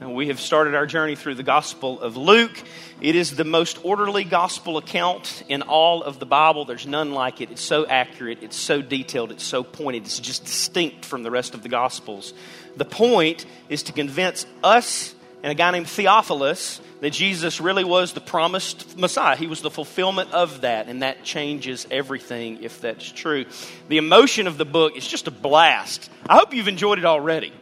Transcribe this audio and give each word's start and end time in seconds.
We 0.00 0.28
have 0.28 0.40
started 0.40 0.74
our 0.74 0.86
journey 0.86 1.14
through 1.14 1.34
the 1.34 1.42
Gospel 1.42 2.00
of 2.00 2.16
Luke. 2.16 2.58
It 3.02 3.14
is 3.14 3.36
the 3.36 3.44
most 3.44 3.84
orderly 3.84 4.24
gospel 4.24 4.78
account 4.78 5.42
in 5.46 5.60
all 5.60 6.02
of 6.02 6.18
the 6.18 6.24
Bible. 6.24 6.64
There's 6.64 6.86
none 6.86 7.12
like 7.12 7.42
it. 7.42 7.50
It's 7.50 7.60
so 7.60 7.86
accurate, 7.86 8.38
it's 8.42 8.56
so 8.56 8.80
detailed, 8.80 9.30
it's 9.30 9.44
so 9.44 9.62
pointed, 9.62 10.04
it's 10.04 10.18
just 10.18 10.46
distinct 10.46 11.04
from 11.04 11.22
the 11.22 11.30
rest 11.30 11.52
of 11.52 11.62
the 11.62 11.68
Gospels. 11.68 12.32
The 12.76 12.86
point 12.86 13.44
is 13.68 13.82
to 13.84 13.92
convince 13.92 14.46
us 14.64 15.14
and 15.42 15.52
a 15.52 15.54
guy 15.54 15.70
named 15.70 15.86
Theophilus 15.86 16.80
that 17.02 17.10
Jesus 17.10 17.60
really 17.60 17.84
was 17.84 18.14
the 18.14 18.20
promised 18.22 18.98
Messiah. 18.98 19.36
He 19.36 19.46
was 19.48 19.60
the 19.60 19.70
fulfillment 19.70 20.32
of 20.32 20.62
that, 20.62 20.88
and 20.88 21.02
that 21.02 21.24
changes 21.24 21.86
everything 21.90 22.62
if 22.62 22.80
that's 22.80 23.10
true. 23.12 23.44
The 23.88 23.98
emotion 23.98 24.46
of 24.46 24.56
the 24.56 24.64
book 24.64 24.96
is 24.96 25.06
just 25.06 25.26
a 25.26 25.30
blast. 25.30 26.10
I 26.26 26.36
hope 26.36 26.54
you've 26.54 26.68
enjoyed 26.68 26.98
it 26.98 27.04
already. 27.04 27.52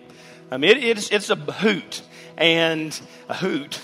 I 0.53 0.57
mean, 0.57 0.77
it, 0.77 0.85
it's, 0.85 1.11
it's 1.11 1.31
a 1.31 1.37
hoot 1.37 2.03
and 2.39 2.99
a 3.29 3.35
hoot. 3.35 3.79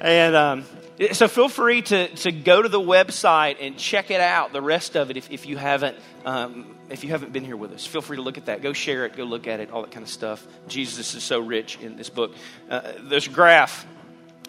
And 0.00 0.34
um, 0.34 0.64
so 1.12 1.28
feel 1.28 1.48
free 1.48 1.82
to, 1.82 2.08
to 2.08 2.32
go 2.32 2.60
to 2.60 2.68
the 2.68 2.80
website 2.80 3.58
and 3.60 3.78
check 3.78 4.10
it 4.10 4.20
out, 4.20 4.52
the 4.52 4.62
rest 4.62 4.96
of 4.96 5.10
it, 5.10 5.16
if, 5.16 5.30
if 5.30 5.46
you 5.46 5.56
haven't. 5.56 5.96
Um, 6.24 6.76
if 6.90 7.02
you 7.04 7.10
haven't 7.10 7.32
been 7.32 7.44
here 7.44 7.56
with 7.56 7.72
us, 7.72 7.86
feel 7.86 8.02
free 8.02 8.16
to 8.16 8.22
look 8.22 8.36
at 8.36 8.46
that. 8.46 8.62
Go 8.62 8.72
share 8.72 9.06
it, 9.06 9.16
go 9.16 9.24
look 9.24 9.46
at 9.46 9.60
it, 9.60 9.70
all 9.70 9.82
that 9.82 9.90
kind 9.90 10.02
of 10.02 10.10
stuff. 10.10 10.46
Jesus 10.68 11.14
is 11.14 11.22
so 11.22 11.40
rich 11.40 11.78
in 11.80 11.96
this 11.96 12.10
book. 12.10 12.34
Uh, 12.68 12.92
there's 13.00 13.26
a 13.26 13.30
graph. 13.30 13.86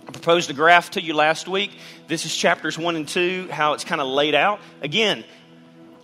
I 0.08 0.12
proposed 0.12 0.50
a 0.50 0.54
graph 0.54 0.92
to 0.92 1.02
you 1.02 1.14
last 1.14 1.48
week. 1.48 1.72
This 2.08 2.26
is 2.26 2.36
chapters 2.36 2.78
1 2.78 2.96
and 2.96 3.08
2, 3.08 3.50
how 3.52 3.74
it's 3.74 3.84
kind 3.84 4.02
of 4.02 4.08
laid 4.08 4.36
out. 4.36 4.60
Again, 4.82 5.24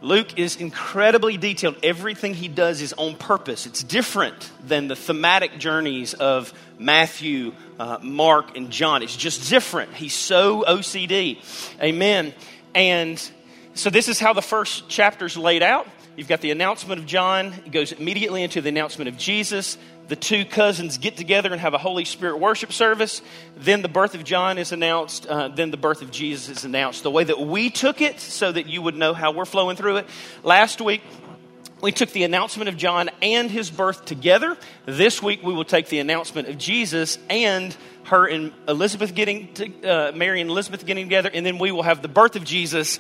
Luke 0.02 0.40
is 0.40 0.56
incredibly 0.56 1.38
detailed. 1.38 1.76
Everything 1.84 2.34
he 2.34 2.48
does 2.48 2.82
is 2.82 2.92
on 2.94 3.16
purpose. 3.16 3.68
It's 3.68 3.84
different 3.84 4.50
than 4.66 4.88
the 4.88 4.96
thematic 4.96 5.60
journeys 5.60 6.16
of 6.16 6.52
Matthew, 6.80 7.54
uh, 7.80 8.00
Mark, 8.02 8.58
and 8.58 8.72
John. 8.72 9.04
It's 9.04 9.16
just 9.16 9.50
different. 9.50 9.94
He's 9.94 10.16
so 10.16 10.64
OCD. 10.64 11.38
Amen. 11.80 12.34
And 12.74 13.22
so 13.76 13.92
this 13.92 14.08
is 14.08 14.20
how 14.20 14.34
the 14.34 14.42
first 14.42 14.90
chapter's 14.90 15.38
laid 15.38 15.62
out. 15.62 15.88
You've 16.16 16.28
got 16.28 16.42
the 16.42 16.52
announcement 16.52 17.00
of 17.00 17.06
John. 17.06 17.54
It 17.66 17.72
goes 17.72 17.92
immediately 17.92 18.44
into 18.44 18.60
the 18.60 18.70
announcement 18.70 19.08
of 19.08 19.18
Jesus 19.18 19.78
the 20.12 20.18
two 20.18 20.44
cousins 20.44 20.98
get 20.98 21.16
together 21.16 21.54
and 21.54 21.62
have 21.62 21.74
a 21.74 21.78
Holy 21.78 22.04
Spirit 22.04 22.38
worship 22.38 22.74
service. 22.74 23.22
Then 23.56 23.82
the 23.82 23.88
birth 23.88 24.14
of 24.14 24.26
John 24.26 24.58
is 24.58 24.74
announced. 24.74 25.26
Uh, 25.26 25.48
then 25.48 25.72
the 25.72 25.78
birth 25.78 26.02
of 26.02 26.12
Jesus 26.12 26.50
is 26.50 26.66
announced. 26.66 27.04
The 27.04 27.10
way 27.10 27.24
that 27.24 27.40
we 27.40 27.70
took 27.70 28.02
it, 28.02 28.20
so 28.20 28.52
that 28.52 28.68
you 28.68 28.82
would 28.82 28.98
know 28.98 29.14
how 29.14 29.32
we're 29.32 29.46
flowing 29.46 29.78
through 29.78 29.98
it. 29.98 30.10
Last 30.44 30.82
week, 30.82 31.02
we 31.80 31.94
took 31.94 32.10
the 32.10 32.26
announcement 32.26 32.68
of 32.68 32.76
John 32.76 33.10
and 33.22 33.50
his 33.50 33.72
birth 33.72 34.04
together. 34.04 34.58
This 34.86 35.24
week, 35.24 35.44
we 35.44 35.54
will 35.54 35.64
take 35.64 35.88
the 35.88 36.00
announcement 36.00 36.50
of 36.50 36.58
Jesus 36.58 37.18
and 37.30 37.74
her 38.04 38.28
and 38.28 38.52
Elizabeth 38.68 39.16
getting 39.16 39.54
to, 39.54 39.84
uh, 39.84 40.12
Mary 40.12 40.42
and 40.42 40.50
Elizabeth 40.50 40.86
getting 40.86 41.06
together, 41.06 41.32
and 41.34 41.46
then 41.46 41.58
we 41.58 41.72
will 41.72 41.84
have 41.84 42.02
the 42.02 42.10
birth 42.10 42.36
of 42.36 42.44
Jesus 42.44 43.00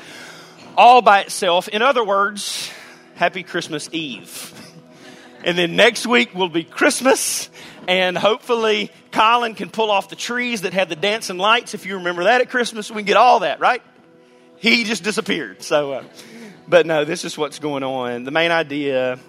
all 0.77 1.01
by 1.01 1.19
itself. 1.23 1.67
In 1.67 1.81
other 1.81 2.05
words, 2.05 2.71
Happy 3.15 3.43
Christmas 3.43 3.89
Eve. 3.91 4.67
And 5.44 5.58
then 5.58 5.75
next 5.75 6.06
week 6.06 6.36
will 6.36 6.50
be 6.50 6.64
Christmas. 6.64 7.50
And 7.88 8.17
hopefully, 8.17 8.92
Colin 9.11 9.56
can 9.56 9.70
pull 9.70 9.89
off 9.89 10.09
the 10.09 10.16
trees 10.16 10.61
that 10.61 10.73
had 10.73 10.89
the 10.89 10.95
dancing 10.95 11.38
lights. 11.38 11.73
If 11.73 11.86
you 11.86 11.95
remember 11.95 12.25
that 12.25 12.42
at 12.42 12.50
Christmas, 12.50 12.89
we 12.92 12.97
can 12.97 13.06
get 13.06 13.17
all 13.17 13.39
that, 13.39 13.59
right? 13.59 13.81
He 14.58 14.84
just 14.84 15.03
disappeared. 15.03 15.64
So, 15.64 15.94
uh, 15.94 16.03
but 16.67 16.86
no, 16.86 17.06
this 17.06 17.25
is 17.25 17.38
what's 17.38 17.59
going 17.59 17.84
on. 17.84 18.23
The 18.23 18.31
main 18.31 18.52
idea 18.52 19.19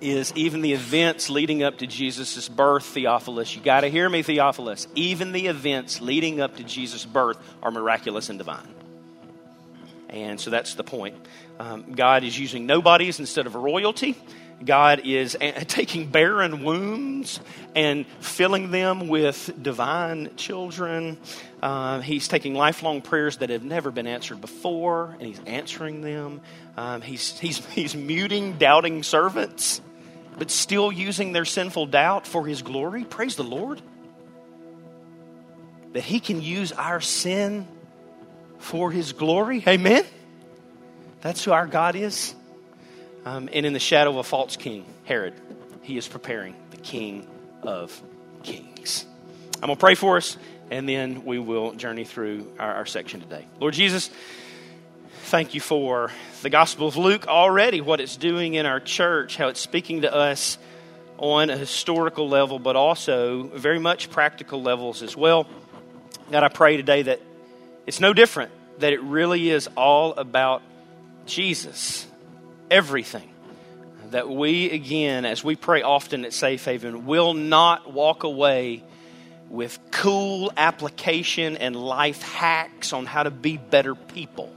is 0.00 0.32
even 0.36 0.60
the 0.60 0.74
events 0.74 1.30
leading 1.30 1.62
up 1.62 1.78
to 1.78 1.86
Jesus' 1.86 2.48
birth, 2.48 2.84
Theophilus. 2.84 3.56
You 3.56 3.62
got 3.62 3.80
to 3.80 3.88
hear 3.88 4.08
me, 4.08 4.22
Theophilus. 4.22 4.86
Even 4.94 5.32
the 5.32 5.46
events 5.46 6.02
leading 6.02 6.42
up 6.42 6.56
to 6.56 6.64
Jesus' 6.64 7.06
birth 7.06 7.38
are 7.62 7.70
miraculous 7.70 8.28
and 8.28 8.38
divine. 8.38 8.68
And 10.10 10.38
so 10.38 10.50
that's 10.50 10.74
the 10.74 10.84
point. 10.84 11.16
Um, 11.58 11.92
God 11.92 12.22
is 12.22 12.38
using 12.38 12.66
nobodies 12.66 13.18
instead 13.18 13.46
of 13.46 13.54
royalty. 13.54 14.16
God 14.64 15.00
is 15.04 15.36
taking 15.68 16.08
barren 16.08 16.62
wombs 16.62 17.40
and 17.74 18.06
filling 18.20 18.70
them 18.70 19.08
with 19.08 19.50
divine 19.60 20.30
children. 20.36 21.18
Uh, 21.62 22.00
he's 22.00 22.28
taking 22.28 22.54
lifelong 22.54 23.02
prayers 23.02 23.38
that 23.38 23.50
have 23.50 23.64
never 23.64 23.90
been 23.90 24.06
answered 24.06 24.40
before, 24.40 25.16
and 25.18 25.22
He's 25.22 25.40
answering 25.46 26.02
them. 26.02 26.40
Um, 26.76 27.00
he's, 27.00 27.38
he's, 27.38 27.64
he's 27.74 27.94
muting 27.94 28.58
doubting 28.58 29.02
servants, 29.02 29.80
but 30.38 30.50
still 30.50 30.92
using 30.92 31.32
their 31.32 31.44
sinful 31.44 31.86
doubt 31.86 32.26
for 32.26 32.46
His 32.46 32.62
glory. 32.62 33.04
Praise 33.04 33.36
the 33.36 33.44
Lord. 33.44 33.80
That 35.92 36.04
He 36.04 36.20
can 36.20 36.42
use 36.42 36.72
our 36.72 37.00
sin 37.00 37.66
for 38.58 38.90
His 38.90 39.12
glory. 39.12 39.62
Amen. 39.66 40.04
That's 41.20 41.42
who 41.44 41.52
our 41.52 41.66
God 41.66 41.96
is. 41.96 42.34
Um, 43.24 43.48
and 43.52 43.64
in 43.64 43.72
the 43.72 43.80
shadow 43.80 44.10
of 44.10 44.16
a 44.16 44.22
false 44.22 44.56
king, 44.56 44.84
Herod, 45.04 45.34
he 45.82 45.96
is 45.96 46.06
preparing 46.06 46.54
the 46.70 46.76
king 46.76 47.26
of 47.62 48.02
kings. 48.42 49.06
I'm 49.56 49.68
going 49.68 49.76
to 49.76 49.80
pray 49.80 49.94
for 49.94 50.18
us, 50.18 50.36
and 50.70 50.86
then 50.86 51.24
we 51.24 51.38
will 51.38 51.72
journey 51.72 52.04
through 52.04 52.52
our, 52.58 52.74
our 52.74 52.86
section 52.86 53.20
today. 53.20 53.46
Lord 53.60 53.72
Jesus, 53.72 54.10
thank 55.24 55.54
you 55.54 55.60
for 55.60 56.10
the 56.42 56.50
Gospel 56.50 56.86
of 56.86 56.98
Luke 56.98 57.26
already, 57.26 57.80
what 57.80 57.98
it's 57.98 58.16
doing 58.16 58.54
in 58.54 58.66
our 58.66 58.80
church, 58.80 59.36
how 59.36 59.48
it's 59.48 59.60
speaking 59.60 60.02
to 60.02 60.14
us 60.14 60.58
on 61.16 61.48
a 61.48 61.56
historical 61.56 62.28
level, 62.28 62.58
but 62.58 62.76
also 62.76 63.44
very 63.44 63.78
much 63.78 64.10
practical 64.10 64.62
levels 64.62 65.02
as 65.02 65.16
well. 65.16 65.46
God, 66.30 66.42
I 66.42 66.48
pray 66.48 66.76
today 66.76 67.02
that 67.02 67.20
it's 67.86 68.00
no 68.00 68.12
different, 68.12 68.52
that 68.80 68.92
it 68.92 69.00
really 69.00 69.48
is 69.48 69.68
all 69.76 70.12
about 70.12 70.62
Jesus 71.24 72.06
everything. 72.70 73.30
That 74.10 74.28
we, 74.28 74.70
again, 74.70 75.24
as 75.24 75.42
we 75.42 75.56
pray 75.56 75.82
often 75.82 76.24
at 76.24 76.32
Safe 76.32 76.64
Haven, 76.64 77.06
will 77.06 77.34
not 77.34 77.92
walk 77.92 78.22
away 78.22 78.84
with 79.48 79.78
cool 79.90 80.52
application 80.56 81.56
and 81.56 81.74
life 81.74 82.22
hacks 82.22 82.92
on 82.92 83.06
how 83.06 83.22
to 83.22 83.30
be 83.30 83.56
better 83.56 83.94
people. 83.94 84.52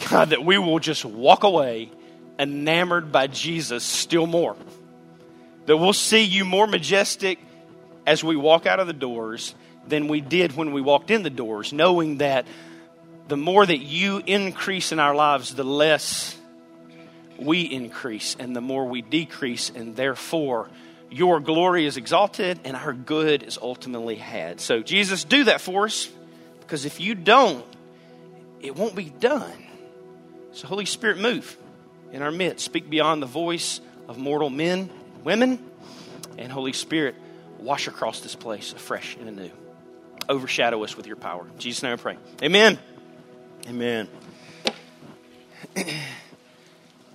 God, 0.08 0.30
that 0.30 0.44
we 0.44 0.58
will 0.58 0.78
just 0.78 1.04
walk 1.04 1.44
away 1.44 1.90
enamored 2.38 3.12
by 3.12 3.26
Jesus 3.26 3.84
still 3.84 4.26
more. 4.26 4.56
That 5.66 5.76
we'll 5.76 5.92
see 5.92 6.24
you 6.24 6.44
more 6.44 6.66
majestic 6.66 7.38
as 8.06 8.24
we 8.24 8.36
walk 8.36 8.66
out 8.66 8.80
of 8.80 8.86
the 8.86 8.92
doors 8.92 9.54
than 9.86 10.08
we 10.08 10.20
did 10.20 10.56
when 10.56 10.72
we 10.72 10.80
walked 10.80 11.10
in 11.10 11.22
the 11.22 11.30
doors, 11.30 11.72
knowing 11.72 12.18
that 12.18 12.46
the 13.30 13.36
more 13.36 13.64
that 13.64 13.78
you 13.78 14.20
increase 14.26 14.90
in 14.90 14.98
our 14.98 15.14
lives, 15.14 15.54
the 15.54 15.62
less 15.62 16.36
we 17.38 17.60
increase 17.60 18.34
and 18.38 18.56
the 18.56 18.60
more 18.60 18.86
we 18.86 19.02
decrease, 19.02 19.70
and 19.70 19.94
therefore 19.94 20.68
your 21.10 21.38
glory 21.38 21.86
is 21.86 21.96
exalted 21.96 22.58
and 22.64 22.76
our 22.76 22.92
good 22.92 23.44
is 23.44 23.56
ultimately 23.56 24.16
had. 24.16 24.60
So, 24.60 24.82
Jesus, 24.82 25.22
do 25.22 25.44
that 25.44 25.60
for 25.60 25.84
us 25.84 26.08
because 26.58 26.84
if 26.84 26.98
you 26.98 27.14
don't, 27.14 27.64
it 28.60 28.74
won't 28.74 28.96
be 28.96 29.04
done. 29.04 29.64
So, 30.50 30.66
Holy 30.66 30.84
Spirit, 30.84 31.18
move 31.18 31.56
in 32.10 32.22
our 32.22 32.32
midst. 32.32 32.64
Speak 32.64 32.90
beyond 32.90 33.22
the 33.22 33.26
voice 33.26 33.80
of 34.08 34.18
mortal 34.18 34.50
men, 34.50 34.90
women, 35.22 35.64
and 36.36 36.50
Holy 36.50 36.72
Spirit, 36.72 37.14
wash 37.60 37.86
across 37.86 38.22
this 38.22 38.34
place 38.34 38.72
afresh 38.72 39.16
and 39.20 39.28
anew. 39.28 39.52
Overshadow 40.28 40.82
us 40.82 40.96
with 40.96 41.06
your 41.06 41.16
power. 41.16 41.46
In 41.46 41.58
Jesus' 41.60 41.84
name 41.84 41.92
I 41.92 41.96
pray. 41.96 42.18
Amen. 42.42 42.78
Amen. 43.68 44.08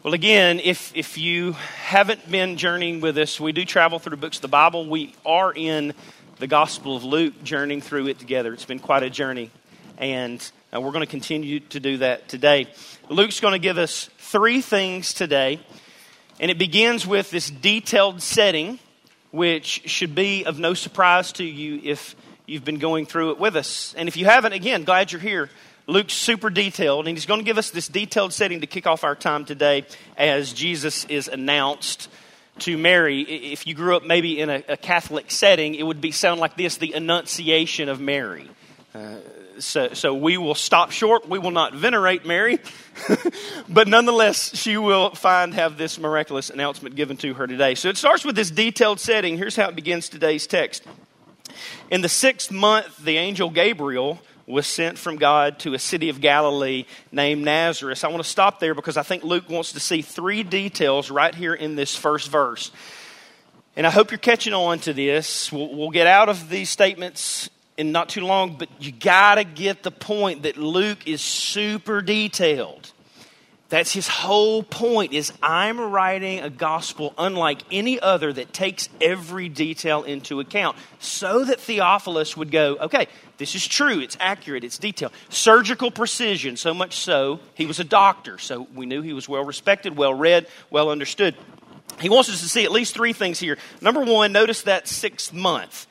Well, 0.04 0.14
again, 0.14 0.62
if, 0.64 0.96
if 0.96 1.18
you 1.18 1.54
haven't 1.54 2.30
been 2.30 2.58
journeying 2.58 3.02
with 3.02 3.18
us, 3.18 3.40
we 3.40 3.52
do 3.52 3.66
travel 3.66 3.98
through 3.98 4.18
books 4.18 4.38
of 4.38 4.44
the 4.44 4.48
Bible. 4.48 4.88
We 4.88 5.16
are 5.26 5.52
in 5.52 5.94
the 6.38 6.46
Gospel 6.46 6.96
of 6.96 7.04
Luke, 7.04 7.44
journeying 7.44 7.82
through 7.82 8.08
it 8.08 8.20
together. 8.20 8.54
It's 8.54 8.66
been 8.66 8.80
quite 8.80 9.02
a 9.02 9.10
journey, 9.10 9.50
and 9.98 10.40
uh, 10.74 10.80
we're 10.80 10.92
going 10.92 11.02
to 11.02 11.10
continue 11.10 11.62
to 11.62 11.80
do 11.80 11.98
that 11.98 12.30
today. 12.30 12.68
Luke's 13.10 13.40
going 13.40 13.54
to 13.54 13.60
give 13.60 13.80
us 13.80 14.10
three 14.20 14.62
things 14.62 15.14
today, 15.14 15.60
and 16.40 16.52
it 16.52 16.60
begins 16.60 17.08
with 17.08 17.32
this 17.32 17.50
detailed 17.50 18.22
setting, 18.22 18.78
which 19.32 19.90
should 19.90 20.14
be 20.14 20.46
of 20.46 20.60
no 20.60 20.76
surprise 20.76 21.32
to 21.34 21.44
you 21.44 21.82
if 21.84 22.16
you've 22.46 22.66
been 22.66 22.80
going 22.80 23.08
through 23.08 23.32
it 23.32 23.40
with 23.40 23.56
us. 23.56 23.96
And 23.98 24.08
if 24.08 24.16
you 24.16 24.26
haven't, 24.26 24.54
again, 24.54 24.84
glad 24.84 25.12
you're 25.12 25.20
here. 25.20 25.50
Luke's 25.88 26.14
super 26.14 26.50
detailed, 26.50 27.08
and 27.08 27.16
he's 27.16 27.28
going 27.28 27.40
to 27.40 27.44
give 27.44 27.60
us 27.60 27.70
this 27.70 27.88
detailed 27.88 28.34
setting 28.34 28.62
to 28.62 28.68
kick 28.68 28.88
off 28.88 29.04
our 29.04 29.16
time 29.16 29.46
today 29.46 29.86
as 30.18 30.52
Jesus 30.52 31.06
is 31.06 31.28
announced 31.28 32.10
to 32.60 32.78
Mary. 32.78 33.22
If 33.22 33.68
you 33.68 33.76
grew 33.76 33.96
up 33.96 34.04
maybe 34.04 34.40
in 34.40 34.50
a, 34.50 34.64
a 34.70 34.78
Catholic 34.78 35.30
setting, 35.30 35.76
it 35.76 35.84
would 35.84 36.02
be 36.02 36.12
sound 36.12 36.40
like 36.40 36.58
this: 36.58 36.78
the 36.78 36.94
Annunciation 36.94 37.90
of 37.90 38.00
Mary. 38.00 38.50
Uh, 38.96 39.18
so, 39.60 39.94
so 39.94 40.14
we 40.14 40.38
will 40.38 40.56
stop 40.56 40.92
short. 40.92 41.30
We 41.30 41.38
will 41.38 41.52
not 41.52 41.74
venerate 41.74 42.26
Mary, 42.26 42.60
but 43.70 43.88
nonetheless, 43.88 44.56
she 44.56 44.78
will 44.78 45.12
find 45.12 45.54
have 45.54 45.78
this 45.78 46.00
miraculous 46.00 46.50
announcement 46.50 46.96
given 46.96 47.16
to 47.18 47.36
her 47.36 47.46
today. 47.46 47.76
So 47.76 47.90
it 47.90 47.98
starts 47.98 48.26
with 48.26 48.36
this 48.36 48.50
detailed 48.50 49.00
setting. 49.00 49.38
Here's 49.38 49.56
how 49.56 49.70
it 49.70 49.76
begins 49.76 50.10
today's 50.10 50.48
text. 50.48 50.84
In 51.92 52.02
the 52.02 52.10
sixth 52.10 52.52
month, 52.52 52.98
the 52.98 53.18
angel 53.18 53.50
Gabriel 53.50 54.20
was 54.48 54.68
sent 54.68 54.98
from 54.98 55.16
God 55.16 55.60
to 55.60 55.74
a 55.74 55.80
city 55.80 56.10
of 56.10 56.22
Galilee 56.22 56.86
named 57.12 57.44
Nazareth. 57.44 58.04
I 58.04 58.10
want 58.10 58.24
to 58.24 58.30
stop 58.30 58.60
there 58.60 58.76
because 58.76 58.98
I 58.98 59.04
think 59.04 59.24
Luke 59.24 59.50
wants 59.50 59.72
to 59.74 59.80
see 59.80 60.02
three 60.02 60.44
details 60.44 61.10
right 61.10 61.34
here 61.34 61.54
in 61.54 61.76
this 61.76 61.96
first 61.96 62.30
verse. 62.30 62.72
And 63.76 63.86
I 63.86 63.90
hope 63.90 64.12
you're 64.12 64.18
catching 64.18 64.54
on 64.54 64.80
to 64.80 64.94
this. 64.94 65.52
We'll, 65.52 65.74
we'll 65.76 65.90
get 65.90 66.08
out 66.08 66.30
of 66.30 66.50
these 66.50 66.70
statements 66.70 67.50
in 67.78 67.92
not 67.92 68.10
too 68.10 68.22
long, 68.22 68.56
but 68.58 68.70
you 68.80 68.92
got 68.92 69.36
to 69.36 69.44
get 69.44 69.84
the 69.84 69.92
point 69.92 70.44
that 70.44 70.58
Luke 70.58 71.08
is 71.08 71.22
super 71.22 72.02
detailed. 72.02 72.92
That's 73.76 73.92
his 73.92 74.08
whole 74.08 74.64
point 74.64 75.12
is 75.12 75.34
I'm 75.44 75.78
writing 75.78 76.40
a 76.40 76.50
gospel 76.50 77.14
unlike 77.18 77.62
any 77.70 78.00
other 78.00 78.32
that 78.32 78.54
takes 78.54 78.88
every 79.02 79.50
detail 79.50 80.04
into 80.04 80.40
account 80.40 80.78
so 81.00 81.44
that 81.44 81.60
Theophilus 81.60 82.38
would 82.38 82.52
go, 82.52 82.78
okay, 82.78 83.08
this 83.36 83.54
is 83.54 83.68
true, 83.68 84.00
it's 84.00 84.16
accurate, 84.22 84.64
it's 84.64 84.78
detailed. 84.78 85.12
Surgical 85.28 85.92
precision, 85.92 86.56
so 86.56 86.74
much 86.74 86.96
so, 86.96 87.42
he 87.54 87.66
was 87.66 87.82
a 87.82 87.84
doctor, 87.84 88.38
so 88.38 88.66
we 88.74 88.86
knew 88.86 89.02
he 89.02 89.12
was 89.12 89.28
well 89.28 89.44
respected, 89.44 89.98
well 89.98 90.14
read, 90.14 90.48
well 90.70 90.90
understood. 90.90 91.36
He 92.00 92.08
wants 92.08 92.30
us 92.30 92.40
to 92.40 92.48
see 92.48 92.64
at 92.64 92.72
least 92.72 92.94
three 92.94 93.12
things 93.12 93.40
here. 93.40 93.58
Number 93.82 94.06
one, 94.06 94.32
notice 94.32 94.62
that 94.62 94.88
sixth 94.88 95.34
month. 95.34 95.86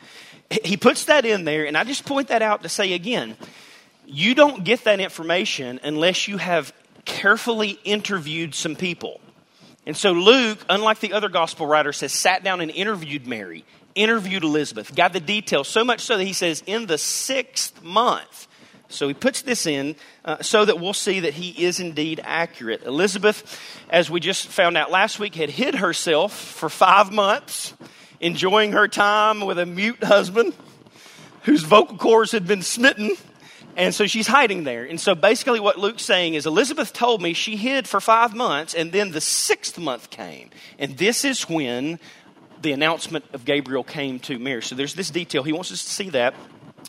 He 0.64 0.78
puts 0.78 1.04
that 1.04 1.26
in 1.26 1.44
there, 1.44 1.66
and 1.66 1.76
I 1.76 1.84
just 1.84 2.06
point 2.06 2.28
that 2.28 2.40
out 2.40 2.62
to 2.62 2.70
say 2.70 2.94
again, 2.94 3.36
you 4.06 4.34
don't 4.34 4.64
get 4.64 4.84
that 4.84 5.00
information 5.00 5.80
unless 5.82 6.28
you 6.28 6.38
have 6.38 6.72
carefully 7.04 7.78
interviewed 7.84 8.54
some 8.54 8.76
people. 8.76 9.20
And 9.86 9.96
so 9.96 10.12
Luke, 10.12 10.64
unlike 10.68 11.00
the 11.00 11.12
other 11.12 11.28
gospel 11.28 11.66
writers, 11.66 12.00
has 12.00 12.12
sat 12.12 12.42
down 12.42 12.60
and 12.60 12.70
interviewed 12.70 13.26
Mary, 13.26 13.64
interviewed 13.94 14.42
Elizabeth, 14.42 14.94
got 14.94 15.12
the 15.12 15.20
details, 15.20 15.68
so 15.68 15.84
much 15.84 16.00
so 16.00 16.16
that 16.16 16.24
he 16.24 16.32
says, 16.32 16.62
in 16.66 16.86
the 16.86 16.98
sixth 16.98 17.82
month. 17.82 18.48
So 18.88 19.08
he 19.08 19.14
puts 19.14 19.42
this 19.42 19.66
in 19.66 19.96
uh, 20.24 20.42
so 20.42 20.64
that 20.64 20.80
we'll 20.80 20.94
see 20.94 21.20
that 21.20 21.34
he 21.34 21.64
is 21.64 21.80
indeed 21.80 22.20
accurate. 22.24 22.84
Elizabeth, 22.84 23.60
as 23.90 24.10
we 24.10 24.20
just 24.20 24.46
found 24.46 24.76
out 24.76 24.90
last 24.90 25.18
week, 25.18 25.34
had 25.34 25.50
hid 25.50 25.74
herself 25.74 26.32
for 26.32 26.68
five 26.68 27.12
months, 27.12 27.74
enjoying 28.20 28.72
her 28.72 28.88
time 28.88 29.40
with 29.40 29.58
a 29.58 29.66
mute 29.66 30.02
husband 30.02 30.54
whose 31.42 31.62
vocal 31.62 31.98
cords 31.98 32.32
had 32.32 32.46
been 32.46 32.62
smitten 32.62 33.10
and 33.76 33.94
so 33.94 34.06
she's 34.06 34.26
hiding 34.26 34.64
there. 34.64 34.84
And 34.84 35.00
so 35.00 35.14
basically, 35.14 35.60
what 35.60 35.78
Luke's 35.78 36.04
saying 36.04 36.34
is 36.34 36.46
Elizabeth 36.46 36.92
told 36.92 37.20
me 37.20 37.32
she 37.32 37.56
hid 37.56 37.88
for 37.88 38.00
five 38.00 38.34
months, 38.34 38.74
and 38.74 38.92
then 38.92 39.10
the 39.10 39.20
sixth 39.20 39.78
month 39.78 40.10
came. 40.10 40.50
And 40.78 40.96
this 40.96 41.24
is 41.24 41.48
when 41.48 41.98
the 42.62 42.72
announcement 42.72 43.24
of 43.32 43.44
Gabriel 43.44 43.84
came 43.84 44.18
to 44.20 44.38
Mary. 44.38 44.62
So 44.62 44.74
there's 44.74 44.94
this 44.94 45.10
detail. 45.10 45.42
He 45.42 45.52
wants 45.52 45.70
us 45.70 45.84
to 45.84 45.90
see 45.90 46.10
that. 46.10 46.34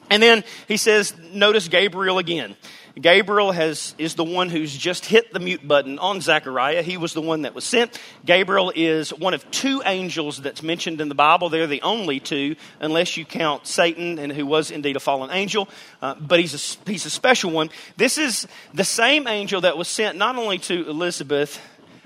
And 0.10 0.22
then 0.22 0.44
he 0.68 0.78
says, 0.78 1.14
notice 1.34 1.68
Gabriel 1.68 2.18
again. 2.18 2.56
Gabriel 3.00 3.52
has, 3.52 3.94
is 3.98 4.16
the 4.16 4.24
one 4.24 4.50
who's 4.50 4.76
just 4.76 5.06
hit 5.06 5.34
the 5.34 5.40
mute 5.40 5.68
button 5.68 6.00
on 6.00 6.22
Zechariah. 6.22 6.82
He 6.82 6.96
was 6.96 7.14
the 7.14 7.22
one 7.22 7.42
that 7.42 7.54
was 7.54 7.66
sent. 7.66 8.00
Gabriel 8.26 8.72
is 8.74 9.14
one 9.14 9.34
of 9.34 9.50
two 9.52 9.82
angels 9.86 10.42
that's 10.42 10.64
mentioned 10.64 11.02
in 11.02 11.10
the 11.10 11.16
Bible. 11.16 11.50
They're 11.50 11.68
the 11.68 11.82
only 11.82 12.22
two, 12.22 12.56
unless 12.80 13.18
you 13.18 13.26
count 13.26 13.68
Satan, 13.68 14.18
and 14.18 14.32
who 14.32 14.46
was 14.46 14.72
indeed 14.72 14.96
a 14.96 15.02
fallen 15.02 15.30
angel. 15.32 15.68
Uh, 16.02 16.16
but 16.16 16.40
he's 16.40 16.54
a, 16.54 16.90
he's 16.90 17.06
a 17.06 17.10
special 17.10 17.52
one. 17.52 17.70
This 17.98 18.18
is 18.18 18.48
the 18.74 18.86
same 18.86 19.28
angel 19.28 19.62
that 19.62 19.78
was 19.78 19.90
sent 19.90 20.18
not 20.18 20.38
only 20.38 20.58
to 20.60 20.90
Elizabeth, 20.90 21.60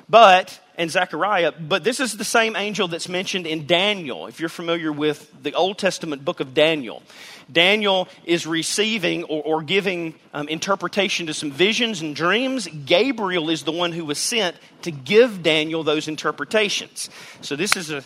but 0.10 0.60
and 0.80 0.90
Zechariah, 0.90 1.52
but 1.52 1.84
this 1.84 2.00
is 2.00 2.16
the 2.16 2.24
same 2.24 2.56
angel 2.56 2.88
that's 2.88 3.10
mentioned 3.10 3.46
in 3.46 3.68
Daniel, 3.68 4.28
if 4.28 4.40
you're 4.40 4.48
familiar 4.48 4.94
with 4.94 5.30
the 5.44 5.54
Old 5.54 5.78
Testament 5.78 6.24
book 6.24 6.40
of 6.40 6.54
Daniel. 6.54 7.04
Daniel 7.52 8.08
is 8.24 8.48
receiving 8.48 9.26
or, 9.26 9.44
or 9.44 9.62
giving 9.62 10.14
um, 10.34 10.48
interpretation 10.48 11.28
to 11.28 11.34
some 11.34 11.52
visions 11.52 12.02
and 12.02 12.16
dreams. 12.16 12.68
Gabriel 12.86 13.50
is 13.50 13.64
the 13.64 13.74
one 13.74 13.92
who 13.92 14.06
was 14.06 14.18
sent 14.18 14.56
to 14.84 14.92
give 14.92 15.44
Daniel 15.44 15.84
those 15.84 16.08
interpretations. 16.08 17.10
So 17.42 17.58
this 17.58 17.76
is 17.76 17.92
a, 17.92 18.04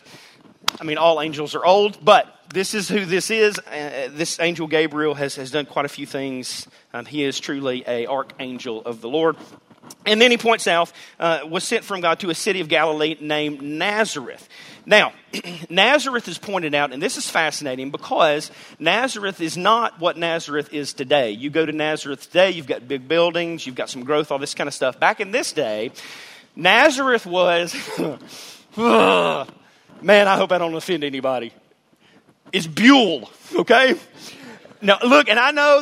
I 0.80 0.84
mean, 0.84 0.98
all 0.98 1.22
angels 1.22 1.54
are 1.54 1.66
old, 1.66 2.04
but 2.04 2.28
this 2.54 2.74
is 2.74 2.90
who 2.90 3.06
this 3.06 3.30
is. 3.30 3.60
Uh, 3.60 4.10
this 4.12 4.40
angel 4.40 4.68
Gabriel 4.68 5.14
has, 5.14 5.36
has 5.36 5.52
done 5.52 5.66
quite 5.66 5.86
a 5.86 5.90
few 5.90 6.06
things. 6.06 6.68
Um, 6.94 7.06
he 7.06 7.24
is 7.24 7.40
truly 7.40 7.84
a 7.86 8.08
archangel 8.08 8.82
of 8.84 9.02
the 9.02 9.10
Lord. 9.10 9.36
And 10.06 10.22
then 10.22 10.32
he 10.32 10.38
points 10.38 10.68
out, 10.68 10.92
uh, 11.20 11.42
was 11.50 11.64
sent 11.64 11.84
from 11.84 12.02
God 12.02 12.20
to 12.20 12.30
a 12.30 12.36
city 12.36 12.60
of 12.60 12.68
Galilee 12.68 13.16
named 13.20 13.62
Nazareth. 13.62 14.48
Now, 14.86 15.14
Nazareth 15.70 16.28
is 16.28 16.38
pointed 16.38 16.76
out, 16.76 16.92
and 16.92 17.02
this 17.02 17.18
is 17.18 17.30
fascinating 17.30 17.90
because 17.90 18.52
Nazareth 18.80 19.40
is 19.40 19.56
not 19.56 20.00
what 20.00 20.18
Nazareth 20.18 20.74
is 20.74 20.94
today. 20.94 21.32
You 21.32 21.50
go 21.50 21.66
to 21.66 21.72
Nazareth 21.72 22.24
today, 22.24 22.52
you've 22.52 22.68
got 22.68 22.88
big 22.88 23.08
buildings, 23.08 23.66
you've 23.66 23.76
got 23.76 23.90
some 23.90 24.04
growth, 24.04 24.32
all 24.32 24.40
this 24.40 24.54
kind 24.54 24.68
of 24.68 24.74
stuff. 24.74 25.00
Back 25.00 25.22
in 25.22 25.32
this 25.32 25.54
day, 25.54 25.92
Nazareth 26.56 27.26
was, 27.26 27.74
man, 28.78 29.48
I 30.28 30.36
hope 30.36 30.52
I 30.52 30.58
don't 30.58 30.74
offend 30.74 31.04
anybody. 31.04 31.54
It's 32.52 32.68
Buell, 32.68 33.32
okay? 33.56 33.96
Now, 34.84 35.00
look, 35.02 35.30
and 35.30 35.40
I 35.40 35.52
know, 35.52 35.82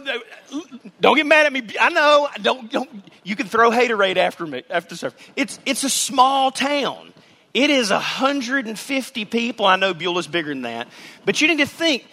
don't 1.01 1.15
get 1.15 1.25
mad 1.25 1.47
at 1.47 1.51
me. 1.51 1.63
I 1.79 1.89
know, 1.89 2.29
don't, 2.41 2.71
don't, 2.71 3.03
you 3.23 3.35
can 3.35 3.47
throw 3.47 3.71
haterade 3.71 4.17
after 4.17 4.45
me, 4.45 4.63
after 4.69 4.95
service. 4.95 5.19
It's, 5.35 5.59
it's 5.65 5.83
a 5.83 5.89
small 5.89 6.51
town. 6.51 7.11
It 7.53 7.71
is 7.71 7.89
150 7.89 9.25
people. 9.25 9.65
I 9.65 9.75
know 9.75 9.95
Beulah's 9.95 10.27
bigger 10.27 10.49
than 10.49 10.61
that. 10.61 10.87
But 11.25 11.41
you 11.41 11.47
need 11.47 11.57
to 11.57 11.65
think 11.65 12.05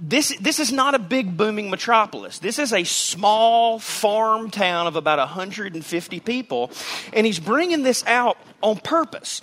this, 0.00 0.36
this 0.40 0.60
is 0.60 0.70
not 0.70 0.94
a 0.94 0.98
big 1.00 1.36
booming 1.36 1.70
metropolis. 1.70 2.38
This 2.38 2.60
is 2.60 2.72
a 2.72 2.84
small 2.84 3.80
farm 3.80 4.48
town 4.48 4.86
of 4.86 4.94
about 4.94 5.18
150 5.18 6.20
people. 6.20 6.70
And 7.12 7.26
he's 7.26 7.40
bringing 7.40 7.82
this 7.82 8.04
out 8.06 8.38
on 8.62 8.78
purpose. 8.78 9.42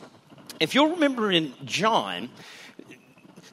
If 0.62 0.76
you'll 0.76 0.92
remember 0.92 1.30
in 1.30 1.54
John, 1.66 2.30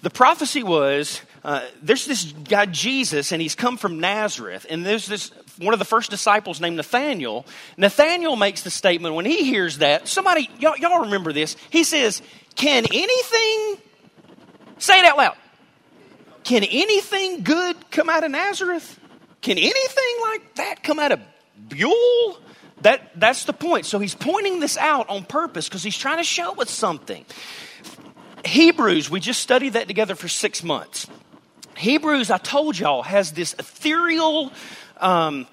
the 0.03 0.11
prophecy 0.11 0.63
was 0.63 1.21
uh, 1.47 1.65
there's 1.81 2.07
this 2.07 2.25
guy 2.25 2.67
Jesus, 2.67 3.31
and 3.31 3.41
he's 3.41 3.55
come 3.55 3.77
from 3.77 4.01
Nazareth, 4.01 4.67
and 4.69 4.85
there's 4.85 5.07
this 5.07 5.31
one 5.59 5.73
of 5.73 5.79
the 5.79 5.85
first 5.85 6.11
disciples 6.11 6.61
named 6.61 6.77
Nathaniel. 6.77 7.47
Nathaniel 7.77 8.35
makes 8.35 8.63
the 8.63 8.71
statement 8.71 9.15
when 9.15 9.27
he 9.27 9.45
hears 9.45 9.79
that. 9.79 10.09
Somebody, 10.09 10.51
y'all, 10.59 10.77
y'all 10.77 11.03
remember 11.03 11.33
this? 11.33 11.57
He 11.71 11.85
says, 11.85 12.21
"Can 12.57 12.85
anything?" 12.93 13.77
Say 14.79 14.99
it 14.99 15.05
out 15.05 15.17
loud. 15.17 15.37
Can 16.43 16.65
anything 16.65 17.45
good 17.45 17.93
come 17.93 18.11
out 18.11 18.25
of 18.25 18.33
Nazareth? 18.33 18.99
Can 19.41 19.57
anything 19.57 20.17
like 20.23 20.57
that 20.57 20.83
come 20.83 20.99
out 20.99 21.13
of 21.13 21.21
Buell? 21.69 22.41
That, 22.81 23.21
that's 23.21 23.45
the 23.45 23.53
point. 23.53 23.87
So 23.87 24.01
he's 24.01 24.17
pointing 24.17 24.59
this 24.59 24.77
out 24.77 25.09
on 25.09 25.25
purpose 25.25 25.69
because 25.69 25.85
he's 25.85 25.97
trying 25.97 26.19
to 26.19 26.25
show 26.25 26.61
us 26.61 26.73
something. 26.73 27.25
Hebrews, 28.45 29.09
we 29.09 29.21
just 29.21 29.41
studied 29.41 29.75
that 29.75 29.87
together 29.87 30.17
for 30.17 30.27
six 30.27 30.65
months. 30.65 31.07
Hebrews, 31.77 32.31
I 32.31 32.39
told 32.39 32.79
y'all, 32.79 33.03
has 33.03 33.33
this 33.33 33.55
ethereal, 33.59 34.53
um, 34.99 35.47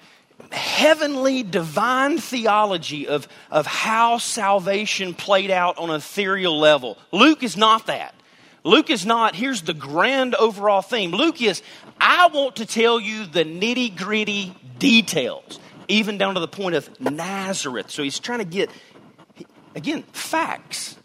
heavenly, 0.50 1.42
divine 1.42 2.18
theology 2.18 3.06
of, 3.06 3.28
of 3.50 3.66
how 3.66 4.18
salvation 4.18 5.14
played 5.14 5.50
out 5.50 5.78
on 5.78 5.90
an 5.90 5.96
ethereal 5.96 6.58
level. 6.58 6.98
Luke 7.12 7.42
is 7.42 7.56
not 7.56 7.86
that. 7.86 8.14
Luke 8.64 8.88
is 8.88 9.04
not, 9.04 9.36
here's 9.36 9.62
the 9.62 9.74
grand 9.74 10.34
overall 10.34 10.80
theme. 10.80 11.10
Luke 11.10 11.42
is, 11.42 11.62
I 12.00 12.28
want 12.28 12.56
to 12.56 12.66
tell 12.66 12.98
you 12.98 13.26
the 13.26 13.44
nitty 13.44 13.94
gritty 13.94 14.54
details, 14.78 15.60
even 15.86 16.16
down 16.16 16.34
to 16.34 16.40
the 16.40 16.48
point 16.48 16.74
of 16.74 17.00
Nazareth. 17.00 17.90
So 17.90 18.02
he's 18.02 18.18
trying 18.18 18.38
to 18.38 18.46
get, 18.46 18.70
again, 19.74 20.02
facts. 20.12 20.96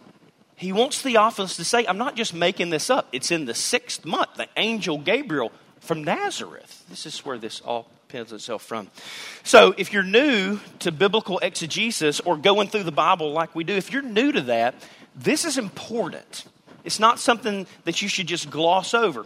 He 0.60 0.74
wants 0.74 1.02
Theophilus 1.02 1.56
to 1.56 1.64
say, 1.64 1.86
I'm 1.86 1.98
not 1.98 2.18
just 2.18 2.34
making 2.34 2.70
this 2.70 2.90
up. 2.90 3.08
It's 3.14 3.32
in 3.32 3.46
the 3.46 3.54
sixth 3.54 4.04
month. 4.04 4.36
The 4.36 4.50
angel 4.58 4.98
Gabriel 4.98 5.54
from 5.80 6.04
Nazareth. 6.04 6.84
This 6.90 7.06
is 7.06 7.26
where 7.26 7.38
this 7.38 7.62
all 7.62 7.90
pins 8.10 8.34
itself 8.34 8.64
from. 8.64 8.90
So, 9.44 9.74
if 9.78 9.94
you're 9.94 10.04
new 10.04 10.60
to 10.80 10.92
biblical 10.92 11.40
exegesis 11.40 12.20
or 12.20 12.36
going 12.36 12.68
through 12.68 12.84
the 12.84 12.92
Bible 12.92 13.32
like 13.32 13.56
we 13.56 13.64
do, 13.64 13.74
if 13.74 13.94
you're 13.94 14.02
new 14.02 14.34
to 14.34 14.42
that, 14.42 14.76
this 15.16 15.46
is 15.46 15.58
important. 15.58 16.44
It's 16.84 17.00
not 17.00 17.20
something 17.20 17.66
that 17.86 18.02
you 18.02 18.10
should 18.10 18.28
just 18.28 18.50
gloss 18.50 18.94
over. 18.94 19.26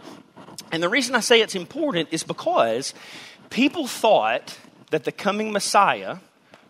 And 0.70 0.80
the 0.80 0.88
reason 0.88 1.16
I 1.16 1.20
say 1.20 1.40
it's 1.40 1.56
important 1.56 2.10
is 2.12 2.22
because 2.22 2.94
people 3.50 3.88
thought 3.88 4.56
that 4.90 5.02
the 5.02 5.10
coming 5.10 5.50
Messiah 5.50 6.18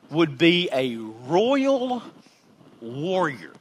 would 0.09 0.39
be 0.39 0.71
a 0.73 0.97
royal 0.97 2.03
warrior 2.81 3.54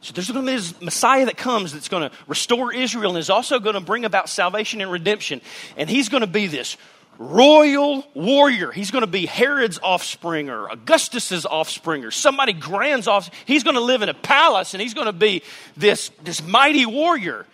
So 0.00 0.14
there's 0.14 0.30
going 0.30 0.46
to 0.46 0.50
be 0.50 0.56
this 0.56 0.80
Messiah 0.80 1.26
that 1.26 1.36
comes 1.36 1.72
that's 1.72 1.88
going 1.88 2.08
to 2.08 2.16
restore 2.26 2.72
Israel 2.72 3.10
and 3.10 3.18
is 3.18 3.28
also 3.28 3.58
going 3.58 3.74
to 3.74 3.80
bring 3.80 4.04
about 4.04 4.28
salvation 4.28 4.80
and 4.80 4.90
redemption. 4.90 5.42
And 5.76 5.90
he's 5.90 6.08
going 6.08 6.22
to 6.22 6.26
be 6.26 6.46
this 6.46 6.78
royal 7.18 8.06
warrior. 8.14 8.72
He's 8.72 8.90
going 8.90 9.02
to 9.02 9.10
be 9.10 9.26
Herod's 9.26 9.78
offspring 9.82 10.48
or 10.48 10.70
Augustus's 10.70 11.44
offspring 11.44 12.04
or 12.04 12.10
somebody 12.10 12.54
grand's 12.54 13.06
off. 13.06 13.30
He's 13.44 13.62
going 13.62 13.76
to 13.76 13.82
live 13.82 14.00
in 14.00 14.08
a 14.08 14.14
palace 14.14 14.72
and 14.72 14.80
he's 14.80 14.94
going 14.94 15.06
to 15.06 15.12
be 15.12 15.42
this, 15.76 16.10
this 16.24 16.42
mighty 16.42 16.86
warrior. 16.86 17.46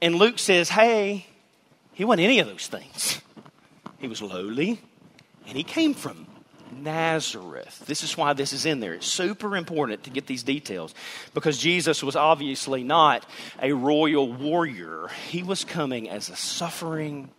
And 0.00 0.14
Luke 0.14 0.38
says, 0.38 0.70
hey, 0.70 1.26
he 1.92 2.06
wasn't 2.06 2.24
any 2.24 2.38
of 2.38 2.46
those 2.46 2.66
things. 2.66 3.20
He 3.98 4.08
was 4.08 4.22
lowly 4.22 4.80
and 5.46 5.54
he 5.54 5.64
came 5.64 5.92
from 5.92 6.26
Nazareth. 6.72 7.84
This 7.86 8.02
is 8.02 8.16
why 8.16 8.32
this 8.32 8.52
is 8.52 8.66
in 8.66 8.80
there. 8.80 8.94
It's 8.94 9.06
super 9.06 9.56
important 9.56 10.04
to 10.04 10.10
get 10.10 10.26
these 10.26 10.42
details 10.42 10.94
because 11.34 11.58
Jesus 11.58 12.02
was 12.02 12.16
obviously 12.16 12.82
not 12.82 13.26
a 13.60 13.72
royal 13.72 14.32
warrior. 14.32 15.08
He 15.28 15.42
was 15.42 15.64
coming 15.64 16.08
as 16.08 16.28
a 16.28 16.36
suffering 16.36 17.30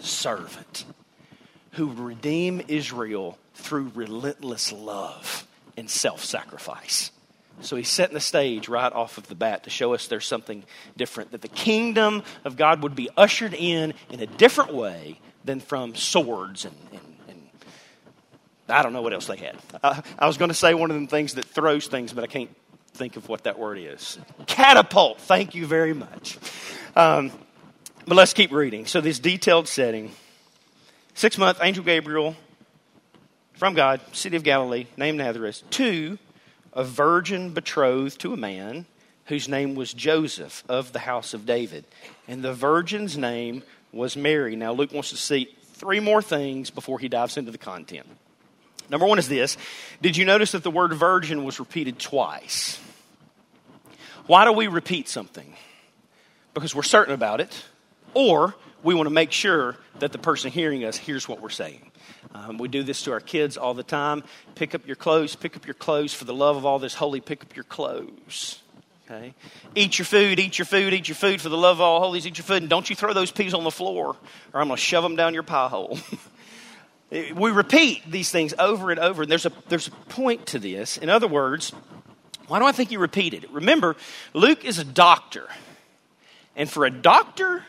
servant 0.00 0.84
who 1.72 1.88
would 1.88 1.98
redeem 1.98 2.62
Israel 2.68 3.38
through 3.54 3.92
relentless 3.94 4.72
love 4.72 5.46
and 5.76 5.90
self 5.90 6.24
sacrifice. 6.24 7.10
So 7.62 7.76
he's 7.76 7.88
setting 7.88 8.14
the 8.14 8.20
stage 8.20 8.68
right 8.68 8.92
off 8.92 9.18
of 9.18 9.28
the 9.28 9.34
bat 9.34 9.64
to 9.64 9.70
show 9.70 9.94
us 9.94 10.08
there's 10.08 10.26
something 10.26 10.62
different, 10.96 11.30
that 11.30 11.40
the 11.40 11.48
kingdom 11.48 12.22
of 12.44 12.56
God 12.56 12.82
would 12.82 12.94
be 12.94 13.08
ushered 13.16 13.54
in 13.54 13.94
in 14.10 14.20
a 14.20 14.26
different 14.26 14.74
way 14.74 15.20
than 15.44 15.60
from 15.60 15.94
swords 15.94 16.64
and, 16.64 16.76
and 16.92 17.15
I 18.68 18.82
don't 18.82 18.92
know 18.92 19.02
what 19.02 19.12
else 19.12 19.26
they 19.26 19.36
had. 19.36 19.56
I, 19.82 20.02
I 20.18 20.26
was 20.26 20.36
going 20.36 20.48
to 20.48 20.54
say 20.54 20.74
one 20.74 20.90
of 20.90 21.00
the 21.00 21.06
things 21.06 21.34
that 21.34 21.44
throws 21.44 21.86
things, 21.86 22.12
but 22.12 22.24
I 22.24 22.26
can't 22.26 22.50
think 22.94 23.16
of 23.16 23.28
what 23.28 23.44
that 23.44 23.58
word 23.58 23.78
is. 23.78 24.18
Catapult. 24.46 25.20
Thank 25.20 25.54
you 25.54 25.66
very 25.66 25.94
much. 25.94 26.38
Um, 26.96 27.30
but 28.06 28.16
let's 28.16 28.32
keep 28.32 28.52
reading. 28.52 28.86
So, 28.86 29.00
this 29.00 29.18
detailed 29.18 29.68
setting 29.68 30.12
six 31.14 31.38
month 31.38 31.58
angel 31.62 31.84
Gabriel 31.84 32.36
from 33.54 33.74
God, 33.74 34.00
city 34.12 34.36
of 34.36 34.42
Galilee, 34.42 34.86
named 34.96 35.18
Nazareth, 35.18 35.62
to 35.70 36.18
a 36.72 36.84
virgin 36.84 37.50
betrothed 37.50 38.20
to 38.20 38.32
a 38.32 38.36
man 38.36 38.86
whose 39.26 39.48
name 39.48 39.74
was 39.74 39.92
Joseph 39.92 40.62
of 40.68 40.92
the 40.92 41.00
house 41.00 41.34
of 41.34 41.46
David. 41.46 41.84
And 42.28 42.42
the 42.42 42.54
virgin's 42.54 43.16
name 43.16 43.62
was 43.92 44.16
Mary. 44.16 44.56
Now, 44.56 44.72
Luke 44.72 44.92
wants 44.92 45.10
to 45.10 45.16
see 45.16 45.54
three 45.72 46.00
more 46.00 46.22
things 46.22 46.70
before 46.70 46.98
he 46.98 47.08
dives 47.08 47.36
into 47.36 47.50
the 47.50 47.58
content. 47.58 48.06
Number 48.90 49.06
one 49.06 49.18
is 49.18 49.28
this 49.28 49.56
Did 50.00 50.16
you 50.16 50.24
notice 50.24 50.52
that 50.52 50.62
the 50.62 50.70
word 50.70 50.92
virgin 50.92 51.44
was 51.44 51.58
repeated 51.58 51.98
twice? 51.98 52.80
Why 54.26 54.44
do 54.44 54.52
we 54.52 54.66
repeat 54.66 55.08
something? 55.08 55.54
Because 56.54 56.74
we're 56.74 56.82
certain 56.82 57.14
about 57.14 57.40
it, 57.40 57.64
or 58.14 58.54
we 58.82 58.94
want 58.94 59.06
to 59.06 59.14
make 59.14 59.30
sure 59.30 59.76
that 59.98 60.12
the 60.12 60.18
person 60.18 60.50
hearing 60.50 60.84
us 60.84 60.96
hears 60.96 61.28
what 61.28 61.40
we're 61.40 61.50
saying. 61.50 61.90
Um, 62.34 62.58
we 62.58 62.68
do 62.68 62.82
this 62.82 63.02
to 63.02 63.12
our 63.12 63.20
kids 63.20 63.56
all 63.56 63.74
the 63.74 63.82
time. 63.82 64.24
Pick 64.54 64.74
up 64.74 64.86
your 64.86 64.96
clothes, 64.96 65.36
pick 65.36 65.56
up 65.56 65.66
your 65.66 65.74
clothes 65.74 66.12
for 66.12 66.24
the 66.24 66.34
love 66.34 66.56
of 66.56 66.66
all 66.66 66.78
this 66.78 66.94
holy, 66.94 67.20
pick 67.20 67.42
up 67.42 67.54
your 67.54 67.64
clothes. 67.64 68.60
Okay? 69.08 69.34
Eat 69.74 69.98
your 69.98 70.06
food, 70.06 70.40
eat 70.40 70.58
your 70.58 70.66
food, 70.66 70.92
eat 70.92 71.08
your 71.08 71.14
food 71.14 71.40
for 71.40 71.48
the 71.48 71.56
love 71.56 71.76
of 71.76 71.80
all 71.82 72.00
holies, 72.00 72.26
eat 72.26 72.38
your 72.38 72.44
food, 72.44 72.62
and 72.62 72.68
don't 72.68 72.90
you 72.90 72.96
throw 72.96 73.12
those 73.12 73.30
peas 73.30 73.54
on 73.54 73.62
the 73.64 73.70
floor, 73.70 74.16
or 74.52 74.60
I'm 74.60 74.66
going 74.66 74.76
to 74.76 74.82
shove 74.82 75.04
them 75.04 75.14
down 75.14 75.32
your 75.32 75.44
pie 75.44 75.68
hole. 75.68 75.98
We 77.10 77.50
repeat 77.50 78.10
these 78.10 78.30
things 78.30 78.52
over 78.58 78.90
and 78.90 78.98
over, 78.98 79.22
and 79.22 79.30
there's 79.30 79.46
a, 79.46 79.52
there's 79.68 79.88
a 79.88 79.92
point 79.92 80.46
to 80.46 80.58
this. 80.58 80.96
In 80.98 81.08
other 81.08 81.28
words, 81.28 81.70
why 82.48 82.58
do 82.58 82.64
I 82.64 82.72
think 82.72 82.90
he 82.90 82.96
repeated 82.96 83.44
it? 83.44 83.50
Remember, 83.50 83.96
Luke 84.34 84.64
is 84.64 84.78
a 84.78 84.84
doctor. 84.84 85.48
And 86.56 86.68
for 86.68 86.84
a 86.84 86.90
doctor 86.90 87.64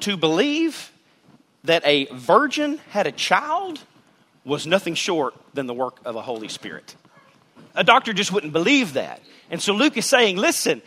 to 0.00 0.16
believe 0.16 0.92
that 1.64 1.84
a 1.84 2.06
virgin 2.06 2.78
had 2.90 3.06
a 3.06 3.12
child 3.12 3.80
was 4.44 4.66
nothing 4.66 4.94
short 4.94 5.34
than 5.52 5.66
the 5.66 5.74
work 5.74 5.98
of 6.04 6.16
a 6.16 6.22
Holy 6.22 6.48
Spirit. 6.48 6.94
A 7.74 7.84
doctor 7.84 8.12
just 8.12 8.32
wouldn't 8.32 8.52
believe 8.52 8.94
that. 8.94 9.20
And 9.50 9.60
so 9.60 9.74
Luke 9.74 9.96
is 9.96 10.06
saying, 10.06 10.36
listen, 10.36 10.80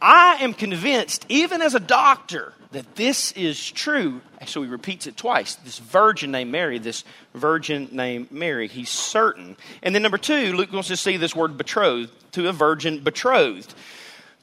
I 0.00 0.38
am 0.40 0.54
convinced, 0.54 1.26
even 1.28 1.62
as 1.62 1.74
a 1.74 1.80
doctor, 1.80 2.52
that 2.72 2.96
this 2.96 3.32
is 3.32 3.70
true. 3.70 4.20
So 4.46 4.62
he 4.62 4.68
repeats 4.68 5.06
it 5.06 5.16
twice. 5.16 5.54
This 5.56 5.78
virgin 5.78 6.30
named 6.30 6.50
Mary, 6.50 6.78
this 6.78 7.04
virgin 7.34 7.88
named 7.92 8.30
Mary. 8.30 8.68
He's 8.68 8.90
certain. 8.90 9.56
And 9.82 9.94
then 9.94 10.02
number 10.02 10.18
two, 10.18 10.52
Luke 10.52 10.72
wants 10.72 10.88
to 10.88 10.96
see 10.96 11.16
this 11.16 11.34
word 11.34 11.56
betrothed 11.56 12.12
to 12.32 12.48
a 12.48 12.52
virgin 12.52 13.00
betrothed. 13.00 13.74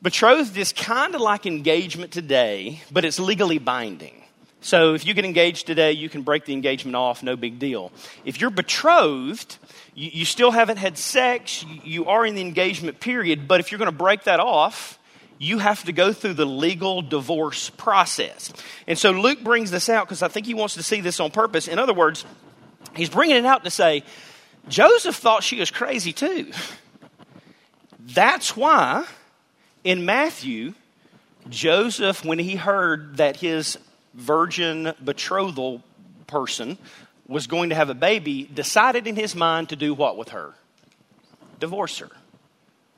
Betrothed 0.02 0.58
is 0.58 0.74
kind 0.74 1.16
of 1.16 1.22
like 1.22 1.46
engagement 1.46 2.12
today, 2.12 2.82
but 2.92 3.06
it's 3.06 3.20
legally 3.20 3.58
binding. 3.58 4.24
So 4.62 4.94
if 4.94 5.06
you 5.06 5.14
get 5.14 5.26
engaged 5.26 5.68
today, 5.68 5.92
you 5.92 6.10
can 6.10 6.24
break 6.24 6.46
the 6.46 6.54
engagement 6.54 6.96
off, 6.96 7.22
no 7.22 7.36
big 7.36 7.60
deal. 7.60 7.92
If 8.24 8.40
you're 8.40 8.50
betrothed, 8.50 9.58
you, 9.94 10.10
you 10.14 10.26
still 10.26 10.52
haven't 10.52 10.78
had 10.78 10.98
sex, 10.98 11.64
you, 11.64 11.82
you 11.84 12.06
are 12.06 12.26
in 12.26 12.36
the 12.36 12.42
engagement 12.42 13.00
period, 13.00 13.48
but 13.48 13.60
if 13.60 13.72
you're 13.72 13.80
going 13.80 13.92
to 13.92 13.98
break 13.98 14.24
that 14.24 14.40
off, 14.40 14.98
you 15.44 15.60
have 15.60 15.84
to 15.84 15.92
go 15.92 16.14
through 16.14 16.36
the 16.36 16.46
legal 16.46 17.02
divorce 17.02 17.70
process. 17.70 18.52
And 18.88 18.98
so 18.98 19.12
Luke 19.12 19.44
brings 19.44 19.72
this 19.72 19.90
out 19.90 20.08
because 20.08 20.24
I 20.24 20.30
think 20.30 20.46
he 20.46 20.54
wants 20.54 20.76
to 20.76 20.84
see 20.84 21.02
this 21.02 21.20
on 21.20 21.32
purpose. 21.32 21.68
In 21.68 21.80
other 21.80 21.94
words, 21.94 22.26
he's 22.96 23.10
bringing 23.10 23.36
it 23.36 23.46
out 23.46 23.64
to 23.66 23.70
say, 23.70 24.04
Joseph 24.70 25.16
thought 25.16 25.44
she 25.44 25.60
was 25.60 25.70
crazy 25.70 26.14
too. 26.14 26.52
That's 28.00 28.56
why 28.56 29.06
in 29.84 30.06
Matthew, 30.06 30.74
Joseph, 31.50 32.24
when 32.24 32.40
he 32.40 32.56
heard 32.56 33.18
that 33.18 33.38
his 33.38 33.78
virgin 34.14 34.94
betrothal 35.04 35.84
person 36.28 36.78
was 37.28 37.48
going 37.48 37.70
to 37.70 37.76
have 37.76 37.90
a 37.90 37.96
baby, 37.96 38.44
decided 38.44 39.08
in 39.08 39.16
his 39.16 39.36
mind 39.36 39.70
to 39.70 39.76
do 39.76 39.94
what 39.94 40.18
with 40.18 40.30
her? 40.30 40.54
Divorce 41.60 42.00
her. 42.00 42.10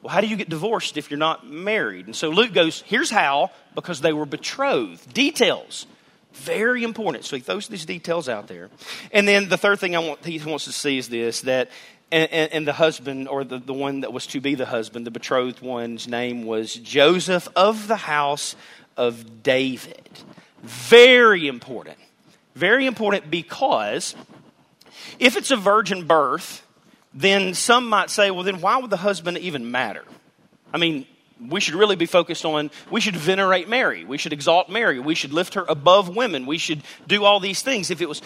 Well, 0.06 0.14
how 0.14 0.22
do 0.22 0.28
you 0.28 0.36
get 0.36 0.50
divorced 0.50 0.98
if 0.98 1.10
you're 1.10 1.18
not 1.18 1.50
married? 1.50 2.06
And 2.06 2.16
so 2.16 2.30
Luke 2.30 2.54
goes, 2.54 2.84
here's 2.86 3.10
how, 3.10 3.50
because 3.74 4.02
they 4.02 4.14
were 4.14 4.28
betrothed. 4.28 5.12
Details. 5.16 5.88
Very 6.34 6.84
important. 6.84 7.26
So 7.26 7.38
he 7.38 7.42
throws 7.42 7.68
these 7.68 7.88
details 7.88 8.30
out 8.30 8.46
there. 8.46 8.70
And 9.12 9.28
then 9.28 9.50
the 9.50 9.58
third 9.58 9.80
thing 9.80 9.96
I 9.96 10.00
want, 10.00 10.24
he 10.24 10.38
wants 10.48 10.66
to 10.66 10.72
see 10.72 11.00
is 11.00 11.08
this 11.10 11.42
that, 11.42 11.72
and, 12.12 12.32
and, 12.32 12.54
and 12.54 12.68
the 12.68 12.74
husband, 12.74 13.28
or 13.28 13.44
the, 13.44 13.58
the 13.58 13.74
one 13.74 14.02
that 14.02 14.14
was 14.14 14.28
to 14.28 14.40
be 14.40 14.54
the 14.54 14.68
husband, 14.68 15.08
the 15.08 15.12
betrothed 15.12 15.62
one's 15.62 16.08
name 16.08 16.46
was 16.46 16.76
Joseph 16.76 17.48
of 17.56 17.88
the 17.88 17.96
house 17.96 18.56
of 18.96 19.42
David. 19.42 20.08
Very 20.62 21.48
important. 21.48 21.98
Very 22.54 22.86
important 22.86 23.32
because 23.32 24.16
if 25.18 25.36
it's 25.36 25.50
a 25.50 25.58
virgin 25.58 26.06
birth, 26.06 26.65
then 27.16 27.54
some 27.54 27.88
might 27.88 28.10
say, 28.10 28.30
well, 28.30 28.44
then 28.44 28.62
why 28.62 28.78
would 28.78 28.92
the 28.92 28.98
husband 28.98 29.38
even 29.38 29.72
matter? 29.72 30.04
I 30.74 30.78
mean, 30.78 31.08
we 31.50 31.60
should 31.60 31.76
really 31.76 31.96
be 31.96 32.06
focused 32.06 32.46
on, 32.46 32.72
we 32.92 33.02
should 33.02 33.16
venerate 33.16 33.68
Mary. 33.68 34.06
We 34.06 34.18
should 34.18 34.34
exalt 34.34 34.70
Mary. 34.70 35.00
We 35.00 35.16
should 35.16 35.34
lift 35.34 35.56
her 35.56 35.66
above 35.68 36.16
women. 36.16 36.46
We 36.46 36.58
should 36.58 36.84
do 37.08 37.24
all 37.24 37.40
these 37.40 37.62
things. 37.62 37.90
If 37.92 38.02
it 38.02 38.10
was, 38.10 38.22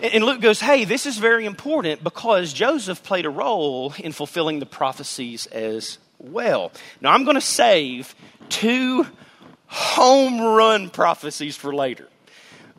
and 0.00 0.24
Luke 0.24 0.40
goes, 0.40 0.60
hey, 0.60 0.84
this 0.84 1.06
is 1.06 1.18
very 1.18 1.44
important 1.46 2.02
because 2.04 2.52
Joseph 2.52 3.02
played 3.02 3.26
a 3.26 3.30
role 3.30 3.94
in 3.98 4.12
fulfilling 4.12 4.58
the 4.58 4.66
prophecies 4.66 5.46
as 5.46 5.98
well. 6.18 6.72
Now, 7.00 7.12
I'm 7.12 7.24
going 7.24 7.36
to 7.36 7.40
save 7.40 8.14
two 8.48 9.06
home 9.66 10.40
run 10.40 10.90
prophecies 10.90 11.56
for 11.56 11.74
later. 11.74 12.08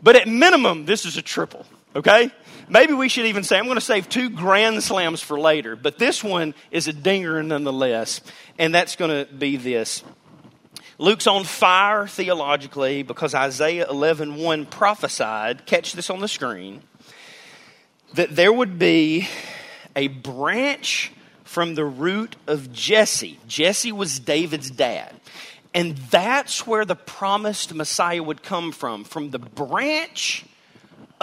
But 0.01 0.15
at 0.15 0.27
minimum, 0.27 0.85
this 0.85 1.05
is 1.05 1.17
a 1.17 1.21
triple, 1.21 1.65
okay? 1.95 2.31
Maybe 2.69 2.93
we 2.93 3.09
should 3.09 3.25
even 3.25 3.43
say, 3.43 3.57
I'm 3.57 3.65
going 3.65 3.75
to 3.75 3.81
save 3.81 4.09
two 4.09 4.29
grand 4.29 4.83
slams 4.83 5.21
for 5.21 5.39
later, 5.39 5.75
but 5.75 5.99
this 5.99 6.23
one 6.23 6.53
is 6.71 6.87
a 6.87 6.93
dinger 6.93 7.43
nonetheless, 7.43 8.21
and 8.57 8.73
that's 8.73 8.95
going 8.95 9.25
to 9.25 9.31
be 9.31 9.57
this. 9.57 10.03
Luke's 10.97 11.27
on 11.27 11.43
fire 11.43 12.07
theologically 12.07 13.03
because 13.03 13.35
Isaiah 13.35 13.87
11 13.89 14.35
1 14.35 14.65
prophesied, 14.67 15.65
catch 15.65 15.93
this 15.93 16.09
on 16.09 16.19
the 16.19 16.27
screen, 16.27 16.81
that 18.13 18.35
there 18.35 18.53
would 18.53 18.79
be 18.79 19.27
a 19.95 20.07
branch 20.07 21.11
from 21.43 21.75
the 21.75 21.85
root 21.85 22.35
of 22.47 22.71
Jesse. 22.71 23.39
Jesse 23.47 23.91
was 23.91 24.19
David's 24.19 24.71
dad. 24.71 25.13
And 25.73 25.97
that's 25.97 26.67
where 26.67 26.85
the 26.85 26.95
promised 26.95 27.73
Messiah 27.73 28.21
would 28.21 28.43
come 28.43 28.71
from, 28.71 29.03
from 29.03 29.31
the 29.31 29.39
branch 29.39 30.45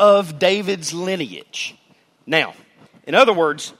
of 0.00 0.38
David's 0.38 0.94
lineage. 0.94 1.76
Now, 2.26 2.54
in 3.06 3.14
other 3.14 3.34
words, 3.34 3.74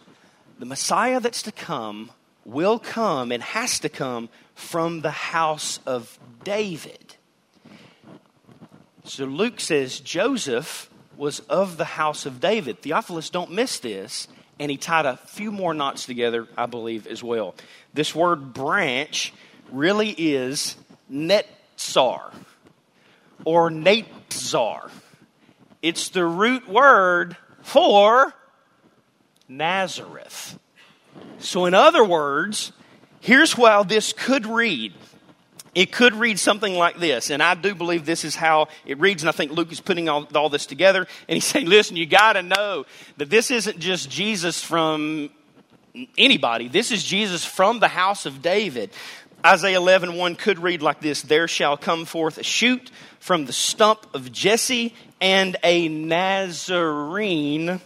the 0.59 0.67
Messiah 0.67 1.19
that's 1.19 1.43
to 1.43 1.53
come 1.53 2.11
will 2.45 2.79
come 2.79 3.33
and 3.33 3.43
has 3.43 3.81
to 3.81 3.89
come 3.89 4.29
from 4.55 5.01
the 5.01 5.11
house 5.11 5.81
of 5.87 6.19
David. 6.45 7.17
So 9.05 9.25
Luke 9.25 9.61
says 9.61 9.99
Joseph 9.99 10.91
was 11.17 11.41
of 11.41 11.79
the 11.79 11.87
house 11.87 12.27
of 12.27 12.39
David. 12.39 12.83
Theophilus, 12.83 13.31
don't 13.31 13.53
miss 13.53 13.79
this. 13.79 14.29
And 14.59 14.71
he 14.71 14.77
tied 14.77 15.07
a 15.07 15.17
few 15.17 15.51
more 15.51 15.73
knots 15.73 16.05
together, 16.05 16.47
I 16.55 16.67
believe, 16.67 17.07
as 17.07 17.23
well. 17.23 17.55
This 17.95 18.15
word 18.15 18.53
branch 18.53 19.33
really 19.73 20.11
is 20.11 20.77
Netzar 21.11 22.35
or 23.47 23.71
Natzar. 23.71 24.91
It's 25.83 26.11
the 26.11 26.25
root 26.25 26.69
word 26.69 27.37
for 27.63 28.35
Nazareth. 29.49 30.59
So, 31.39 31.65
in 31.65 31.75
other 31.75 32.05
words, 32.05 32.73
here's 33.21 33.53
how 33.53 33.83
this 33.83 34.13
could 34.13 34.47
read. 34.47 34.93
It 35.75 35.93
could 35.93 36.15
read 36.15 36.39
something 36.39 36.75
like 36.75 36.99
this, 36.99 37.31
and 37.31 37.43
I 37.43 37.55
do 37.55 37.75
believe 37.75 38.05
this 38.05 38.25
is 38.25 38.35
how 38.35 38.69
it 38.85 38.99
reads, 38.99 39.23
and 39.23 39.29
I 39.29 39.33
think 39.33 39.53
Luke 39.53 39.71
is 39.71 39.81
putting 39.81 40.09
all, 40.09 40.27
all 40.35 40.49
this 40.49 40.67
together. 40.67 41.07
And 41.29 41.37
he's 41.37 41.45
saying, 41.47 41.67
listen, 41.67 41.97
you 41.97 42.07
got 42.07 42.35
to 42.35 42.43
know 42.43 42.85
that 43.17 43.31
this 43.31 43.51
isn't 43.51 43.79
just 43.79 44.11
Jesus 44.11 44.63
from 44.63 45.31
anybody, 46.19 46.69
this 46.69 46.91
is 46.91 47.05
Jesus 47.05 47.45
from 47.45 47.81
the 47.81 47.89
house 47.89 48.27
of 48.27 48.43
David. 48.43 48.91
Isaiah 49.45 49.79
11, 49.79 50.17
1 50.19 50.37
could 50.37 50.59
read 50.59 50.83
like 50.83 51.01
this 51.01 51.23
There 51.23 51.49
shall 51.49 51.77
come 51.77 52.05
forth 52.05 52.37
a 52.37 52.43
shoot 52.43 52.91
from 53.21 53.47
the 53.47 53.53
stump 53.53 54.07
of 54.13 54.31
Jesse, 54.33 54.95
and 55.21 55.57
a 55.63 55.89
Nazarene 55.89 57.81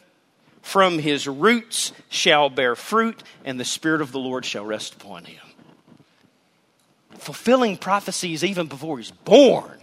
from 0.62 0.98
his 0.98 1.28
roots 1.28 1.92
shall 2.08 2.48
bear 2.48 2.74
fruit, 2.74 3.22
and 3.44 3.60
the 3.60 3.64
Spirit 3.64 4.00
of 4.00 4.12
the 4.12 4.18
Lord 4.18 4.44
shall 4.44 4.64
rest 4.64 4.94
upon 4.94 5.24
him. 5.24 5.40
Fulfilling 7.18 7.76
prophecies 7.76 8.42
even 8.42 8.66
before 8.66 8.98
he's 8.98 9.10
born. 9.10 9.78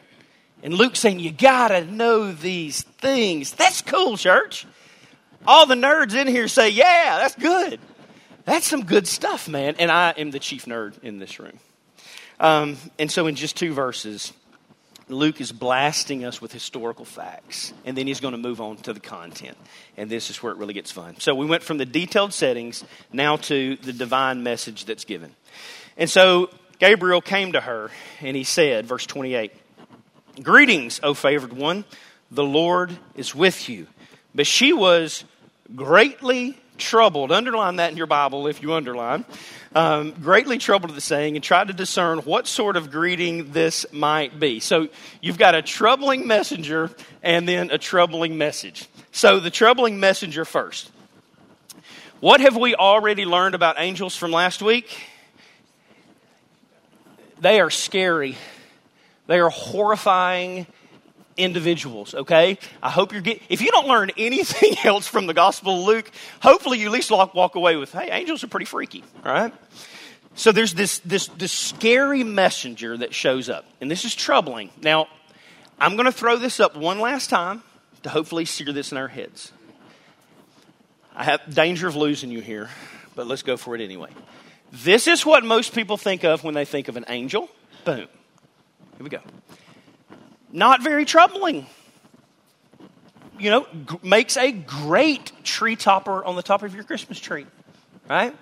And 0.64 0.74
Luke 0.74 0.96
saying, 0.96 1.20
You 1.20 1.32
gotta 1.32 1.86
know 1.86 2.32
these 2.32 2.82
things. 2.82 3.52
That's 3.54 3.82
cool, 3.82 4.18
church. 4.18 4.66
All 5.46 5.66
the 5.66 5.76
nerds 5.76 6.16
in 6.16 6.28
here 6.28 6.48
say, 6.48 6.70
Yeah, 6.70 7.20
that's 7.20 7.36
good. 7.36 7.80
That's 8.46 8.66
some 8.66 8.86
good 8.86 9.08
stuff, 9.08 9.48
man. 9.48 9.76
And 9.78 9.92
I 9.92 10.12
am 10.12 10.32
the 10.32 10.40
chief 10.40 10.66
nerd 10.66 11.02
in 11.04 11.20
this 11.20 11.40
room. 11.40 11.60
Um, 12.40 12.78
and 12.98 13.12
so, 13.12 13.28
in 13.28 13.36
just 13.36 13.56
two 13.56 13.74
verses, 13.74 14.34
Luke 15.14 15.42
is 15.42 15.52
blasting 15.52 16.26
us 16.26 16.42
with 16.42 16.52
historical 16.52 17.06
facts, 17.06 17.74
and 17.86 17.98
then 17.98 18.08
he's 18.08 18.20
going 18.20 18.34
to 18.34 18.38
move 18.38 18.62
on 18.62 18.78
to 18.78 18.94
the 18.94 19.00
content. 19.00 19.58
And 19.98 20.10
this 20.10 20.30
is 20.30 20.42
where 20.42 20.52
it 20.52 20.58
really 20.58 20.74
gets 20.74 20.92
fun. 20.92 21.20
So 21.20 21.36
we 21.36 21.46
went 21.46 21.64
from 21.64 21.78
the 21.78 21.86
detailed 21.86 22.34
settings 22.34 22.84
now 23.12 23.38
to 23.38 23.76
the 23.78 23.94
divine 23.94 24.44
message 24.44 24.86
that's 24.86 25.06
given. 25.06 25.36
And 25.98 26.10
so 26.10 26.50
Gabriel 26.80 27.22
came 27.22 27.54
to 27.54 27.62
her, 27.62 27.92
and 28.22 28.38
he 28.38 28.44
said, 28.44 28.86
verse 28.86 29.06
28, 29.06 29.52
Greetings, 30.42 31.00
O 31.04 31.14
favored 31.14 31.54
one, 31.54 31.84
the 32.30 32.44
Lord 32.44 32.98
is 33.16 33.36
with 33.36 33.68
you. 33.68 33.88
But 34.34 34.48
she 34.48 34.72
was 34.72 35.26
greatly 35.76 36.58
troubled. 36.78 37.32
Underline 37.32 37.78
that 37.78 37.92
in 37.92 37.98
your 37.98 38.08
Bible 38.08 38.48
if 38.48 38.62
you 38.62 38.74
underline 38.74 39.26
um, 39.74 40.12
greatly 40.12 40.58
troubled 40.58 40.92
at 40.92 40.96
the 40.96 41.02
saying 41.02 41.36
and 41.36 41.44
tried 41.44 41.68
to 41.68 41.74
discern 41.74 42.20
what 42.20 42.48
sort 42.48 42.76
of 42.76 42.92
greeting 42.92 43.52
this 43.52 43.86
might 43.92 44.40
be. 44.40 44.60
So 44.60 44.90
you've 45.22 45.38
got 45.38 45.56
a 45.56 45.62
troubling 45.62 46.28
messenger 46.28 46.92
and 47.24 47.48
then 47.48 47.72
a 47.72 47.78
troubling 47.78 48.38
message. 48.38 48.88
So 49.12 49.40
the 49.40 49.50
troubling 49.50 50.00
messenger 50.00 50.46
first. 50.46 50.92
What 52.20 52.42
have 52.42 52.56
we 52.56 52.76
already 52.76 53.26
learned 53.26 53.56
about 53.56 53.78
angels 53.80 54.16
from 54.16 54.32
last 54.32 54.62
week? 54.62 55.08
They 57.40 57.60
are 57.60 57.72
scary. 57.72 58.38
They 59.28 59.40
are 59.40 59.50
horrifying 59.50 60.68
individuals, 61.42 62.14
okay? 62.14 62.58
I 62.82 62.90
hope 62.90 63.12
you're 63.12 63.22
getting, 63.22 63.44
if 63.50 63.62
you 63.62 63.72
don't 63.72 63.88
learn 63.88 64.12
anything 64.18 64.76
else 64.84 65.08
from 65.08 65.28
the 65.28 65.34
Gospel 65.34 65.80
of 65.80 65.86
Luke, 65.86 66.12
hopefully 66.42 66.80
you 66.80 66.88
at 66.88 66.92
least 66.92 67.12
walk 67.12 67.56
away 67.56 67.76
with, 67.76 67.92
hey, 67.92 68.10
angels 68.12 68.44
are 68.44 68.48
pretty 68.48 68.66
freaky, 68.66 69.04
all 69.26 69.34
right? 69.34 69.54
So 70.36 70.52
there's 70.52 70.74
this, 70.74 71.00
this, 71.00 71.28
this 71.28 71.52
scary 71.52 72.24
messenger 72.24 72.98
that 72.98 73.14
shows 73.14 73.50
up, 73.50 73.66
and 73.82 73.92
this 73.92 74.06
is 74.06 74.16
troubling. 74.16 74.70
Now, 74.82 75.08
I'm 75.80 75.96
going 75.96 76.06
to 76.06 76.12
throw 76.12 76.38
this 76.38 76.60
up 76.60 76.78
one 76.78 77.00
last 77.00 77.30
time 77.30 77.64
to 78.04 78.10
hopefully 78.10 78.46
sear 78.46 78.72
this 78.72 78.92
in 78.92 78.98
our 78.98 79.08
heads. 79.08 79.52
I 81.16 81.26
have 81.26 81.42
danger 81.54 81.88
of 81.88 81.96
losing 81.96 82.32
you 82.32 82.40
here, 82.40 82.70
but 83.16 83.28
let's 83.28 83.44
go 83.44 83.58
for 83.58 83.76
it 83.76 83.82
anyway. 83.82 84.10
This 84.72 85.08
is 85.08 85.26
what 85.26 85.44
most 85.44 85.76
people 85.76 85.98
think 85.98 86.24
of 86.24 86.46
when 86.46 86.54
they 86.54 86.64
think 86.64 86.88
of 86.88 86.96
an 86.96 87.06
angel. 87.10 87.50
Boom. 87.84 87.98
Here 87.98 89.04
we 89.04 89.10
go 89.10 89.20
not 90.52 90.84
very 90.84 91.06
troubling. 91.06 91.66
You 93.40 93.50
know, 93.50 93.68
g- 93.90 94.00
makes 94.04 94.38
a 94.38 94.52
great 94.52 95.32
tree 95.44 95.76
topper 95.76 96.24
on 96.24 96.36
the 96.36 96.44
top 96.44 96.64
of 96.64 96.76
your 96.76 96.84
Christmas 96.84 97.20
tree, 97.20 97.46
right? 98.10 98.36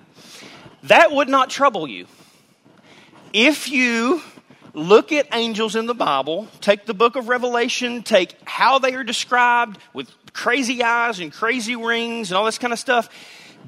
That 0.84 1.12
would 1.12 1.30
not 1.30 1.50
trouble 1.50 1.88
you. 1.88 2.08
If 3.32 3.70
you 3.70 4.22
look 4.74 5.12
at 5.12 5.28
angels 5.34 5.76
in 5.76 5.86
the 5.86 5.94
Bible, 5.94 6.48
take 6.62 6.86
the 6.86 6.94
book 6.94 7.16
of 7.16 7.30
Revelation, 7.30 8.04
take 8.04 8.36
how 8.46 8.80
they 8.80 8.94
are 8.96 9.04
described 9.04 9.80
with 9.94 10.10
crazy 10.34 10.84
eyes 10.84 11.20
and 11.20 11.32
crazy 11.32 11.76
rings 11.76 12.32
and 12.32 12.38
all 12.38 12.46
this 12.46 12.58
kind 12.58 12.74
of 12.74 12.80
stuff, 12.80 13.10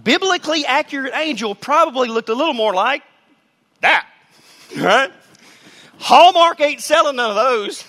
biblically 0.03 0.65
accurate 0.65 1.13
angel 1.15 1.55
probably 1.55 2.07
looked 2.07 2.29
a 2.29 2.33
little 2.33 2.53
more 2.53 2.73
like 2.73 3.03
that, 3.81 4.07
right? 4.77 5.11
Hallmark 5.99 6.59
ain't 6.61 6.81
selling 6.81 7.17
none 7.17 7.29
of 7.29 7.35
those. 7.35 7.83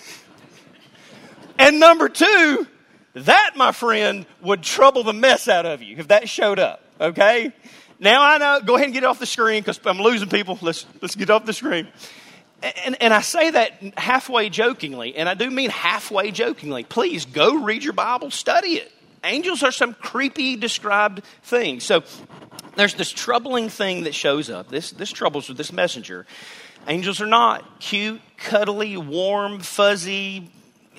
And 1.57 1.79
number 1.79 2.09
two, 2.09 2.67
that, 3.13 3.51
my 3.55 3.71
friend, 3.71 4.25
would 4.41 4.63
trouble 4.63 5.03
the 5.03 5.13
mess 5.13 5.47
out 5.47 5.65
of 5.65 5.81
you 5.81 5.97
if 5.97 6.07
that 6.07 6.27
showed 6.27 6.59
up, 6.59 6.81
okay? 6.99 7.53
Now 7.99 8.23
I 8.23 8.37
know, 8.37 8.59
go 8.65 8.75
ahead 8.75 8.85
and 8.85 8.93
get 8.93 9.03
it 9.03 9.05
off 9.05 9.19
the 9.19 9.25
screen 9.25 9.61
because 9.61 9.79
I'm 9.85 9.99
losing 9.99 10.29
people. 10.29 10.57
Let's, 10.61 10.85
let's 11.01 11.15
get 11.15 11.29
off 11.29 11.45
the 11.45 11.53
screen. 11.53 11.87
And, 12.85 13.01
and 13.01 13.13
I 13.13 13.21
say 13.21 13.51
that 13.51 13.97
halfway 13.97 14.49
jokingly, 14.49 15.15
and 15.15 15.29
I 15.29 15.33
do 15.33 15.49
mean 15.51 15.69
halfway 15.69 16.31
jokingly. 16.31 16.83
Please 16.83 17.25
go 17.25 17.63
read 17.63 17.83
your 17.83 17.93
Bible, 17.93 18.31
study 18.31 18.75
it. 18.75 18.91
Angels 19.23 19.63
are 19.63 19.71
some 19.71 19.93
creepy 19.93 20.55
described 20.55 21.23
things. 21.43 21.83
So 21.83 22.03
there's 22.75 22.93
this 22.95 23.11
troubling 23.11 23.69
thing 23.69 24.03
that 24.03 24.15
shows 24.15 24.49
up. 24.49 24.69
This, 24.69 24.91
this 24.91 25.11
troubles 25.11 25.47
with 25.47 25.57
this 25.57 25.71
messenger. 25.71 26.25
Angels 26.87 27.21
are 27.21 27.27
not 27.27 27.79
cute, 27.79 28.21
cuddly, 28.37 28.97
warm, 28.97 29.59
fuzzy, 29.59 30.49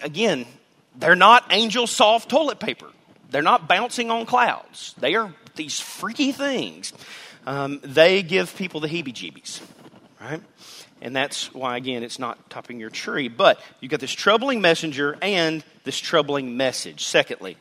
again, 0.05 0.47
they're 0.95 1.17
not 1.17 1.47
angel 1.51 1.89
soft 1.89 2.29
toilet 2.29 2.61
paper. 2.61 2.87
They're 3.31 3.43
not 3.43 3.67
bouncing 3.67 4.11
on 4.13 4.27
clouds. 4.27 4.95
They 4.99 5.17
are 5.17 5.35
these 5.57 5.81
freaky 5.81 6.31
things. 6.31 6.93
Um, 7.47 7.81
they 7.83 8.23
give 8.23 8.55
people 8.57 8.81
the 8.81 8.89
heebie 8.89 9.13
jeebies, 9.13 9.61
right? 10.21 10.41
And 11.03 11.15
that's 11.15 11.53
why, 11.53 11.77
again, 11.77 12.03
it's 12.03 12.19
not 12.19 12.49
topping 12.49 12.79
your 12.79 12.91
tree. 12.91 13.29
But 13.29 13.61
you've 13.81 13.91
got 13.91 14.01
this 14.01 14.13
troubling 14.13 14.61
messenger 14.61 15.19
and 15.21 15.65
this 15.83 15.99
troubling 15.99 16.57
message. 16.57 17.05
Secondly, 17.05 17.57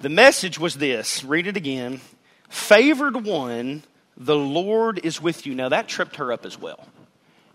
the 0.00 0.08
message 0.08 0.58
was 0.58 0.76
this 0.76 1.24
read 1.24 1.46
it 1.46 1.56
again. 1.56 2.00
Favored 2.48 3.24
one, 3.24 3.82
the 4.16 4.36
Lord 4.36 5.00
is 5.04 5.20
with 5.20 5.44
you. 5.46 5.54
Now, 5.54 5.68
that 5.70 5.88
tripped 5.88 6.16
her 6.16 6.32
up 6.32 6.46
as 6.46 6.58
well. 6.58 6.86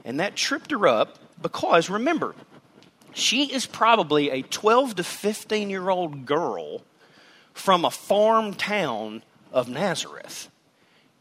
And 0.04 0.20
that 0.20 0.36
tripped 0.36 0.72
her 0.72 0.88
up 0.88 1.18
because, 1.42 1.90
remember, 1.90 2.36
she 3.14 3.52
is 3.52 3.66
probably 3.66 4.30
a 4.30 4.42
12 4.42 4.96
to 4.96 5.04
15 5.04 5.70
year 5.70 5.90
old 5.90 6.26
girl 6.26 6.82
from 7.54 7.86
a 7.86 7.92
farm 7.92 8.54
town 8.54 9.24
of 9.52 9.70
Nazareth. 9.70 10.50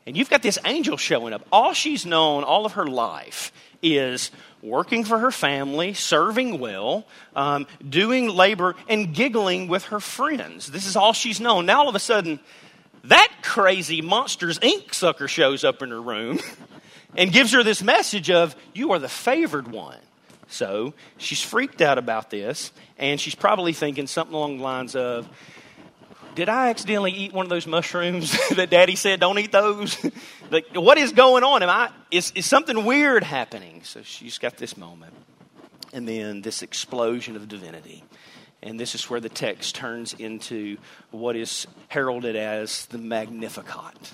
And 0.06 0.16
you've 0.16 0.30
got 0.30 0.42
this 0.42 0.58
angel 0.64 0.96
showing 0.96 1.32
up. 1.32 1.46
All 1.52 1.72
she's 1.72 2.06
known 2.06 2.42
all 2.42 2.64
of 2.66 2.72
her 2.72 2.86
life 2.86 3.52
is 3.82 4.30
working 4.62 5.04
for 5.04 5.18
her 5.18 5.30
family, 5.30 5.94
serving 5.94 6.58
well, 6.58 7.06
um, 7.34 7.66
doing 7.86 8.28
labor, 8.28 8.76
and 8.88 9.14
giggling 9.14 9.68
with 9.68 9.84
her 9.86 10.00
friends. 10.00 10.66
This 10.66 10.86
is 10.86 10.96
all 10.96 11.12
she's 11.12 11.40
known. 11.40 11.66
Now, 11.66 11.80
all 11.80 11.88
of 11.88 11.94
a 11.94 12.00
sudden, 12.00 12.40
that 13.04 13.32
crazy 13.42 14.02
Monsters 14.02 14.58
Inc. 14.58 14.94
sucker 14.94 15.28
shows 15.28 15.64
up 15.64 15.82
in 15.82 15.90
her 15.90 16.00
room 16.00 16.38
and 17.16 17.32
gives 17.32 17.52
her 17.52 17.62
this 17.62 17.82
message 17.82 18.30
of, 18.30 18.54
You 18.74 18.92
are 18.92 18.98
the 18.98 19.08
favored 19.08 19.68
one. 19.68 19.98
So 20.50 20.94
she's 21.16 21.40
freaked 21.40 21.80
out 21.80 21.96
about 21.96 22.30
this, 22.30 22.72
and 22.98 23.20
she's 23.20 23.34
probably 23.34 23.72
thinking 23.72 24.06
something 24.06 24.34
along 24.34 24.58
the 24.58 24.64
lines 24.64 24.96
of, 24.96 25.28
did 26.34 26.48
I 26.48 26.70
accidentally 26.70 27.12
eat 27.12 27.32
one 27.32 27.46
of 27.46 27.50
those 27.50 27.66
mushrooms 27.66 28.36
that 28.56 28.70
daddy 28.70 28.96
said 28.96 29.20
don't 29.20 29.38
eat 29.38 29.52
those? 29.52 29.96
like, 30.50 30.66
what 30.74 30.98
is 30.98 31.12
going 31.12 31.44
on? 31.44 31.62
Am 31.62 31.70
I, 31.70 31.90
is, 32.10 32.32
is 32.34 32.46
something 32.46 32.84
weird 32.84 33.22
happening? 33.22 33.82
So 33.84 34.02
she's 34.02 34.38
got 34.38 34.56
this 34.56 34.76
moment. 34.76 35.14
And 35.92 36.06
then 36.06 36.42
this 36.42 36.62
explosion 36.62 37.36
of 37.36 37.48
divinity. 37.48 38.04
And 38.62 38.78
this 38.78 38.94
is 38.94 39.08
where 39.08 39.20
the 39.20 39.28
text 39.28 39.74
turns 39.74 40.12
into 40.14 40.76
what 41.10 41.34
is 41.34 41.66
heralded 41.88 42.36
as 42.36 42.86
the 42.86 42.98
Magnificat 42.98 44.12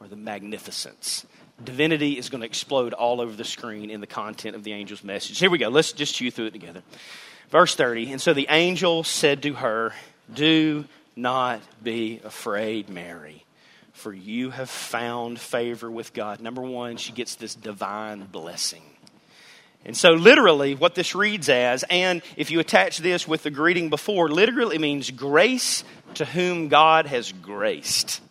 or 0.00 0.08
the 0.08 0.16
magnificence 0.16 1.26
divinity 1.64 2.18
is 2.18 2.28
going 2.30 2.40
to 2.40 2.46
explode 2.46 2.92
all 2.92 3.20
over 3.20 3.34
the 3.34 3.44
screen 3.44 3.90
in 3.90 4.00
the 4.00 4.06
content 4.06 4.56
of 4.56 4.64
the 4.64 4.72
angel's 4.72 5.04
message. 5.04 5.38
Here 5.38 5.50
we 5.50 5.58
go. 5.58 5.68
Let's 5.68 5.92
just 5.92 6.14
chew 6.14 6.30
through 6.30 6.46
it 6.46 6.52
together. 6.52 6.82
Verse 7.50 7.74
30 7.74 8.12
And 8.12 8.20
so 8.20 8.34
the 8.34 8.46
angel 8.50 9.04
said 9.04 9.42
to 9.42 9.54
her, 9.54 9.92
Do 10.32 10.84
not 11.16 11.60
be 11.82 12.20
afraid, 12.24 12.88
Mary, 12.88 13.44
for 13.92 14.12
you 14.12 14.50
have 14.50 14.70
found 14.70 15.38
favor 15.38 15.90
with 15.90 16.12
God. 16.12 16.40
Number 16.40 16.62
one, 16.62 16.96
she 16.96 17.12
gets 17.12 17.36
this 17.36 17.54
divine 17.54 18.24
blessing. 18.24 18.82
And 19.86 19.96
so, 19.96 20.14
literally, 20.14 20.74
what 20.74 20.94
this 20.94 21.14
reads 21.14 21.50
as, 21.50 21.84
and 21.90 22.22
if 22.36 22.50
you 22.50 22.58
attach 22.58 22.98
this 22.98 23.28
with 23.28 23.42
the 23.42 23.50
greeting 23.50 23.90
before, 23.90 24.30
literally 24.30 24.78
means 24.78 25.10
grace 25.10 25.84
to 26.14 26.24
whom 26.24 26.68
God 26.68 27.06
has 27.06 27.32
graced. 27.32 28.22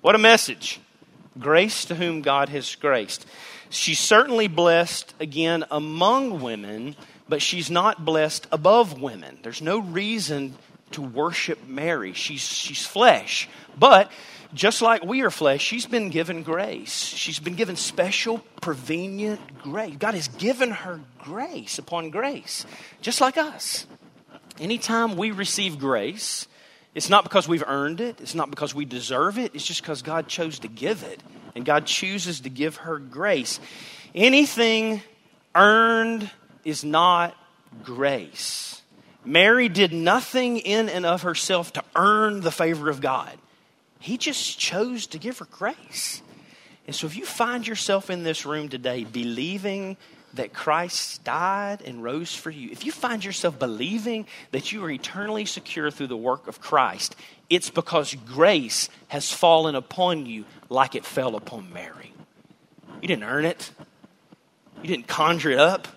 What 0.00 0.14
a 0.14 0.18
message! 0.18 0.80
Grace 1.38 1.84
to 1.86 1.94
whom 1.94 2.22
God 2.22 2.48
has 2.50 2.74
graced. 2.74 3.26
She's 3.70 3.98
certainly 3.98 4.48
blessed, 4.48 5.14
again, 5.18 5.64
among 5.70 6.42
women, 6.42 6.94
but 7.28 7.40
she's 7.40 7.70
not 7.70 8.04
blessed 8.04 8.46
above 8.52 9.00
women. 9.00 9.38
There's 9.42 9.62
no 9.62 9.78
reason 9.78 10.54
to 10.90 11.00
worship 11.00 11.66
Mary. 11.66 12.12
She's, 12.12 12.42
she's 12.42 12.84
flesh. 12.86 13.48
But 13.78 14.12
just 14.52 14.82
like 14.82 15.02
we 15.02 15.22
are 15.22 15.30
flesh, 15.30 15.62
she's 15.62 15.86
been 15.86 16.10
given 16.10 16.42
grace. 16.42 16.92
She's 16.92 17.38
been 17.38 17.54
given 17.54 17.76
special, 17.76 18.38
prevenient 18.60 19.62
grace. 19.62 19.96
God 19.98 20.14
has 20.14 20.28
given 20.28 20.70
her 20.70 21.00
grace 21.18 21.78
upon 21.78 22.10
grace, 22.10 22.66
just 23.00 23.20
like 23.22 23.38
us. 23.38 23.86
Anytime 24.60 25.16
we 25.16 25.30
receive 25.30 25.78
grace, 25.78 26.46
it's 26.94 27.08
not 27.08 27.24
because 27.24 27.48
we've 27.48 27.64
earned 27.66 28.00
it, 28.00 28.20
it's 28.20 28.34
not 28.34 28.50
because 28.50 28.74
we 28.74 28.84
deserve 28.84 29.38
it, 29.38 29.54
it's 29.54 29.64
just 29.64 29.82
because 29.82 30.02
God 30.02 30.28
chose 30.28 30.58
to 30.60 30.68
give 30.68 31.02
it. 31.02 31.22
And 31.54 31.64
God 31.64 31.86
chooses 31.86 32.40
to 32.40 32.50
give 32.50 32.76
her 32.76 32.98
grace. 32.98 33.60
Anything 34.14 35.02
earned 35.54 36.30
is 36.64 36.84
not 36.84 37.34
grace. 37.84 38.82
Mary 39.24 39.68
did 39.68 39.92
nothing 39.92 40.58
in 40.58 40.88
and 40.88 41.06
of 41.06 41.22
herself 41.22 41.72
to 41.74 41.84
earn 41.94 42.40
the 42.40 42.50
favor 42.50 42.90
of 42.90 43.00
God. 43.00 43.38
He 44.00 44.16
just 44.18 44.58
chose 44.58 45.06
to 45.08 45.18
give 45.18 45.38
her 45.38 45.46
grace. 45.50 46.22
And 46.86 46.96
so 46.96 47.06
if 47.06 47.16
you 47.16 47.24
find 47.24 47.66
yourself 47.66 48.10
in 48.10 48.24
this 48.24 48.44
room 48.44 48.68
today 48.68 49.04
believing 49.04 49.96
that 50.34 50.52
Christ 50.52 51.24
died 51.24 51.82
and 51.84 52.02
rose 52.02 52.34
for 52.34 52.50
you, 52.50 52.70
if 52.70 52.84
you 52.84 52.92
find 52.92 53.24
yourself 53.24 53.58
believing 53.58 54.26
that 54.50 54.72
you 54.72 54.84
are 54.84 54.90
eternally 54.90 55.44
secure 55.44 55.90
through 55.90 56.06
the 56.08 56.16
work 56.16 56.48
of 56.48 56.60
Christ, 56.60 57.16
it's 57.50 57.70
because 57.70 58.14
grace 58.14 58.88
has 59.08 59.32
fallen 59.32 59.74
upon 59.74 60.26
you 60.26 60.44
like 60.68 60.94
it 60.94 61.04
fell 61.04 61.36
upon 61.36 61.72
Mary. 61.72 62.12
You 63.00 63.08
didn't 63.08 63.24
earn 63.24 63.44
it, 63.44 63.70
you 64.82 64.88
didn't 64.88 65.08
conjure 65.08 65.50
it 65.50 65.58
up, 65.58 65.88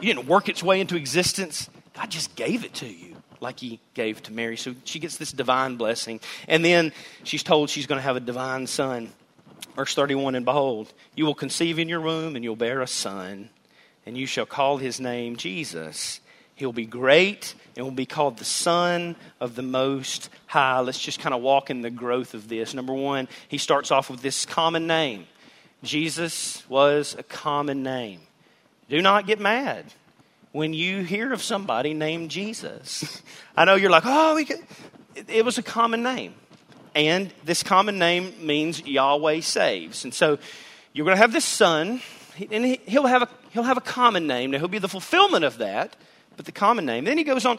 you 0.00 0.12
didn't 0.12 0.26
work 0.26 0.48
its 0.48 0.62
way 0.62 0.80
into 0.80 0.96
existence. 0.96 1.70
God 1.94 2.10
just 2.10 2.34
gave 2.36 2.64
it 2.64 2.74
to 2.74 2.86
you 2.86 3.16
like 3.40 3.60
he 3.60 3.80
gave 3.94 4.22
to 4.24 4.32
Mary. 4.32 4.56
So 4.56 4.74
she 4.84 4.98
gets 4.98 5.16
this 5.16 5.32
divine 5.32 5.76
blessing. 5.76 6.20
And 6.48 6.64
then 6.64 6.92
she's 7.22 7.42
told 7.42 7.70
she's 7.70 7.86
going 7.86 7.98
to 7.98 8.02
have 8.02 8.16
a 8.16 8.20
divine 8.20 8.66
son. 8.66 9.10
Verse 9.74 9.94
31 9.94 10.34
And 10.34 10.44
behold, 10.44 10.92
you 11.14 11.26
will 11.26 11.34
conceive 11.34 11.78
in 11.78 11.88
your 11.88 12.00
womb, 12.00 12.34
and 12.34 12.44
you'll 12.44 12.56
bear 12.56 12.80
a 12.80 12.86
son, 12.86 13.50
and 14.06 14.16
you 14.16 14.26
shall 14.26 14.46
call 14.46 14.78
his 14.78 15.00
name 15.00 15.36
Jesus. 15.36 16.20
He'll 16.54 16.72
be 16.72 16.86
great 16.86 17.54
and 17.76 17.84
will 17.84 17.92
be 17.92 18.06
called 18.06 18.38
the 18.38 18.44
Son 18.44 19.16
of 19.40 19.56
the 19.56 19.62
Most 19.62 20.30
High. 20.46 20.80
Let's 20.80 20.98
just 20.98 21.20
kind 21.20 21.34
of 21.34 21.42
walk 21.42 21.68
in 21.68 21.82
the 21.82 21.90
growth 21.90 22.32
of 22.32 22.48
this. 22.48 22.72
Number 22.72 22.94
one, 22.94 23.28
he 23.48 23.58
starts 23.58 23.90
off 23.90 24.08
with 24.08 24.22
this 24.22 24.46
common 24.46 24.86
name. 24.86 25.26
Jesus 25.82 26.66
was 26.68 27.14
a 27.18 27.22
common 27.22 27.82
name. 27.82 28.20
Do 28.88 29.02
not 29.02 29.26
get 29.26 29.38
mad 29.38 29.84
when 30.52 30.72
you 30.72 31.02
hear 31.02 31.32
of 31.34 31.42
somebody 31.42 31.92
named 31.92 32.30
Jesus. 32.30 33.20
I 33.56 33.66
know 33.66 33.74
you're 33.74 33.90
like, 33.90 34.04
oh, 34.06 34.42
it 35.28 35.44
was 35.44 35.58
a 35.58 35.62
common 35.62 36.02
name. 36.02 36.34
And 36.94 37.30
this 37.44 37.62
common 37.62 37.98
name 37.98 38.32
means 38.40 38.80
Yahweh 38.80 39.40
saves. 39.40 40.04
And 40.04 40.14
so 40.14 40.38
you're 40.94 41.04
going 41.04 41.16
to 41.16 41.20
have 41.20 41.34
this 41.34 41.44
son, 41.44 42.00
and 42.50 42.64
he'll 42.86 43.06
have 43.06 43.22
a, 43.22 43.28
he'll 43.56 43.64
have 43.64 43.78
a 43.78 43.80
common 43.80 44.26
name. 44.26 44.50
Now, 44.50 44.58
he'll 44.58 44.68
be 44.68 44.78
the 44.78 44.88
fulfillment 44.88 45.42
of 45.42 45.56
that, 45.58 45.96
but 46.36 46.44
the 46.44 46.52
common 46.52 46.84
name. 46.84 47.04
Then 47.04 47.16
he 47.16 47.24
goes 47.24 47.46
on, 47.46 47.58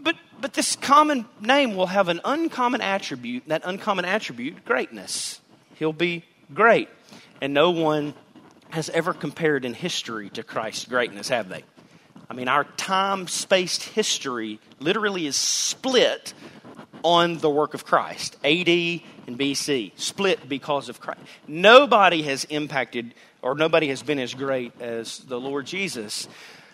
but, 0.00 0.16
but 0.40 0.54
this 0.54 0.74
common 0.74 1.26
name 1.38 1.76
will 1.76 1.88
have 1.88 2.08
an 2.08 2.22
uncommon 2.24 2.80
attribute, 2.80 3.42
that 3.48 3.60
uncommon 3.66 4.06
attribute, 4.06 4.64
greatness. 4.64 5.42
He'll 5.74 5.92
be 5.92 6.24
great. 6.54 6.88
And 7.42 7.52
no 7.52 7.72
one 7.72 8.14
has 8.70 8.88
ever 8.88 9.12
compared 9.12 9.66
in 9.66 9.74
history 9.74 10.30
to 10.30 10.42
Christ's 10.42 10.86
greatness, 10.86 11.28
have 11.28 11.50
they? 11.50 11.62
I 12.30 12.32
mean, 12.32 12.48
our 12.48 12.64
time 12.64 13.28
spaced 13.28 13.82
history 13.82 14.60
literally 14.80 15.26
is 15.26 15.36
split 15.36 16.32
on 17.02 17.36
the 17.36 17.50
work 17.50 17.74
of 17.74 17.84
Christ 17.84 18.36
AD 18.42 18.68
and 19.26 19.38
BC, 19.38 19.92
split 19.96 20.48
because 20.48 20.88
of 20.88 21.00
Christ. 21.00 21.20
Nobody 21.46 22.22
has 22.22 22.44
impacted 22.44 23.12
or 23.44 23.54
nobody 23.54 23.88
has 23.88 24.02
been 24.02 24.18
as 24.18 24.32
great 24.32 24.72
as 24.80 25.18
the 25.18 25.38
Lord 25.38 25.66
Jesus. 25.66 26.26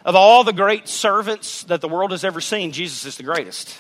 Of 0.05 0.15
all 0.15 0.45
the 0.45 0.53
great 0.53 0.87
servants 0.87 1.65
that 1.65 1.81
the 1.81 1.89
world 1.89 2.13
has 2.13 2.23
ever 2.23 2.41
seen, 2.41 2.71
Jesus 2.71 3.05
is 3.05 3.17
the 3.17 3.25
greatest. 3.25 3.77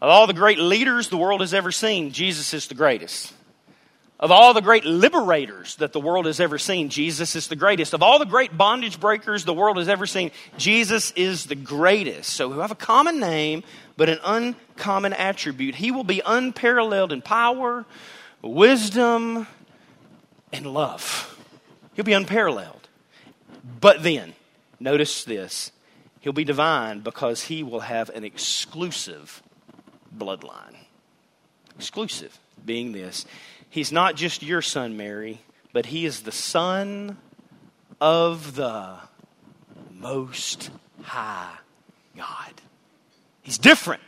Of 0.00 0.08
all 0.08 0.28
the 0.28 0.34
great 0.34 0.58
leaders 0.58 1.08
the 1.08 1.16
world 1.16 1.40
has 1.40 1.52
ever 1.52 1.72
seen, 1.72 2.12
Jesus 2.12 2.54
is 2.54 2.68
the 2.68 2.76
greatest. 2.76 3.34
Of 4.20 4.30
all 4.30 4.54
the 4.54 4.62
great 4.62 4.84
liberators 4.84 5.74
that 5.76 5.92
the 5.92 5.98
world 6.00 6.26
has 6.26 6.38
ever 6.38 6.58
seen, 6.58 6.90
Jesus 6.90 7.34
is 7.34 7.48
the 7.48 7.56
greatest. 7.56 7.92
Of 7.92 8.04
all 8.04 8.20
the 8.20 8.24
great 8.24 8.56
bondage 8.56 9.00
breakers 9.00 9.44
the 9.44 9.54
world 9.54 9.78
has 9.78 9.88
ever 9.88 10.06
seen, 10.06 10.30
Jesus 10.58 11.10
is 11.16 11.46
the 11.46 11.56
greatest. 11.56 12.32
So, 12.32 12.52
who 12.52 12.60
have 12.60 12.70
a 12.70 12.76
common 12.76 13.18
name, 13.18 13.64
but 13.96 14.08
an 14.08 14.18
uncommon 14.24 15.12
attribute. 15.12 15.74
He 15.74 15.90
will 15.90 16.04
be 16.04 16.22
unparalleled 16.24 17.12
in 17.12 17.20
power, 17.20 17.84
wisdom, 18.42 19.48
and 20.52 20.66
love. 20.66 21.34
He'll 21.98 22.04
be 22.04 22.12
unparalleled. 22.12 22.86
But 23.80 24.04
then, 24.04 24.34
notice 24.78 25.24
this 25.24 25.72
he'll 26.20 26.32
be 26.32 26.44
divine 26.44 27.00
because 27.00 27.42
he 27.42 27.64
will 27.64 27.80
have 27.80 28.08
an 28.10 28.22
exclusive 28.22 29.42
bloodline. 30.16 30.76
Exclusive 31.74 32.38
being 32.64 32.92
this 32.92 33.26
He's 33.68 33.90
not 33.90 34.14
just 34.14 34.44
your 34.44 34.62
son, 34.62 34.96
Mary, 34.96 35.40
but 35.72 35.86
he 35.86 36.06
is 36.06 36.20
the 36.20 36.30
son 36.30 37.16
of 38.00 38.54
the 38.54 38.98
Most 39.90 40.70
High 41.02 41.56
God. 42.16 42.52
He's 43.42 43.58
different. 43.58 44.02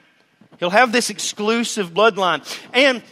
He'll 0.61 0.71
have 0.71 0.93
this 0.93 1.11
exclusive 1.11 1.93
bloodline. 1.93 2.47
And 2.73 3.03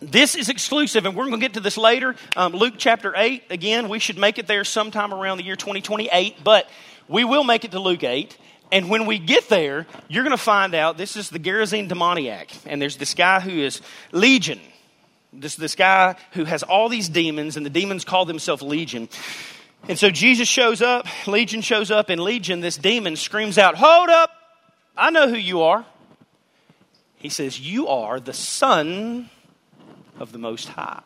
this 0.00 0.34
is 0.34 0.48
exclusive, 0.48 1.06
and 1.06 1.16
we're 1.16 1.24
going 1.24 1.38
to 1.38 1.40
get 1.40 1.54
to 1.54 1.60
this 1.60 1.76
later. 1.76 2.16
Um, 2.36 2.52
Luke 2.52 2.74
chapter 2.76 3.12
8, 3.16 3.44
again, 3.50 3.88
we 3.88 3.98
should 3.98 4.18
make 4.18 4.38
it 4.38 4.46
there 4.46 4.64
sometime 4.64 5.14
around 5.14 5.38
the 5.38 5.44
year 5.44 5.56
2028, 5.56 6.42
but 6.42 6.68
we 7.08 7.24
will 7.24 7.44
make 7.44 7.64
it 7.64 7.70
to 7.72 7.78
Luke 7.78 8.04
8. 8.04 8.36
And 8.72 8.88
when 8.88 9.06
we 9.06 9.18
get 9.18 9.48
there, 9.48 9.86
you're 10.08 10.24
going 10.24 10.36
to 10.36 10.42
find 10.42 10.74
out 10.74 10.96
this 10.96 11.16
is 11.16 11.28
the 11.28 11.38
Gerasene 11.38 11.88
demoniac. 11.88 12.50
And 12.66 12.80
there's 12.80 12.96
this 12.96 13.14
guy 13.14 13.40
who 13.40 13.50
is 13.50 13.82
Legion. 14.12 14.60
This, 15.32 15.56
this 15.56 15.74
guy 15.74 16.16
who 16.32 16.44
has 16.44 16.62
all 16.62 16.88
these 16.88 17.08
demons, 17.08 17.56
and 17.56 17.64
the 17.64 17.70
demons 17.70 18.04
call 18.04 18.24
themselves 18.24 18.62
Legion. 18.62 19.08
And 19.88 19.98
so 19.98 20.10
Jesus 20.10 20.48
shows 20.48 20.80
up, 20.80 21.06
Legion 21.26 21.60
shows 21.60 21.90
up, 21.90 22.08
and 22.08 22.20
Legion, 22.20 22.60
this 22.60 22.76
demon, 22.76 23.16
screams 23.16 23.58
out, 23.58 23.74
Hold 23.76 24.08
up! 24.08 24.30
I 24.96 25.10
know 25.10 25.28
who 25.28 25.36
you 25.36 25.62
are. 25.62 25.84
He 27.16 27.28
says, 27.28 27.58
You 27.60 27.88
are 27.88 28.20
the 28.20 28.32
Son 28.32 29.30
of 30.18 30.32
the 30.32 30.38
Most 30.38 30.68
High. 30.68 31.02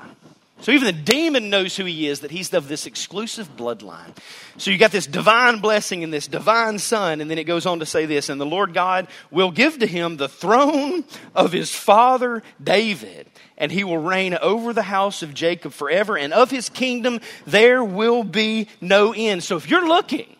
So 0.63 0.73
even 0.73 0.87
the 0.87 1.03
demon 1.03 1.51
knows 1.51 1.77
who 1.77 1.85
he 1.85 2.07
is, 2.07 2.21
that 2.21 2.31
he's 2.31 2.53
of 2.55 2.67
this 2.67 2.87
exclusive 2.87 3.57
bloodline. 3.59 4.17
So 4.57 4.71
you 4.71 4.79
got 4.79 4.91
this 4.91 5.07
divine 5.07 5.59
blessing 5.59 6.03
and 6.03 6.11
this 6.11 6.27
divine 6.27 6.79
son, 6.79 7.21
and 7.21 7.31
then 7.31 7.37
it 7.37 7.45
goes 7.45 7.67
on 7.67 7.81
to 7.81 7.87
say 7.87 8.07
this, 8.07 8.31
and 8.31 8.41
the 8.41 8.47
Lord 8.47 8.73
God 8.73 9.07
will 9.31 9.51
give 9.51 9.81
to 9.81 9.87
him 9.87 10.17
the 10.17 10.31
throne 10.31 11.05
of 11.35 11.53
his 11.53 11.75
father 11.75 12.43
David, 12.63 13.27
and 13.59 13.71
he 13.71 13.85
will 13.85 13.99
reign 13.99 14.33
over 14.41 14.73
the 14.73 14.83
house 14.83 15.23
of 15.23 15.35
Jacob 15.35 15.73
forever, 15.73 16.17
and 16.17 16.33
of 16.33 16.51
his 16.51 16.71
kingdom 16.71 17.21
there 17.47 17.85
will 17.85 18.25
be 18.25 18.69
no 18.81 19.13
end. 19.15 19.45
So 19.45 19.57
if 19.57 19.69
you're 19.69 19.87
looking 19.87 20.35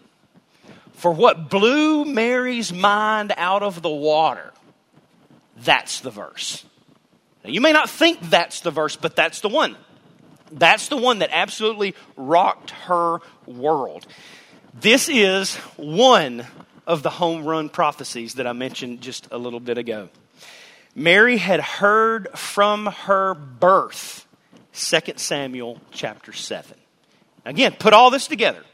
for 0.95 1.13
what 1.13 1.51
blew 1.51 2.07
Mary's 2.07 2.73
mind 2.73 3.35
out 3.37 3.63
of 3.63 3.83
the 3.83 3.91
water, 3.91 4.51
that's 5.59 6.01
the 6.01 6.11
verse. 6.11 6.65
Now, 7.47 7.53
you 7.53 7.61
may 7.61 7.71
not 7.71 7.89
think 7.89 8.19
that's 8.29 8.61
the 8.61 8.73
verse, 8.73 8.97
but 8.97 9.15
that's 9.15 9.39
the 9.39 9.49
one. 9.49 9.77
That's 10.51 10.89
the 10.89 10.97
one 10.97 11.21
that 11.21 11.31
absolutely 11.33 11.95
rocked 12.17 12.71
her 12.71 13.19
world. 13.47 14.05
This 14.75 15.09
is 15.09 15.55
one 15.77 16.45
of 16.89 17.05
the 17.05 17.11
home 17.11 17.45
run 17.45 17.69
prophecies 17.69 18.35
that 18.35 18.49
I 18.49 18.53
mentioned 18.53 19.01
just 19.01 19.29
a 19.31 19.39
little 19.39 19.61
bit 19.61 19.79
ago. 19.79 20.09
Mary 20.97 21.37
had 21.37 21.61
heard 21.61 22.29
from 22.37 22.87
her 22.87 23.35
birth, 23.35 24.27
2 24.73 25.13
Samuel 25.15 25.81
chapter 25.93 26.33
7. 26.33 26.77
Again, 27.45 27.77
put 27.79 27.93
all 27.93 28.11
this 28.11 28.27
together. 28.27 28.65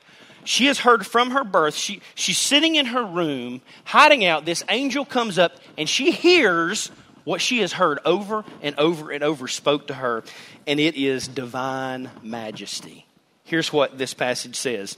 She 0.45 0.65
has 0.67 0.79
heard 0.79 1.07
from 1.07 1.33
her 1.33 1.45
birth. 1.45 1.75
She, 1.75 2.01
she's 2.15 2.39
sitting 2.39 2.77
in 2.77 2.87
her 2.87 3.05
room, 3.05 3.61
hiding 3.85 4.25
out. 4.25 4.47
This 4.47 4.65
angel 4.71 5.05
comes 5.05 5.39
up 5.39 5.53
and 5.77 5.87
she 5.87 6.11
hears 6.11 6.91
what 7.25 7.41
she 7.41 7.61
has 7.61 7.73
heard 7.73 7.99
over 8.05 8.45
and 8.63 8.75
over 8.79 9.11
and 9.11 9.23
over 9.23 9.49
spoke 9.49 9.89
to 9.89 9.95
her, 9.95 10.25
and 10.67 10.81
it 10.81 10.97
is 10.97 11.29
divine 11.29 12.11
majesty. 12.23 13.07
Here's 13.45 13.73
what 13.73 13.99
this 13.99 14.15
passage 14.15 14.57
says 14.57 14.97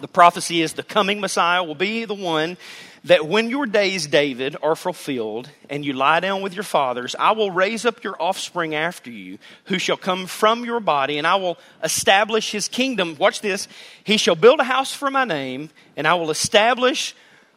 The 0.00 0.08
prophecy 0.08 0.62
is 0.62 0.74
the 0.74 0.82
coming 0.82 1.20
Messiah 1.20 1.64
will 1.64 1.74
be 1.74 2.04
the 2.04 2.14
one 2.14 2.56
that 3.04 3.26
when 3.26 3.48
your 3.48 3.66
days, 3.66 4.06
David, 4.06 4.56
are 4.62 4.76
fulfilled 4.76 5.48
and 5.70 5.84
you 5.84 5.94
lie 5.94 6.20
down 6.20 6.42
with 6.42 6.54
your 6.54 6.64
fathers, 6.64 7.16
I 7.18 7.32
will 7.32 7.50
raise 7.50 7.86
up 7.86 8.04
your 8.04 8.20
offspring 8.20 8.74
after 8.74 9.10
you, 9.10 9.38
who 9.64 9.78
shall 9.78 9.96
come 9.96 10.26
from 10.26 10.64
your 10.64 10.80
body, 10.80 11.16
and 11.16 11.26
I 11.26 11.36
will 11.36 11.58
establish 11.82 12.52
his 12.52 12.68
kingdom. 12.68 13.16
Watch 13.18 13.40
this. 13.40 13.68
He 14.04 14.16
shall 14.16 14.34
build 14.34 14.60
a 14.60 14.64
house 14.64 14.92
for 14.92 15.10
my 15.10 15.24
name, 15.24 15.70
and 15.96 16.06
I 16.06 16.14
will 16.14 16.30
establish 16.30 17.14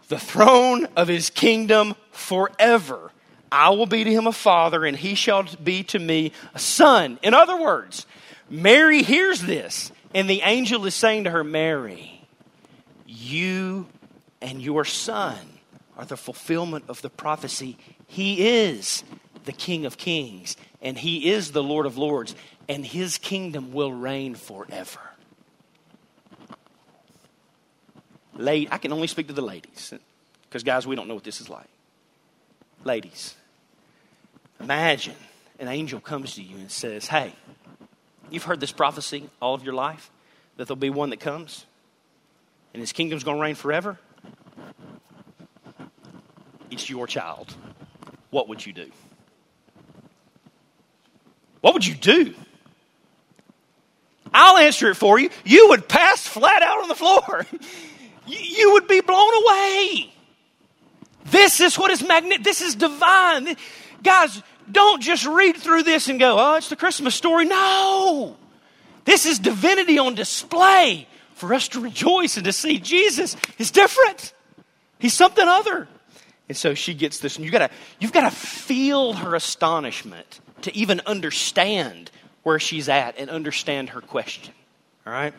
the 0.08 0.20
throne 0.20 0.88
of 0.96 1.08
his 1.08 1.30
kingdom 1.30 1.96
forever. 2.12 3.12
I 3.54 3.70
will 3.70 3.86
be 3.86 4.04
to 4.04 4.12
him 4.12 4.26
a 4.26 4.32
father, 4.32 4.84
and 4.84 4.98
he 4.98 5.14
shall 5.14 5.44
be 5.64 5.84
to 5.84 6.00
me 6.00 6.32
a 6.56 6.60
son. 6.60 7.20
In 7.22 7.36
other 7.36 7.56
words, 7.56 8.08
Mary 8.50 9.04
hears 9.04 9.42
this, 9.42 9.92
and 10.16 10.28
the 10.28 10.42
angel 10.42 10.86
is 10.88 10.96
saying 10.96 11.26
to 11.26 11.30
her, 11.30 11.44
Mary, 11.44 12.26
you 13.06 13.88
and 14.42 14.60
your 14.60 14.86
son 14.86 15.38
are 15.96 16.06
the 16.06 16.18
fulfillment 16.18 16.86
of 16.88 17.04
the 17.04 17.12
prophecy. 17.12 17.78
He 18.08 18.48
is 18.48 19.04
the 19.46 19.52
King 19.52 19.86
of 19.86 19.98
kings, 19.98 20.58
and 20.82 20.98
he 20.98 21.30
is 21.32 21.52
the 21.52 21.62
Lord 21.62 21.86
of 21.86 21.96
lords, 21.96 22.36
and 22.68 22.84
his 22.84 23.20
kingdom 23.20 23.72
will 23.72 23.94
reign 23.94 24.34
forever. 24.34 25.00
Late, 28.36 28.70
I 28.72 28.80
can 28.80 28.92
only 28.92 29.06
speak 29.06 29.28
to 29.28 29.34
the 29.34 29.44
ladies, 29.44 29.94
because 30.50 30.64
guys, 30.64 30.88
we 30.88 30.96
don't 30.96 31.08
know 31.08 31.14
what 31.14 31.24
this 31.24 31.40
is 31.40 31.50
like. 31.50 31.68
Ladies, 32.84 33.36
imagine 34.64 35.16
an 35.60 35.68
angel 35.68 36.00
comes 36.00 36.36
to 36.36 36.42
you 36.42 36.56
and 36.58 36.72
says, 36.72 37.06
Hey, 37.08 37.34
you've 38.30 38.44
heard 38.44 38.60
this 38.60 38.72
prophecy 38.72 39.30
all 39.42 39.54
of 39.54 39.64
your 39.64 39.74
life 39.74 40.10
that 40.58 40.68
there'll 40.68 40.76
be 40.76 40.90
one 40.90 41.12
that 41.12 41.20
comes 41.20 41.66
and 42.74 42.82
his 42.82 42.92
kingdom's 42.92 43.24
going 43.24 43.38
to 43.38 43.42
reign 43.42 43.56
forever 43.56 44.00
it's 46.74 46.90
your 46.90 47.08
child, 47.08 47.56
what 48.32 48.50
would 48.50 48.66
you 48.66 48.74
do? 48.74 48.90
What 51.62 51.76
would 51.76 51.86
you 51.86 51.96
do? 51.96 52.34
I'll 54.34 54.58
answer 54.58 54.90
it 54.90 54.96
for 54.96 55.20
you. 55.20 55.30
You 55.46 55.70
would 55.70 55.88
pass 55.88 56.28
flat 56.28 56.64
out 56.64 56.82
on 56.82 56.88
the 56.90 56.96
floor. 56.96 57.46
You 58.26 58.72
would 58.72 58.88
be 58.88 59.02
blown 59.02 59.34
away. 59.44 60.14
This 61.26 61.60
is 61.60 61.78
what 61.78 61.92
is 61.92 62.02
magnetic. 62.02 62.42
This 62.42 62.62
is 62.62 62.74
divine. 62.74 63.58
Guys, 64.02 64.42
don't 64.72 65.02
just 65.02 65.26
read 65.26 65.58
through 65.58 65.84
this 65.84 66.10
and 66.10 66.20
go, 66.20 66.38
oh, 66.40 66.56
it's 66.56 66.70
the 66.70 66.76
Christmas 66.76 67.16
story. 67.16 67.46
No. 67.46 68.36
This 69.06 69.26
is 69.26 69.40
divinity 69.40 70.00
on 70.00 70.16
display 70.16 71.08
for 71.36 71.54
us 71.54 71.68
to 71.70 71.80
rejoice 71.80 72.38
and 72.38 72.46
to 72.46 72.54
see 72.54 72.80
Jesus 72.80 73.36
is 73.58 73.72
different. 73.72 74.34
He's 75.00 75.14
something 75.14 75.46
other. 75.48 75.88
And 76.48 76.58
so 76.58 76.74
she 76.74 76.94
gets 76.94 77.20
this, 77.20 77.38
and 77.38 77.46
you 77.46 77.52
gotta, 77.52 77.70
you've 78.00 78.14
got 78.14 78.30
to 78.30 78.36
feel 78.36 79.14
her 79.14 79.34
astonishment 79.36 80.40
to 80.62 80.76
even 80.76 81.02
understand 81.06 82.12
where 82.44 82.60
she's 82.60 82.90
at 82.90 83.18
and 83.18 83.30
understand 83.30 83.90
her 83.90 84.02
question. 84.02 84.54
All 85.06 85.14
right? 85.14 85.34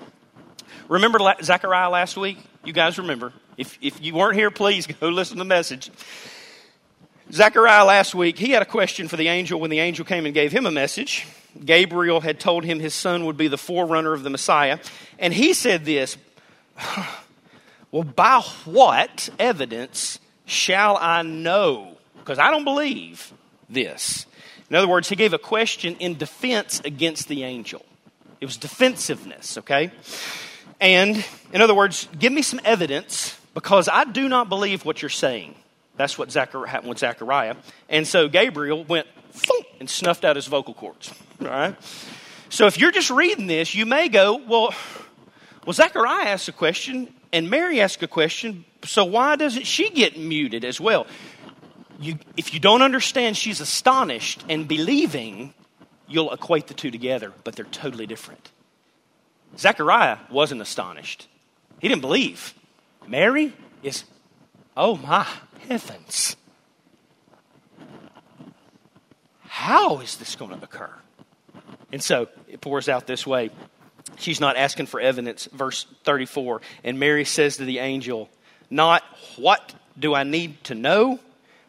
Remember 0.88 1.18
Zechariah 1.42 1.90
last 1.90 2.16
week? 2.16 2.38
You 2.64 2.72
guys 2.72 2.98
remember. 2.98 3.32
If, 3.56 3.78
if 3.80 4.02
you 4.02 4.14
weren't 4.14 4.37
here, 4.37 4.50
please 4.50 4.87
go 4.87 5.08
listen 5.08 5.37
to 5.37 5.40
the 5.40 5.44
message. 5.44 5.90
Zechariah 7.35 7.85
last 7.85 8.14
week, 8.14 8.38
he 8.38 8.51
had 8.51 8.62
a 8.62 8.66
question 8.66 9.09
for 9.09 9.16
the 9.16 9.27
angel 9.27 9.59
when 9.59 9.70
the 9.70 9.81
angel 9.81 10.05
came 10.05 10.25
and 10.25 10.33
gave 10.33 10.53
him 10.53 10.66
a 10.66 10.70
message. 10.70 11.27
Gabriel 11.64 12.20
had 12.20 12.38
told 12.38 12.62
him 12.62 12.79
his 12.79 12.94
son 12.94 13.25
would 13.25 13.37
be 13.37 13.49
the 13.49 13.59
forerunner 13.59 14.12
of 14.12 14.23
the 14.23 14.31
Messiah. 14.31 14.79
And 15.18 15.35
he 15.35 15.53
said 15.53 15.85
this 15.85 16.16
Well, 17.90 18.05
by 18.05 18.40
what 18.64 19.29
evidence 19.40 20.20
shall 20.47 20.97
I 20.97 21.23
know? 21.23 21.97
Because 22.18 22.38
I 22.38 22.53
don't 22.53 22.64
believe 22.64 23.33
this. 23.68 24.27
In 24.70 24.77
other 24.77 24.88
words, 24.88 25.09
he 25.09 25.16
gave 25.16 25.33
a 25.33 25.38
question 25.38 25.97
in 25.97 26.16
defense 26.16 26.81
against 26.85 27.27
the 27.27 27.42
angel. 27.42 27.85
It 28.40 28.47
was 28.47 28.57
defensiveness, 28.57 29.59
okay? 29.59 29.90
And 30.81 31.25
in 31.53 31.61
other 31.61 31.75
words, 31.75 32.09
give 32.16 32.33
me 32.33 32.42
some 32.42 32.61
evidence 32.64 33.37
because 33.55 33.88
I 33.88 34.05
do 34.05 34.29
not 34.29 34.49
believe 34.49 34.85
what 34.85 35.03
you're 35.03 35.09
saying. 35.09 35.57
That's 35.96 36.18
what 36.18 36.30
Zachariah, 36.30 36.68
happened 36.68 36.88
with 36.88 36.98
Zechariah. 36.98 37.57
And 37.88 38.07
so 38.07 38.28
Gabriel 38.28 38.85
went 38.85 39.07
and 39.80 39.88
snuffed 39.88 40.24
out 40.24 40.37
his 40.37 40.46
vocal 40.46 40.74
cords. 40.74 41.12
All 41.40 41.48
right? 41.48 41.76
So 42.48 42.66
if 42.66 42.78
you're 42.78 42.92
just 42.92 43.11
reading 43.11 43.46
this, 43.46 43.74
you 43.74 43.87
may 43.87 44.09
go, 44.09 44.37
well, 44.37 44.74
well, 45.66 45.72
Zechariah 45.72 46.28
asked 46.28 46.48
a 46.48 46.52
question 46.52 47.12
and 47.33 47.50
Mary 47.50 47.80
asked 47.80 48.02
a 48.02 48.09
question, 48.09 48.64
so 48.85 49.04
why 49.04 49.37
doesn't 49.37 49.66
she 49.66 49.90
get 49.90 50.18
muted 50.18 50.64
as 50.64 50.80
well? 50.80 51.07
You, 51.98 52.18
if 52.37 52.54
you 52.54 52.61
don't 52.61 52.83
understand 52.83 53.37
she's 53.37 53.61
astonished 53.61 54.44
and 54.48 54.68
believing, 54.68 55.54
you'll 56.07 56.33
equate 56.33 56.66
the 56.66 56.74
two 56.74 56.90
together, 56.90 57.33
but 57.42 57.57
they're 57.57 57.64
totally 57.64 58.07
different. 58.07 58.50
Zechariah 59.57 60.18
wasn't 60.30 60.61
astonished, 60.61 61.28
he 61.80 61.88
didn't 61.88 62.02
believe. 62.02 62.54
Mary 63.07 63.52
is, 63.83 64.04
oh 64.76 64.96
my 64.96 65.26
heavens. 65.68 66.37
How 69.42 70.00
is 70.00 70.16
this 70.16 70.37
going 70.37 70.50
to 70.50 70.62
occur? 70.62 70.90
And 71.92 72.02
so 72.02 72.28
it 72.48 72.60
pours 72.60 72.88
out 72.88 73.06
this 73.06 73.26
way. 73.26 73.50
She's 74.16 74.40
not 74.40 74.56
asking 74.56 74.87
for 74.87 75.00
evidence. 75.00 75.48
Verse 75.52 75.87
34. 76.04 76.60
And 76.82 76.98
Mary 76.98 77.24
says 77.24 77.58
to 77.58 77.64
the 77.64 77.78
angel, 77.78 78.28
Not 78.68 79.02
what 79.37 79.74
do 79.98 80.14
I 80.14 80.24
need 80.24 80.62
to 80.64 80.74
know, 80.74 81.20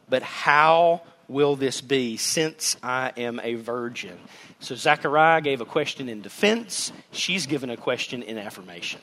but 0.10 0.24
how 0.24 1.02
will 1.28 1.56
this 1.56 1.82
be 1.82 2.18
since 2.18 2.76
I 2.82 3.14
am 3.18 3.40
a 3.44 3.56
virgin? 3.56 4.18
So 4.60 4.76
Zechariah 4.76 5.42
gave 5.42 5.62
a 5.62 5.66
question 5.66 6.10
in 6.10 6.22
defense. 6.22 6.92
She's 7.12 7.46
given 7.46 7.70
a 7.70 7.78
question 7.78 8.24
in 8.24 8.38
affirmation. 8.38 9.02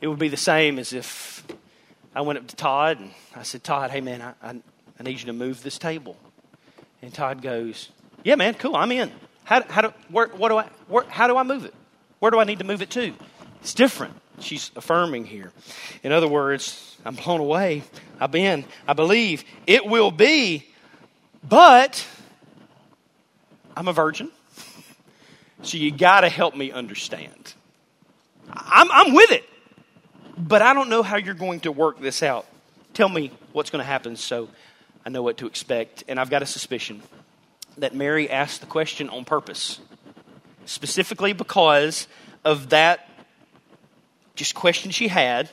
It 0.00 0.06
would 0.06 0.18
be 0.18 0.28
the 0.28 0.36
same 0.36 0.78
as 0.78 0.92
if 0.92 1.44
I 2.18 2.20
went 2.20 2.36
up 2.36 2.48
to 2.48 2.56
Todd 2.56 2.98
and 2.98 3.12
I 3.36 3.44
said, 3.44 3.62
Todd, 3.62 3.92
hey 3.92 4.00
man, 4.00 4.20
I, 4.20 4.32
I, 4.42 4.60
I 4.98 5.02
need 5.04 5.20
you 5.20 5.26
to 5.26 5.32
move 5.32 5.62
this 5.62 5.78
table. 5.78 6.16
And 7.00 7.14
Todd 7.14 7.42
goes, 7.42 7.90
Yeah, 8.24 8.34
man, 8.34 8.54
cool, 8.54 8.74
I'm 8.74 8.90
in. 8.90 9.12
How, 9.44 9.62
how 9.62 9.82
do, 9.82 9.92
where, 10.08 10.26
what 10.26 10.48
do 10.48 10.56
I, 10.56 10.64
where, 10.88 11.04
how 11.04 11.28
do 11.28 11.36
I 11.36 11.44
move 11.44 11.64
it? 11.64 11.72
Where 12.18 12.32
do 12.32 12.40
I 12.40 12.44
need 12.44 12.58
to 12.58 12.64
move 12.64 12.82
it 12.82 12.90
to? 12.90 13.14
It's 13.60 13.72
different. 13.72 14.14
She's 14.40 14.72
affirming 14.74 15.26
here. 15.26 15.52
In 16.02 16.10
other 16.10 16.26
words, 16.26 16.96
I'm 17.04 17.14
blown 17.14 17.38
away. 17.38 17.84
I've 18.18 18.32
been, 18.32 18.64
I 18.88 18.94
believe 18.94 19.44
it 19.68 19.86
will 19.86 20.10
be, 20.10 20.66
but 21.48 22.04
I'm 23.76 23.86
a 23.86 23.92
virgin. 23.92 24.28
So 25.62 25.78
you 25.78 25.92
got 25.92 26.22
to 26.22 26.28
help 26.28 26.56
me 26.56 26.72
understand. 26.72 27.54
I'm, 28.52 28.90
I'm 28.90 29.14
with 29.14 29.30
it, 29.30 29.47
but 30.38 30.62
I 30.62 30.72
don't 30.72 30.88
know 30.88 31.02
how 31.02 31.16
you're 31.16 31.34
going 31.34 31.60
to 31.60 31.72
work 31.72 32.00
this 32.00 32.22
out. 32.22 32.46
Tell 32.94 33.08
me 33.08 33.32
what's 33.52 33.70
going 33.70 33.80
to 33.80 33.86
happen 33.86 34.16
so 34.16 34.48
I 35.04 35.10
know 35.10 35.22
what 35.22 35.38
to 35.38 35.46
expect. 35.46 36.04
And 36.08 36.18
I've 36.20 36.30
got 36.30 36.42
a 36.42 36.46
suspicion 36.46 37.02
that 37.78 37.94
Mary 37.94 38.30
asked 38.30 38.60
the 38.60 38.66
question 38.66 39.08
on 39.08 39.24
purpose 39.24 39.80
specifically 40.64 41.32
because 41.32 42.06
of 42.44 42.70
that 42.70 43.08
just 44.34 44.54
question 44.54 44.90
she 44.90 45.08
had. 45.08 45.50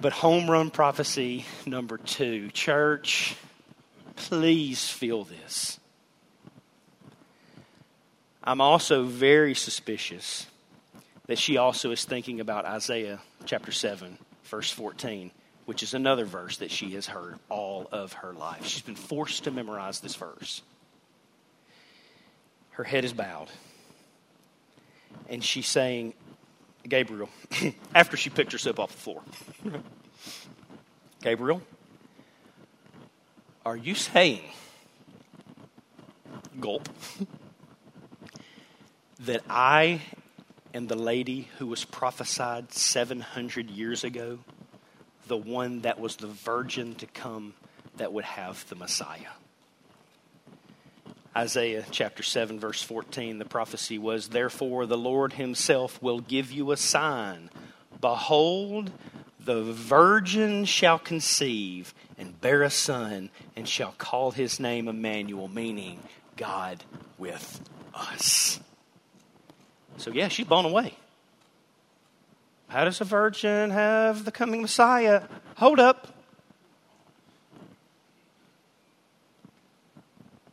But 0.00 0.12
home 0.12 0.50
run 0.50 0.70
prophecy 0.70 1.44
number 1.66 1.98
two. 1.98 2.50
Church, 2.50 3.36
please 4.16 4.88
feel 4.88 5.24
this. 5.24 5.78
I'm 8.42 8.62
also 8.62 9.04
very 9.04 9.54
suspicious 9.54 10.46
that 11.30 11.38
she 11.38 11.56
also 11.58 11.92
is 11.92 12.04
thinking 12.04 12.40
about 12.40 12.64
Isaiah 12.64 13.20
chapter 13.44 13.70
7, 13.70 14.18
verse 14.46 14.72
14, 14.72 15.30
which 15.64 15.84
is 15.84 15.94
another 15.94 16.24
verse 16.24 16.56
that 16.56 16.72
she 16.72 16.94
has 16.94 17.06
heard 17.06 17.38
all 17.48 17.86
of 17.92 18.14
her 18.14 18.32
life. 18.32 18.66
She's 18.66 18.82
been 18.82 18.96
forced 18.96 19.44
to 19.44 19.52
memorize 19.52 20.00
this 20.00 20.16
verse. 20.16 20.60
Her 22.70 22.82
head 22.82 23.04
is 23.04 23.12
bowed 23.12 23.46
and 25.28 25.44
she's 25.44 25.68
saying, 25.68 26.14
Gabriel, 26.88 27.28
after 27.94 28.16
she 28.16 28.28
picked 28.28 28.50
herself 28.50 28.80
off 28.80 28.90
the 28.90 28.98
floor, 28.98 29.22
Gabriel, 31.22 31.62
are 33.64 33.76
you 33.76 33.94
saying, 33.94 34.42
gulp, 36.58 36.88
that 39.20 39.42
I 39.48 40.00
am 40.74 40.86
the 40.86 40.96
lady 40.96 41.48
who 41.58 41.66
was 41.66 41.84
prophesied 41.84 42.72
700 42.72 43.70
years 43.70 44.04
ago, 44.04 44.38
the 45.26 45.36
one 45.36 45.82
that 45.82 46.00
was 46.00 46.16
the 46.16 46.26
virgin 46.26 46.94
to 46.96 47.06
come 47.06 47.54
that 47.96 48.12
would 48.12 48.24
have 48.24 48.68
the 48.68 48.74
Messiah? 48.74 49.32
Isaiah 51.36 51.84
chapter 51.90 52.22
7, 52.22 52.58
verse 52.58 52.82
14, 52.82 53.38
the 53.38 53.44
prophecy 53.44 53.98
was, 53.98 54.28
Therefore 54.28 54.86
the 54.86 54.98
Lord 54.98 55.34
himself 55.34 56.02
will 56.02 56.20
give 56.20 56.50
you 56.50 56.72
a 56.72 56.76
sign. 56.76 57.50
Behold, 58.00 58.90
the 59.38 59.62
virgin 59.62 60.64
shall 60.64 60.98
conceive 60.98 61.94
and 62.18 62.40
bear 62.40 62.62
a 62.62 62.70
son, 62.70 63.30
and 63.56 63.66
shall 63.68 63.92
call 63.92 64.32
his 64.32 64.60
name 64.60 64.88
Emmanuel, 64.88 65.48
meaning 65.48 66.00
God 66.36 66.84
with 67.16 67.60
us. 67.94 68.60
So, 70.00 70.10
yeah, 70.12 70.28
she's 70.28 70.46
blown 70.46 70.64
away. 70.64 70.94
How 72.68 72.84
does 72.84 73.02
a 73.02 73.04
virgin 73.04 73.68
have 73.68 74.24
the 74.24 74.32
coming 74.32 74.62
Messiah? 74.62 75.24
Hold 75.56 75.78
up. 75.78 76.08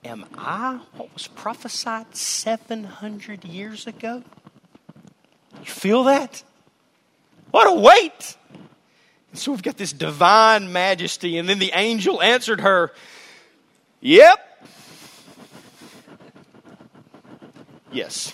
Am 0.03 0.25
I 0.37 0.81
what 0.97 1.13
was 1.13 1.27
prophesied 1.27 2.13
700 2.13 3.45
years 3.45 3.87
ago? 3.87 4.21
You 5.59 5.65
feel 5.65 6.03
that? 6.03 6.43
What 7.51 7.67
a 7.67 7.79
weight! 7.79 8.35
And 9.31 9.39
so 9.39 9.53
we've 9.53 9.63
got 9.63 9.77
this 9.77 9.93
divine 9.93 10.73
majesty, 10.73 11.37
and 11.37 11.47
then 11.47 11.59
the 11.59 11.71
angel 11.73 12.21
answered 12.21 12.59
her, 12.59 12.91
Yep. 14.01 14.67
Yes. 17.93 18.33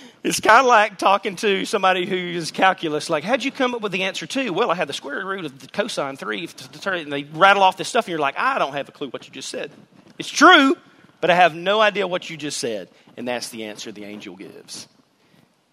It's 0.23 0.39
kind 0.39 0.59
of 0.59 0.67
like 0.67 0.99
talking 0.99 1.35
to 1.37 1.65
somebody 1.65 2.05
who 2.05 2.15
is 2.15 2.51
calculus, 2.51 3.09
like, 3.09 3.23
how'd 3.23 3.43
you 3.43 3.51
come 3.51 3.73
up 3.73 3.81
with 3.81 3.91
the 3.91 4.03
answer 4.03 4.27
two? 4.27 4.53
Well, 4.53 4.69
I 4.69 4.75
had 4.75 4.87
the 4.87 4.93
square 4.93 5.25
root 5.25 5.45
of 5.45 5.59
the 5.59 5.67
cosine 5.67 6.15
three, 6.15 6.47
and 6.85 7.11
they 7.11 7.23
rattle 7.23 7.63
off 7.63 7.77
this 7.77 7.87
stuff, 7.87 8.05
and 8.05 8.11
you're 8.11 8.19
like, 8.19 8.37
I 8.37 8.59
don't 8.59 8.73
have 8.73 8.87
a 8.87 8.91
clue 8.91 9.09
what 9.09 9.27
you 9.27 9.33
just 9.33 9.49
said. 9.49 9.71
It's 10.19 10.29
true, 10.29 10.75
but 11.21 11.31
I 11.31 11.35
have 11.35 11.55
no 11.55 11.81
idea 11.81 12.07
what 12.07 12.29
you 12.29 12.37
just 12.37 12.59
said. 12.59 12.89
And 13.17 13.27
that's 13.27 13.49
the 13.49 13.65
answer 13.65 13.91
the 13.91 14.05
angel 14.05 14.35
gives. 14.35 14.87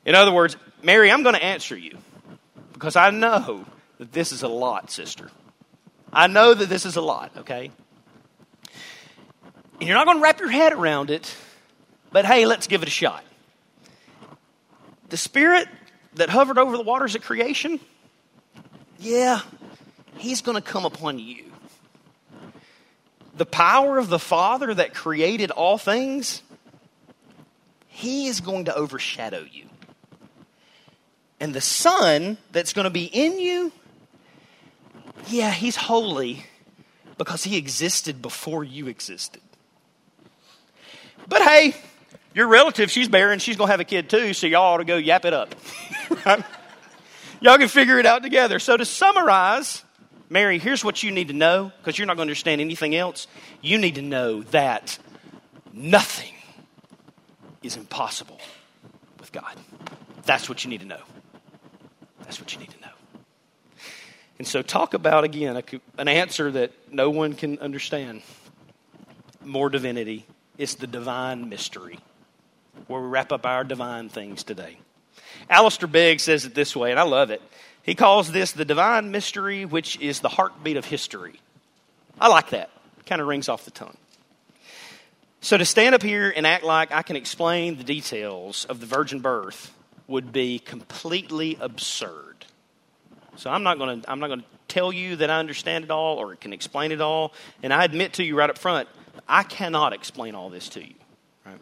In 0.07 0.15
other 0.15 0.33
words, 0.33 0.57
Mary, 0.83 1.11
I'm 1.11 1.23
going 1.23 1.35
to 1.35 1.45
answer 1.45 1.77
you 1.77 1.99
because 2.73 2.97
I 2.97 3.11
know 3.11 3.67
that 3.99 4.13
this 4.13 4.33
is 4.33 4.43
a 4.43 4.49
lot, 4.49 4.91
sister. 4.91 5.31
I 6.11 6.27
know 6.27 6.55
that 6.55 6.71
this 6.71 6.87
is 6.87 6.97
a 6.97 7.03
lot, 7.03 7.33
okay? 7.39 7.71
And 9.79 9.87
you're 9.87 9.97
not 9.97 10.07
going 10.07 10.17
to 10.17 10.23
wrap 10.23 10.41
your 10.41 10.51
head 10.51 10.73
around 10.73 11.11
it, 11.11 11.37
but 12.11 12.25
hey, 12.25 12.47
let's 12.47 12.67
give 12.67 12.83
it 12.83 12.89
a 12.89 12.91
shot. 12.91 13.25
The 15.09 15.17
spirit 15.17 15.69
that 16.15 16.29
hovered 16.29 16.59
over 16.59 16.77
the 16.77 16.83
waters 16.83 17.15
at 17.15 17.23
creation, 17.23 17.81
yeah, 18.99 19.41
he's 20.17 20.43
going 20.43 20.57
to 20.57 20.63
come 20.63 20.85
upon 20.85 21.19
you. 21.19 21.45
The 23.37 23.47
power 23.47 23.99
of 23.99 24.09
the 24.09 24.19
Father 24.19 24.75
that 24.75 24.95
created 24.95 25.51
all 25.51 25.79
things, 25.79 26.43
he 27.87 28.27
is 28.27 28.41
going 28.41 28.67
to 28.67 28.75
overshadow 28.75 29.45
you. 29.51 29.67
And 31.41 31.55
the 31.55 31.61
Son 31.61 32.37
that's 32.53 32.73
going 32.73 32.85
to 32.85 32.91
be 32.91 33.05
in 33.05 33.39
you, 33.39 33.73
yeah, 35.29 35.51
he's 35.51 35.77
holy 35.77 36.45
because 37.17 37.45
he 37.45 37.57
existed 37.57 38.21
before 38.21 38.65
you 38.65 38.89
existed. 38.89 39.43
But 41.29 41.43
hey, 41.43 41.77
your 42.39 42.47
relative, 42.47 42.89
she's 42.89 43.09
barren, 43.09 43.41
she's 43.41 43.57
going 43.57 43.67
to 43.67 43.73
have 43.73 43.81
a 43.81 43.85
kid 43.85 44.09
too, 44.09 44.33
so 44.33 44.47
y'all 44.47 44.75
ought 44.75 44.77
to 44.77 44.85
go 44.85 44.97
yap 44.97 45.25
it 45.25 45.35
up. 45.35 45.57
right? 46.25 46.45
Y'all 47.41 47.59
can 47.59 47.67
figure 47.67 47.99
it 47.99 48.07
out 48.07 48.23
together. 48.23 48.61
So 48.61 48.77
to 48.77 48.85
summarize, 48.85 49.83
Mary, 50.31 50.61
here's 50.61 50.85
what 50.85 51.03
you 51.03 51.11
need 51.11 51.29
to 51.29 51.35
know 51.35 51.73
because 51.79 51.99
you're 51.99 52.07
not 52.07 52.17
going 52.17 52.29
to 52.29 52.31
understand 52.31 52.61
anything 52.61 52.95
else. 52.95 53.27
You 53.61 53.77
need 53.77 53.97
to 53.97 54.03
know 54.03 54.43
that 54.45 55.01
nothing 55.73 56.33
is 57.65 57.77
impossible 57.77 58.41
with 59.19 59.33
God. 59.33 59.57
That's 60.25 60.49
what 60.49 60.63
you 60.63 60.71
need 60.71 60.83
to 60.83 60.87
know. 60.87 61.03
That's 62.21 62.41
what 62.41 62.53
you 62.53 62.61
need 62.61 62.71
to 62.71 62.81
know. 62.81 62.87
And 64.39 64.47
so, 64.47 64.63
talk 64.63 64.95
about 64.95 65.25
again 65.25 65.57
a, 65.57 65.65
an 66.01 66.07
answer 66.07 66.53
that 66.53 66.71
no 66.93 67.11
one 67.11 67.33
can 67.33 67.59
understand. 67.59 68.23
More 69.45 69.71
divinity. 69.71 70.25
It's 70.57 70.77
the 70.77 70.87
divine 70.87 71.49
mystery 71.49 71.99
where 72.87 73.01
we 73.01 73.09
wrap 73.09 73.33
up 73.33 73.45
our 73.47 73.65
divine 73.65 74.09
things 74.09 74.45
today. 74.45 74.79
Alistair 75.51 75.89
Begg 75.89 76.21
says 76.21 76.45
it 76.45 76.55
this 76.55 76.75
way, 76.77 76.91
and 76.91 77.01
I 77.01 77.05
love 77.05 77.31
it. 77.31 77.43
He 77.83 77.95
calls 77.95 78.31
this 78.31 78.53
the 78.53 78.65
divine 78.65 79.11
mystery, 79.11 79.65
which 79.65 79.99
is 80.01 80.21
the 80.21 80.29
heartbeat 80.29 80.77
of 80.77 80.85
history. 80.85 81.41
I 82.21 82.29
like 82.29 82.51
that. 82.51 82.71
Kind 83.07 83.21
of 83.21 83.29
rings 83.29 83.49
off 83.49 83.65
the 83.65 83.71
tongue. 83.71 83.97
So 85.41 85.57
to 85.57 85.65
stand 85.65 85.95
up 85.95 86.03
here 86.03 86.33
and 86.35 86.47
act 86.47 86.65
like 86.65 86.93
I 86.93 87.03
can 87.03 87.17
explain 87.17 87.77
the 87.77 87.85
details 87.85 88.65
of 88.65 88.81
the 88.81 88.87
virgin 88.87 89.21
birth 89.21 89.73
would 90.07 90.33
be 90.33 90.59
completely 90.59 91.57
absurd. 91.61 92.45
So 93.37 93.51
I'm 93.51 93.63
not 93.63 93.79
going 93.79 94.03
to 94.03 94.11
I'm 94.11 94.19
not 94.19 94.27
going 94.27 94.41
to 94.41 94.47
tell 94.67 94.93
you 94.93 95.17
that 95.17 95.31
I 95.31 95.39
understand 95.39 95.85
it 95.85 95.91
all 95.91 96.17
or 96.17 96.35
can 96.35 96.53
explain 96.53 96.91
it 96.91 97.01
all. 97.01 97.33
And 97.63 97.73
I 97.73 97.85
admit 97.85 98.15
to 98.15 98.25
you 98.25 98.37
right 98.37 98.51
up 98.51 98.59
front, 98.59 98.89
I 99.29 99.45
cannot 99.45 99.93
explain 99.93 100.35
all 100.35 100.51
this 100.51 100.69
to 100.71 100.85
you. 100.85 100.95
Right? 101.47 101.59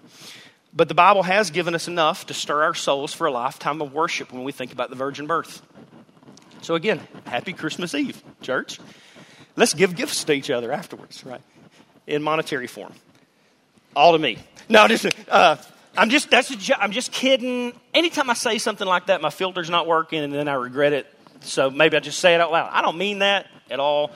But 0.77 0.89
the 0.89 0.95
Bible 0.95 1.23
has 1.23 1.51
given 1.51 1.75
us 1.75 1.89
enough 1.89 2.27
to 2.27 2.35
stir 2.35 2.63
our 2.63 2.75
souls 2.75 3.15
for 3.15 3.27
a 3.27 3.31
lifetime 3.31 3.81
of 3.81 3.95
worship 3.95 4.31
when 4.31 4.45
we 4.45 4.53
think 4.53 4.73
about 4.73 4.91
the 4.91 4.97
virgin 4.97 5.27
birth. 5.27 5.63
So 6.61 6.75
again, 6.75 7.01
happy 7.25 7.55
Christmas 7.55 7.95
Eve, 7.95 8.23
church. 8.43 8.79
Let's 9.57 9.73
give 9.73 9.97
gifts 9.97 10.25
to 10.25 10.35
each 10.35 10.51
other 10.51 10.71
afterwards, 10.71 11.25
right? 11.25 11.41
In 12.07 12.23
monetary 12.23 12.67
form. 12.67 12.93
All 13.95 14.13
to 14.13 14.19
me. 14.19 14.37
No, 14.69 14.87
just 14.87 15.07
uh, 15.31 15.57
I'm 15.97 16.11
just 16.11 16.29
that's 16.29 16.71
I'm 16.77 16.93
just 16.93 17.11
kidding. 17.11 17.73
Anytime 17.95 18.29
I 18.29 18.35
say 18.35 18.59
something 18.59 18.87
like 18.87 19.07
that, 19.07 19.23
my 19.23 19.31
filter's 19.31 19.71
not 19.71 19.87
working, 19.87 20.23
and 20.23 20.33
then 20.33 20.47
I 20.47 20.55
regret 20.55 20.93
it. 20.93 21.07
So 21.41 21.71
maybe 21.71 21.97
I 21.97 22.01
just 22.01 22.19
say 22.19 22.35
it 22.35 22.41
out 22.43 22.53
loud. 22.53 22.69
I 22.71 22.83
don't 22.83 22.99
mean 22.99 23.21
that 23.21 23.47
at 23.71 23.81
all. 23.81 24.11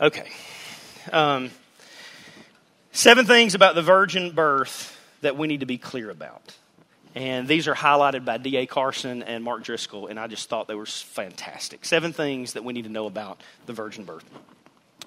Okay. 0.00 0.30
Um, 1.12 1.50
seven 2.92 3.26
things 3.26 3.56
about 3.56 3.74
the 3.74 3.82
virgin 3.82 4.30
birth 4.30 4.94
that 5.20 5.36
we 5.36 5.46
need 5.46 5.60
to 5.60 5.66
be 5.66 5.78
clear 5.78 6.10
about. 6.10 6.56
And 7.14 7.48
these 7.48 7.66
are 7.66 7.74
highlighted 7.74 8.24
by 8.24 8.38
D.A. 8.38 8.66
Carson 8.66 9.22
and 9.22 9.42
Mark 9.42 9.64
Driscoll, 9.64 10.06
and 10.06 10.20
I 10.20 10.26
just 10.26 10.48
thought 10.48 10.68
they 10.68 10.74
were 10.74 10.86
fantastic. 10.86 11.84
Seven 11.84 12.12
things 12.12 12.52
that 12.52 12.64
we 12.64 12.72
need 12.72 12.84
to 12.84 12.90
know 12.90 13.06
about 13.06 13.42
the 13.66 13.72
virgin 13.72 14.04
birth. 14.04 14.24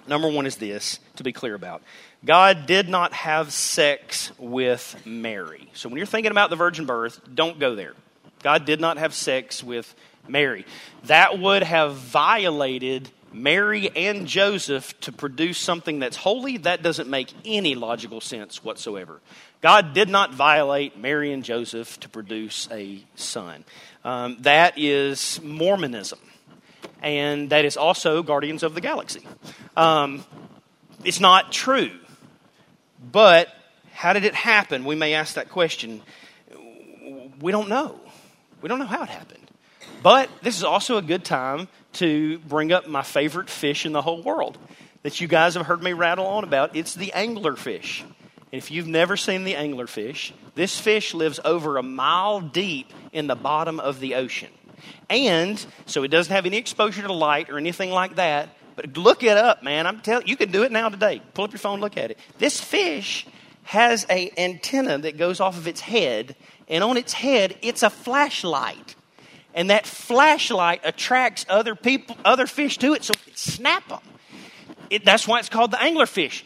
Number 0.06 0.28
one 0.28 0.46
is 0.46 0.56
this, 0.56 0.98
to 1.16 1.22
be 1.22 1.32
clear 1.32 1.54
about 1.54 1.82
God 2.24 2.66
did 2.66 2.88
not 2.88 3.12
have 3.12 3.52
sex 3.52 4.32
with 4.38 5.00
Mary. 5.06 5.70
So 5.74 5.88
when 5.88 5.96
you're 5.96 6.06
thinking 6.06 6.32
about 6.32 6.50
the 6.50 6.56
virgin 6.56 6.86
birth, 6.86 7.20
don't 7.32 7.58
go 7.58 7.74
there. 7.74 7.94
God 8.42 8.64
did 8.64 8.80
not 8.80 8.98
have 8.98 9.14
sex 9.14 9.62
with 9.62 9.94
Mary. 10.26 10.66
That 11.04 11.38
would 11.38 11.62
have 11.62 11.94
violated 11.94 13.10
Mary 13.32 13.90
and 13.94 14.26
Joseph 14.26 14.98
to 15.00 15.12
produce 15.12 15.58
something 15.58 16.00
that's 16.00 16.16
holy. 16.16 16.58
That 16.58 16.82
doesn't 16.82 17.08
make 17.08 17.32
any 17.44 17.74
logical 17.74 18.20
sense 18.20 18.62
whatsoever. 18.64 19.20
God 19.62 19.94
did 19.94 20.08
not 20.08 20.34
violate 20.34 20.98
Mary 20.98 21.32
and 21.32 21.44
Joseph 21.44 21.98
to 22.00 22.08
produce 22.08 22.68
a 22.72 23.00
son. 23.14 23.64
Um, 24.04 24.36
that 24.40 24.74
is 24.76 25.40
Mormonism. 25.42 26.18
And 27.00 27.50
that 27.50 27.64
is 27.64 27.76
also 27.76 28.22
Guardians 28.24 28.64
of 28.64 28.74
the 28.74 28.80
Galaxy. 28.80 29.26
Um, 29.76 30.24
it's 31.04 31.20
not 31.20 31.52
true. 31.52 31.92
But 33.10 33.48
how 33.92 34.12
did 34.12 34.24
it 34.24 34.34
happen? 34.34 34.84
We 34.84 34.96
may 34.96 35.14
ask 35.14 35.34
that 35.34 35.48
question. 35.48 36.02
We 37.40 37.52
don't 37.52 37.68
know. 37.68 38.00
We 38.62 38.68
don't 38.68 38.80
know 38.80 38.86
how 38.86 39.04
it 39.04 39.08
happened. 39.08 39.48
But 40.02 40.28
this 40.42 40.56
is 40.56 40.64
also 40.64 40.96
a 40.96 41.02
good 41.02 41.24
time 41.24 41.68
to 41.94 42.38
bring 42.40 42.72
up 42.72 42.88
my 42.88 43.02
favorite 43.02 43.48
fish 43.48 43.86
in 43.86 43.92
the 43.92 44.02
whole 44.02 44.22
world 44.22 44.58
that 45.02 45.20
you 45.20 45.28
guys 45.28 45.54
have 45.54 45.66
heard 45.66 45.82
me 45.82 45.92
rattle 45.92 46.26
on 46.26 46.42
about. 46.42 46.74
It's 46.74 46.94
the 46.94 47.12
anglerfish. 47.14 48.02
If 48.52 48.70
you've 48.70 48.86
never 48.86 49.16
seen 49.16 49.44
the 49.44 49.54
anglerfish, 49.54 50.32
this 50.54 50.78
fish 50.78 51.14
lives 51.14 51.40
over 51.42 51.78
a 51.78 51.82
mile 51.82 52.42
deep 52.42 52.92
in 53.10 53.26
the 53.26 53.34
bottom 53.34 53.80
of 53.80 53.98
the 53.98 54.16
ocean. 54.16 54.50
And 55.08 55.64
so 55.86 56.02
it 56.02 56.08
doesn't 56.08 56.32
have 56.34 56.44
any 56.44 56.58
exposure 56.58 57.00
to 57.00 57.12
light 57.12 57.48
or 57.48 57.56
anything 57.56 57.90
like 57.90 58.16
that. 58.16 58.50
But 58.76 58.94
look 58.98 59.22
it 59.22 59.38
up, 59.38 59.62
man. 59.62 59.86
I'm 59.86 60.00
telling 60.00 60.26
you, 60.26 60.32
you 60.32 60.36
can 60.36 60.52
do 60.52 60.64
it 60.64 60.72
now 60.72 60.90
today. 60.90 61.22
Pull 61.32 61.46
up 61.46 61.52
your 61.52 61.60
phone, 61.60 61.80
look 61.80 61.96
at 61.96 62.10
it. 62.10 62.18
This 62.36 62.60
fish 62.60 63.26
has 63.64 64.04
a 64.10 64.30
antenna 64.36 64.98
that 64.98 65.16
goes 65.16 65.40
off 65.40 65.56
of 65.56 65.66
its 65.66 65.80
head, 65.80 66.36
and 66.68 66.84
on 66.84 66.98
its 66.98 67.14
head, 67.14 67.56
it's 67.62 67.82
a 67.82 67.90
flashlight. 67.90 68.96
And 69.54 69.70
that 69.70 69.86
flashlight 69.86 70.80
attracts 70.84 71.46
other 71.48 71.74
people, 71.74 72.18
other 72.24 72.46
fish 72.46 72.76
to 72.78 72.92
it, 72.92 73.04
so 73.04 73.12
it 73.26 73.38
snap 73.38 73.88
them. 73.88 74.00
it, 74.90 75.04
that's 75.06 75.26
why 75.26 75.38
it's 75.38 75.48
called 75.48 75.70
the 75.70 75.78
anglerfish. 75.78 76.42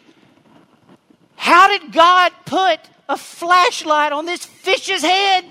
How 1.47 1.69
did 1.69 1.93
God 1.93 2.33
put 2.45 2.81
a 3.09 3.17
flashlight 3.17 4.11
on 4.11 4.27
this 4.27 4.45
fish's 4.45 5.03
head? 5.03 5.45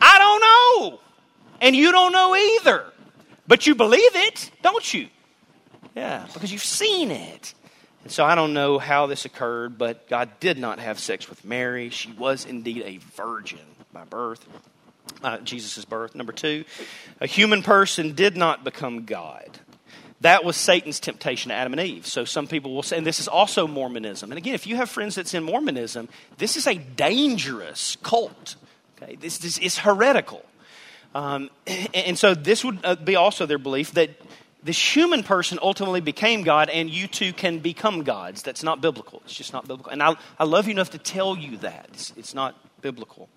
I 0.00 0.18
don't 0.18 0.40
know. 0.40 1.00
And 1.60 1.76
you 1.76 1.92
don't 1.92 2.10
know 2.10 2.34
either. 2.34 2.86
But 3.46 3.68
you 3.68 3.76
believe 3.76 4.16
it, 4.16 4.50
don't 4.62 4.92
you? 4.92 5.06
Yeah, 5.94 6.26
because 6.34 6.50
you've 6.50 6.64
seen 6.64 7.12
it. 7.12 7.54
And 8.02 8.10
so 8.10 8.24
I 8.24 8.34
don't 8.34 8.54
know 8.54 8.80
how 8.80 9.06
this 9.06 9.24
occurred, 9.24 9.78
but 9.78 10.08
God 10.08 10.30
did 10.40 10.58
not 10.58 10.80
have 10.80 10.98
sex 10.98 11.30
with 11.30 11.44
Mary. 11.44 11.90
She 11.90 12.10
was 12.10 12.46
indeed 12.46 12.82
a 12.84 12.96
virgin 13.14 13.60
by 13.92 14.02
birth, 14.02 14.44
uh, 15.22 15.38
Jesus' 15.38 15.84
birth. 15.84 16.16
Number 16.16 16.32
two, 16.32 16.64
a 17.20 17.26
human 17.28 17.62
person 17.62 18.16
did 18.16 18.36
not 18.36 18.64
become 18.64 19.04
God. 19.04 19.60
That 20.20 20.44
was 20.44 20.56
Satan's 20.56 21.00
temptation 21.00 21.48
to 21.48 21.54
Adam 21.54 21.72
and 21.72 21.80
Eve. 21.80 22.06
So 22.06 22.24
some 22.24 22.46
people 22.46 22.74
will 22.74 22.82
say, 22.82 22.98
and 22.98 23.06
this 23.06 23.20
is 23.20 23.28
also 23.28 23.66
Mormonism. 23.66 24.30
And 24.30 24.38
again, 24.38 24.54
if 24.54 24.66
you 24.66 24.76
have 24.76 24.90
friends 24.90 25.14
that's 25.14 25.32
in 25.32 25.42
Mormonism, 25.42 26.08
this 26.36 26.56
is 26.56 26.66
a 26.66 26.74
dangerous 26.74 27.96
cult. 28.02 28.56
Okay, 29.00 29.16
this, 29.16 29.58
is 29.58 29.78
heretical. 29.78 30.44
Um, 31.14 31.50
and 31.94 32.18
so 32.18 32.34
this 32.34 32.64
would 32.64 32.78
uh, 32.84 32.96
be 32.96 33.16
also 33.16 33.46
their 33.46 33.58
belief 33.58 33.92
that 33.92 34.10
this 34.62 34.94
human 34.94 35.22
person 35.22 35.58
ultimately 35.62 36.02
became 36.02 36.42
God, 36.42 36.68
and 36.68 36.90
you 36.90 37.06
too 37.06 37.32
can 37.32 37.60
become 37.60 38.02
gods. 38.02 38.42
That's 38.42 38.62
not 38.62 38.82
biblical. 38.82 39.22
It's 39.24 39.34
just 39.34 39.54
not 39.54 39.66
biblical. 39.66 39.90
And 39.90 40.02
I, 40.02 40.16
I 40.38 40.44
love 40.44 40.66
you 40.66 40.72
enough 40.72 40.90
to 40.90 40.98
tell 40.98 41.36
you 41.36 41.56
that. 41.58 41.88
It's, 41.94 42.12
it's 42.16 42.34
not 42.34 42.56
biblical. 42.82 43.30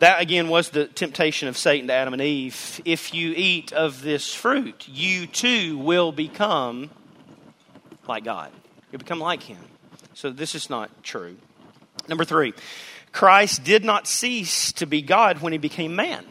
That, 0.00 0.20
again, 0.20 0.48
was 0.48 0.70
the 0.70 0.86
temptation 0.86 1.48
of 1.48 1.58
Satan 1.58 1.88
to 1.88 1.92
Adam 1.92 2.14
and 2.14 2.22
Eve. 2.22 2.80
If 2.86 3.12
you 3.12 3.34
eat 3.36 3.72
of 3.72 4.00
this 4.00 4.34
fruit, 4.34 4.88
you 4.88 5.26
too 5.26 5.76
will 5.76 6.10
become 6.10 6.90
like 8.08 8.24
God. 8.24 8.50
You'll 8.90 8.98
become 8.98 9.20
like 9.20 9.42
Him. 9.42 9.60
So 10.14 10.30
this 10.30 10.54
is 10.54 10.70
not 10.70 10.90
true. 11.02 11.36
Number 12.08 12.24
three, 12.24 12.54
Christ 13.12 13.62
did 13.62 13.84
not 13.84 14.06
cease 14.08 14.72
to 14.72 14.86
be 14.86 15.02
God 15.02 15.42
when 15.42 15.52
He 15.52 15.58
became 15.58 15.94
man. 15.94 16.24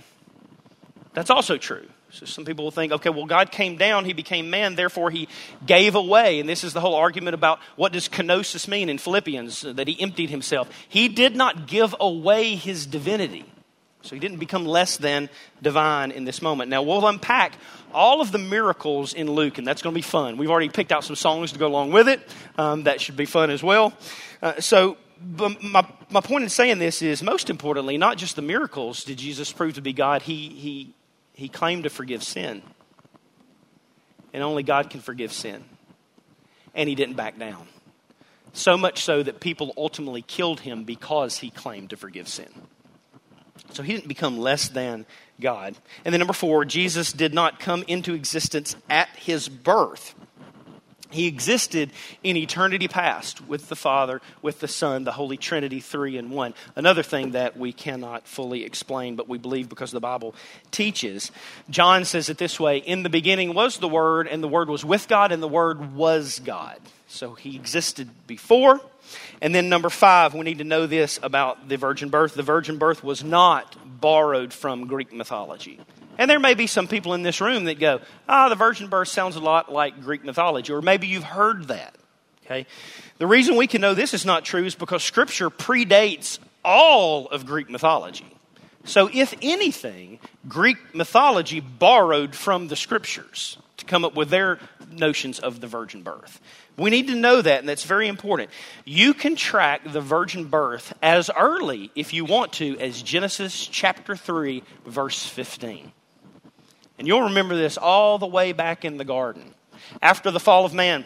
That's 1.13 1.29
also 1.29 1.57
true. 1.57 1.85
So 2.11 2.25
some 2.25 2.45
people 2.45 2.63
will 2.63 2.71
think, 2.71 2.91
okay, 2.91 3.11
well, 3.11 3.27
God 3.27 3.51
came 3.51 3.77
down, 3.77 4.03
he 4.03 4.13
became 4.13 4.49
man, 4.49 4.73
therefore 4.73 5.11
he 5.11 5.27
gave 5.63 5.93
away. 5.93 6.39
And 6.39 6.49
this 6.49 6.63
is 6.63 6.73
the 6.73 6.81
whole 6.81 6.95
argument 6.95 7.35
about 7.35 7.59
what 7.75 7.91
does 7.91 8.09
kenosis 8.09 8.67
mean 8.67 8.89
in 8.89 8.97
Philippians, 8.97 9.61
that 9.61 9.87
he 9.87 10.01
emptied 10.01 10.31
himself. 10.31 10.67
He 10.87 11.07
did 11.07 11.35
not 11.35 11.67
give 11.67 11.95
away 11.99 12.55
his 12.55 12.87
divinity. 12.87 13.45
So 14.01 14.15
he 14.15 14.19
didn't 14.19 14.37
become 14.37 14.65
less 14.65 14.97
than 14.97 15.29
divine 15.61 16.11
in 16.11 16.23
this 16.23 16.41
moment. 16.41 16.69
Now 16.69 16.83
we'll 16.83 17.05
unpack 17.05 17.53
all 17.93 18.21
of 18.21 18.31
the 18.31 18.37
miracles 18.37 19.13
in 19.13 19.29
Luke, 19.29 19.57
and 19.57 19.67
that's 19.67 19.81
going 19.81 19.93
to 19.93 19.97
be 19.97 20.01
fun. 20.01 20.37
We've 20.37 20.49
already 20.49 20.69
picked 20.69 20.91
out 20.91 21.03
some 21.03 21.15
songs 21.15 21.51
to 21.51 21.59
go 21.59 21.67
along 21.67 21.91
with 21.91 22.07
it. 22.07 22.21
Um, 22.57 22.83
that 22.83 23.01
should 23.01 23.17
be 23.17 23.25
fun 23.25 23.49
as 23.49 23.61
well. 23.61 23.93
Uh, 24.41 24.61
so 24.61 24.97
my, 25.21 25.85
my 26.09 26.21
point 26.21 26.43
in 26.43 26.49
saying 26.49 26.79
this 26.79 27.01
is 27.01 27.21
most 27.21 27.49
importantly, 27.49 27.97
not 27.97 28.17
just 28.17 28.35
the 28.35 28.41
miracles 28.41 29.03
did 29.03 29.17
Jesus 29.17 29.51
prove 29.51 29.73
to 29.73 29.81
be 29.81 29.91
God, 29.91 30.21
he, 30.21 30.49
he 30.49 30.93
he 31.39 31.47
claimed 31.47 31.85
to 31.85 31.89
forgive 31.89 32.21
sin. 32.21 32.61
And 34.33 34.43
only 34.43 34.61
God 34.61 34.89
can 34.89 34.99
forgive 34.99 35.31
sin. 35.31 35.63
And 36.75 36.89
he 36.89 36.95
didn't 36.95 37.15
back 37.15 37.39
down. 37.39 37.65
So 38.51 38.77
much 38.77 39.01
so 39.03 39.23
that 39.23 39.39
people 39.39 39.73
ultimately 39.77 40.21
killed 40.21 40.59
him 40.59 40.83
because 40.83 41.37
he 41.37 41.49
claimed 41.49 41.91
to 41.91 41.97
forgive 41.97 42.27
sin. 42.27 42.49
So 43.71 43.83
he 43.83 43.93
didn't 43.93 44.07
become 44.07 44.37
less 44.37 44.69
than 44.69 45.05
God. 45.39 45.75
And 46.03 46.13
then, 46.13 46.19
number 46.19 46.33
four, 46.33 46.65
Jesus 46.65 47.13
did 47.13 47.33
not 47.33 47.59
come 47.59 47.83
into 47.87 48.13
existence 48.13 48.75
at 48.89 49.09
his 49.15 49.47
birth. 49.47 50.15
He 51.11 51.25
existed 51.25 51.89
in 52.23 52.37
eternity 52.37 52.87
past 52.87 53.45
with 53.47 53.67
the 53.67 53.75
Father, 53.75 54.21
with 54.43 54.59
the 54.59 54.67
Son, 54.67 55.05
the 55.05 55.11
Holy 55.11 55.37
Trinity, 55.37 55.79
three 55.79 56.17
in 56.17 56.29
one. 56.29 56.53
Another 56.75 57.01
thing 57.01 57.31
that 57.31 57.57
we 57.57 57.73
cannot 57.73 58.27
fully 58.27 58.63
explain, 58.63 59.15
but 59.15 59.27
we 59.27 59.39
believe 59.39 59.69
because 59.69 59.89
the 59.89 59.99
Bible 59.99 60.35
teaches. 60.69 61.31
John 61.67 62.05
says 62.05 62.29
it 62.29 62.37
this 62.37 62.59
way 62.59 62.77
In 62.77 63.01
the 63.01 63.09
beginning 63.09 63.55
was 63.55 63.79
the 63.79 63.87
Word, 63.87 64.27
and 64.27 64.43
the 64.43 64.47
Word 64.47 64.69
was 64.69 64.85
with 64.85 65.07
God, 65.07 65.31
and 65.31 65.41
the 65.41 65.47
Word 65.47 65.95
was 65.95 66.39
God. 66.39 66.77
So 67.07 67.33
he 67.33 67.55
existed 67.55 68.07
before. 68.27 68.79
And 69.41 69.53
then, 69.53 69.69
number 69.69 69.89
five, 69.89 70.33
we 70.33 70.41
need 70.41 70.59
to 70.59 70.63
know 70.63 70.87
this 70.87 71.19
about 71.23 71.69
the 71.69 71.77
virgin 71.77 72.09
birth. 72.09 72.33
The 72.33 72.43
virgin 72.43 72.77
birth 72.77 73.03
was 73.03 73.23
not 73.23 73.75
borrowed 74.01 74.53
from 74.53 74.87
Greek 74.87 75.13
mythology. 75.13 75.79
And 76.17 76.29
there 76.29 76.39
may 76.39 76.53
be 76.53 76.67
some 76.67 76.87
people 76.87 77.13
in 77.13 77.23
this 77.23 77.39
room 77.39 77.63
that 77.65 77.79
go, 77.79 78.01
ah, 78.27 78.49
the 78.49 78.55
virgin 78.55 78.87
birth 78.87 79.07
sounds 79.07 79.35
a 79.37 79.39
lot 79.39 79.71
like 79.71 80.01
Greek 80.01 80.23
mythology, 80.23 80.73
or 80.73 80.81
maybe 80.81 81.07
you've 81.07 81.23
heard 81.23 81.69
that. 81.69 81.95
Okay? 82.45 82.65
The 83.19 83.27
reason 83.27 83.55
we 83.55 83.67
can 83.67 83.79
know 83.79 83.93
this 83.93 84.13
is 84.13 84.25
not 84.25 84.43
true 84.43 84.65
is 84.65 84.75
because 84.75 85.03
Scripture 85.03 85.49
predates 85.49 86.39
all 86.63 87.27
of 87.27 87.45
Greek 87.45 87.69
mythology. 87.69 88.25
So, 88.85 89.09
if 89.13 89.33
anything, 89.41 90.19
Greek 90.47 90.77
mythology 90.93 91.59
borrowed 91.59 92.35
from 92.35 92.69
the 92.69 92.75
Scriptures 92.75 93.57
to 93.77 93.85
come 93.85 94.03
up 94.03 94.15
with 94.15 94.29
their 94.29 94.59
notions 94.91 95.39
of 95.39 95.61
the 95.61 95.67
virgin 95.67 96.01
birth. 96.01 96.41
We 96.79 96.89
need 96.89 97.07
to 97.07 97.15
know 97.15 97.41
that, 97.41 97.59
and 97.59 97.67
that's 97.67 97.83
very 97.83 98.07
important. 98.07 98.49
You 98.85 99.13
can 99.13 99.35
track 99.35 99.81
the 99.85 100.01
virgin 100.01 100.45
birth 100.45 100.93
as 101.01 101.29
early, 101.37 101.91
if 101.95 102.13
you 102.13 102.25
want 102.25 102.53
to, 102.53 102.77
as 102.79 103.01
Genesis 103.01 103.67
chapter 103.67 104.15
3, 104.15 104.63
verse 104.85 105.25
15. 105.25 105.91
And 106.97 107.07
you'll 107.07 107.23
remember 107.23 107.55
this 107.55 107.77
all 107.77 108.17
the 108.17 108.27
way 108.27 108.53
back 108.53 108.85
in 108.85 108.97
the 108.97 109.05
garden. 109.05 109.53
After 110.01 110.31
the 110.31 110.39
fall 110.39 110.65
of 110.65 110.73
man, 110.73 111.05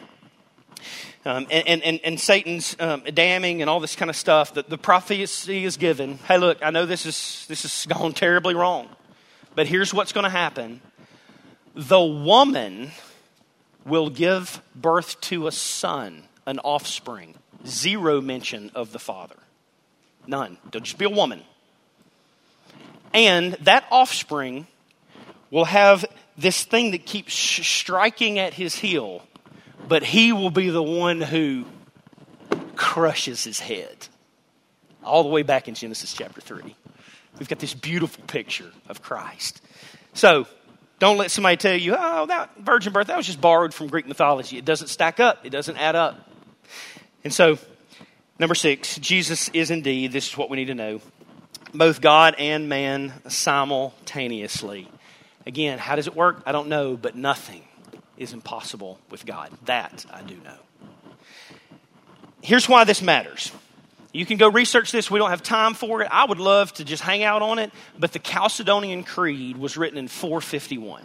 um, 1.26 1.48
and, 1.50 1.82
and, 1.84 2.02
and, 2.04 2.20
Satan's 2.20 2.76
um, 2.80 3.04
damning 3.14 3.62
and 3.62 3.70
all 3.70 3.80
this 3.80 3.96
kind 3.96 4.10
of 4.10 4.16
stuff, 4.16 4.54
the, 4.54 4.64
the 4.64 4.78
prophecy 4.78 5.64
is 5.64 5.78
given. 5.78 6.18
Hey, 6.28 6.38
look, 6.38 6.58
I 6.62 6.70
know 6.70 6.86
this 6.86 7.06
is 7.06 7.46
this 7.48 7.62
has 7.62 7.86
gone 7.98 8.12
terribly 8.12 8.56
wrong, 8.56 8.90
but 9.56 9.68
here's 9.68 9.94
what's 9.94 10.12
going 10.12 10.26
to 10.26 10.30
happen: 10.30 10.82
the 11.76 12.02
woman 12.02 12.92
will 13.86 14.10
give 14.10 14.62
birth 14.76 15.20
to 15.22 15.48
a 15.48 15.52
son, 15.52 16.24
an 16.46 16.60
offspring. 16.60 17.36
Zero 17.66 18.20
mention 18.20 18.72
of 18.76 18.92
the 18.92 19.00
father, 19.00 19.38
none. 20.28 20.58
They'll 20.72 20.82
just 20.82 20.98
be 20.98 21.06
a 21.06 21.10
woman, 21.10 21.42
and 23.14 23.54
that 23.54 23.86
offspring 23.90 24.68
will 25.50 25.66
have 25.66 26.04
this 26.38 26.64
thing 26.64 26.92
that 26.92 27.06
keeps 27.06 27.34
striking 27.34 28.40
at 28.40 28.54
his 28.54 28.76
heel, 28.76 29.22
but 29.88 30.04
he 30.04 30.34
will 30.34 30.50
be 30.50 30.70
the 30.70 30.84
one 30.84 31.22
who 31.22 31.66
crushes 32.76 33.44
his 33.44 33.60
head. 33.60 34.08
All 35.04 35.24
the 35.24 35.30
way 35.30 35.44
back 35.44 35.68
in 35.68 35.76
Genesis 35.76 36.14
chapter 36.14 36.42
3. 36.42 36.76
We've 37.40 37.50
got 37.50 37.60
this 37.60 37.74
beautiful 37.74 38.24
picture 38.26 38.72
of 38.88 39.02
Christ. 39.02 39.62
So, 40.14 40.48
don't 41.04 41.18
let 41.18 41.32
somebody 41.32 41.58
tell 41.58 41.76
you, 41.76 41.98
oh, 42.00 42.28
that 42.28 42.52
virgin 42.58 42.94
birth, 42.94 43.08
that 43.08 43.18
was 43.18 43.26
just 43.26 43.42
borrowed 43.42 43.74
from 43.74 43.88
Greek 43.88 44.08
mythology. 44.08 44.58
It 44.58 44.64
doesn't 44.64 44.88
stack 44.88 45.20
up, 45.20 45.46
it 45.46 45.50
doesn't 45.50 45.76
add 45.76 45.98
up. 45.98 46.30
And 47.26 47.34
so, 47.34 47.60
number 48.40 48.56
six, 48.56 48.98
Jesus 49.00 49.50
is 49.50 49.70
indeed, 49.70 50.14
this 50.14 50.30
is 50.30 50.38
what 50.38 50.50
we 50.50 50.56
need 50.56 50.68
to 50.68 50.76
know, 50.76 51.02
both 51.74 52.00
God 52.00 52.36
and 52.38 52.70
man 52.70 53.12
simultaneously. 53.28 54.88
Again, 55.46 55.78
how 55.78 55.98
does 55.98 56.08
it 56.08 56.16
work? 56.16 56.42
I 56.46 56.54
don't 56.54 56.70
know, 56.70 56.96
but 56.96 57.18
nothing 57.18 57.66
is 58.16 58.32
impossible 58.32 58.98
with 59.12 59.26
God. 59.26 59.50
That 59.66 60.06
I 60.10 60.22
do 60.22 60.38
know. 60.38 60.56
Here's 62.42 62.70
why 62.70 62.86
this 62.86 63.02
matters. 63.02 63.52
You 64.14 64.28
can 64.28 64.38
go 64.38 64.48
research 64.48 64.92
this. 64.92 65.10
We 65.10 65.18
don't 65.18 65.32
have 65.32 65.42
time 65.42 65.74
for 65.74 66.02
it. 66.04 66.08
I 66.12 66.26
would 66.26 66.40
love 66.40 66.72
to 66.74 66.86
just 66.86 67.02
hang 67.02 67.24
out 67.24 67.42
on 67.42 67.58
it, 67.58 67.72
but 67.98 68.14
the 68.14 68.20
Chalcedonian 68.20 69.06
Creed 69.06 69.58
was 69.58 69.76
written 69.76 69.98
in 69.98 70.08
451. 70.08 71.02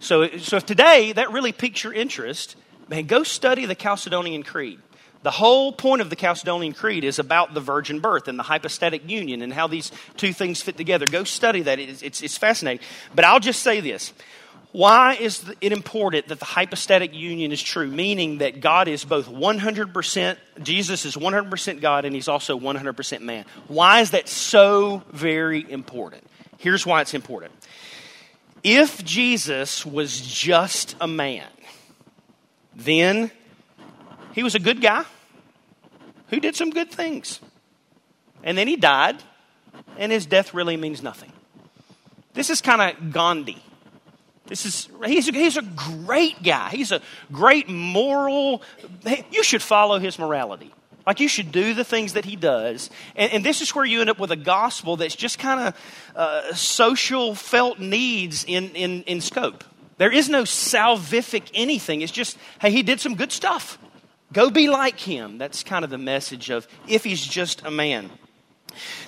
So, 0.00 0.38
so 0.38 0.56
if 0.56 0.64
today 0.64 1.12
that 1.12 1.30
really 1.32 1.52
piques 1.52 1.84
your 1.84 1.92
interest, 1.92 2.56
man, 2.88 3.04
go 3.04 3.22
study 3.22 3.66
the 3.66 3.76
Chalcedonian 3.76 4.44
Creed. 4.44 4.80
The 5.22 5.30
whole 5.32 5.72
point 5.72 6.00
of 6.00 6.08
the 6.08 6.16
Chalcedonian 6.16 6.74
Creed 6.74 7.04
is 7.04 7.18
about 7.18 7.52
the 7.52 7.60
virgin 7.60 8.00
birth 8.00 8.26
and 8.26 8.38
the 8.38 8.44
hypostatic 8.44 9.08
union 9.10 9.42
and 9.42 9.52
how 9.52 9.66
these 9.66 9.92
two 10.16 10.32
things 10.32 10.62
fit 10.62 10.78
together. 10.78 11.04
Go 11.06 11.24
study 11.24 11.62
that. 11.62 11.78
It's, 11.78 12.00
it's, 12.00 12.22
it's 12.22 12.38
fascinating. 12.38 12.84
But 13.14 13.26
I'll 13.26 13.40
just 13.40 13.62
say 13.62 13.80
this. 13.80 14.14
Why 14.72 15.14
is 15.14 15.44
it 15.60 15.72
important 15.72 16.28
that 16.28 16.38
the 16.38 16.44
hypostatic 16.44 17.14
union 17.14 17.50
is 17.50 17.62
true? 17.62 17.86
Meaning 17.86 18.38
that 18.38 18.60
God 18.60 18.88
is 18.88 19.04
both 19.04 19.26
100%, 19.26 20.36
Jesus 20.62 21.04
is 21.06 21.16
100% 21.16 21.80
God 21.80 22.04
and 22.04 22.14
he's 22.14 22.28
also 22.28 22.58
100% 22.58 23.20
man. 23.22 23.46
Why 23.68 24.00
is 24.00 24.10
that 24.10 24.28
so 24.28 25.02
very 25.10 25.70
important? 25.70 26.24
Here's 26.58 26.84
why 26.84 27.00
it's 27.00 27.14
important. 27.14 27.52
If 28.62 29.04
Jesus 29.04 29.86
was 29.86 30.20
just 30.20 30.96
a 31.00 31.06
man, 31.06 31.46
then 32.74 33.30
he 34.32 34.42
was 34.42 34.54
a 34.54 34.58
good 34.58 34.82
guy 34.82 35.04
who 36.28 36.40
did 36.40 36.56
some 36.56 36.70
good 36.70 36.90
things. 36.90 37.40
And 38.42 38.56
then 38.58 38.68
he 38.68 38.76
died, 38.76 39.16
and 39.96 40.12
his 40.12 40.26
death 40.26 40.52
really 40.52 40.76
means 40.76 41.02
nothing. 41.02 41.32
This 42.34 42.50
is 42.50 42.60
kind 42.60 42.82
of 42.82 43.12
Gandhi. 43.12 43.62
This 44.46 44.64
is, 44.64 44.88
he's 45.04 45.28
a, 45.28 45.32
he's 45.32 45.56
a 45.56 45.62
great 45.62 46.42
guy. 46.42 46.70
He's 46.70 46.92
a 46.92 47.00
great 47.32 47.68
moral. 47.68 48.62
You 49.30 49.42
should 49.42 49.62
follow 49.62 49.98
his 49.98 50.18
morality. 50.18 50.72
Like 51.06 51.20
you 51.20 51.28
should 51.28 51.52
do 51.52 51.72
the 51.74 51.84
things 51.84 52.14
that 52.14 52.24
he 52.24 52.34
does. 52.34 52.90
And, 53.14 53.32
and 53.32 53.44
this 53.44 53.60
is 53.60 53.74
where 53.74 53.84
you 53.84 54.00
end 54.00 54.10
up 54.10 54.18
with 54.18 54.32
a 54.32 54.36
gospel 54.36 54.96
that's 54.96 55.14
just 55.14 55.38
kind 55.38 55.68
of 55.68 55.76
uh, 56.16 56.54
social 56.54 57.34
felt 57.34 57.78
needs 57.78 58.44
in, 58.44 58.70
in, 58.70 59.02
in 59.04 59.20
scope. 59.20 59.62
There 59.98 60.12
is 60.12 60.28
no 60.28 60.42
salvific 60.42 61.50
anything. 61.54 62.02
It's 62.02 62.12
just, 62.12 62.36
hey, 62.60 62.70
he 62.70 62.82
did 62.82 63.00
some 63.00 63.14
good 63.14 63.32
stuff. 63.32 63.78
Go 64.32 64.50
be 64.50 64.68
like 64.68 64.98
him. 64.98 65.38
That's 65.38 65.62
kind 65.62 65.84
of 65.84 65.90
the 65.90 65.98
message 65.98 66.50
of 66.50 66.66
if 66.88 67.04
he's 67.04 67.24
just 67.24 67.64
a 67.64 67.70
man. 67.70 68.10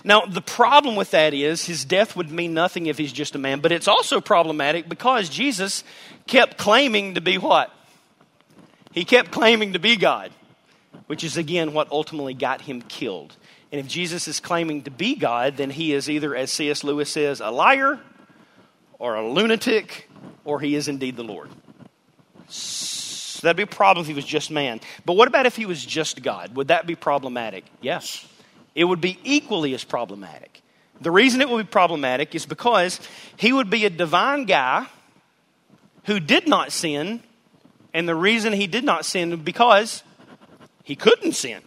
Now, 0.05 0.27
the 0.27 0.41
problem 0.41 0.97
with 0.97 1.11
that 1.12 1.35
is 1.35 1.64
his 1.64 1.85
death 1.85 2.16
would 2.16 2.31
mean 2.31 2.55
nothing 2.55 2.87
if 2.87 2.99
he's 2.99 3.12
just 3.12 3.35
a 3.35 3.39
man, 3.39 3.61
but 3.61 3.73
it's 3.73 3.89
also 3.89 4.21
problematic 4.21 4.89
because 4.89 5.29
Jesus 5.29 5.85
kept 6.27 6.57
claiming 6.57 7.14
to 7.14 7.21
be 7.21 7.39
what? 7.39 7.73
He 8.93 9.05
kept 9.05 9.31
claiming 9.31 9.75
to 9.75 9.79
be 9.79 9.97
God, 9.97 10.33
which 11.07 11.25
is 11.25 11.37
again 11.37 11.73
what 11.73 11.91
ultimately 11.91 12.35
got 12.35 12.62
him 12.62 12.83
killed. 12.83 13.37
And 13.71 13.81
if 13.81 13.87
Jesus 13.87 14.29
is 14.29 14.41
claiming 14.41 14.83
to 14.83 14.91
be 14.91 15.14
God, 15.14 15.57
then 15.57 15.71
he 15.71 15.93
is 15.93 16.09
either, 16.09 16.35
as 16.35 16.51
C.S. 16.51 16.83
Lewis 16.85 17.11
says, 17.11 17.41
a 17.41 17.51
liar 17.51 18.01
or 18.99 19.16
a 19.16 19.29
lunatic, 19.29 20.09
or 20.45 20.59
he 20.61 20.75
is 20.75 20.89
indeed 20.89 21.16
the 21.16 21.23
Lord. 21.23 21.51
So 22.49 23.47
that'd 23.47 23.57
be 23.57 23.62
a 23.62 23.66
problem 23.66 24.03
if 24.03 24.09
he 24.09 24.14
was 24.14 24.25
just 24.25 24.51
man. 24.51 24.81
But 25.05 25.14
what 25.14 25.29
about 25.29 25.47
if 25.47 25.55
he 25.55 25.66
was 25.66 25.85
just 25.85 26.23
God? 26.23 26.57
Would 26.57 26.69
that 26.69 26.87
be 26.87 26.97
problematic? 26.97 27.64
Yes. 27.81 28.27
It 28.79 28.85
would 28.85 29.01
be 29.01 29.18
equally 29.24 29.74
as 29.74 29.83
problematic. 29.83 30.62
The 31.01 31.11
reason 31.11 31.41
it 31.41 31.49
would 31.49 31.66
be 31.66 31.68
problematic 31.68 32.37
is 32.37 32.47
because 32.47 33.01
he 33.37 33.53
would 33.53 33.70
be 33.70 33.85
a 33.85 33.91
divine 33.91 34.45
guy 34.45 34.87
who 36.05 36.20
did 36.20 36.47
not 36.47 36.70
sin, 36.70 37.20
and 37.93 38.09
the 38.09 38.14
reason 38.14 38.53
he 38.53 38.68
did 38.68 38.85
not 38.85 39.05
sin 39.05 39.43
because 39.43 40.05
he 40.85 40.95
couldn't 40.95 41.33
sin. 41.33 41.61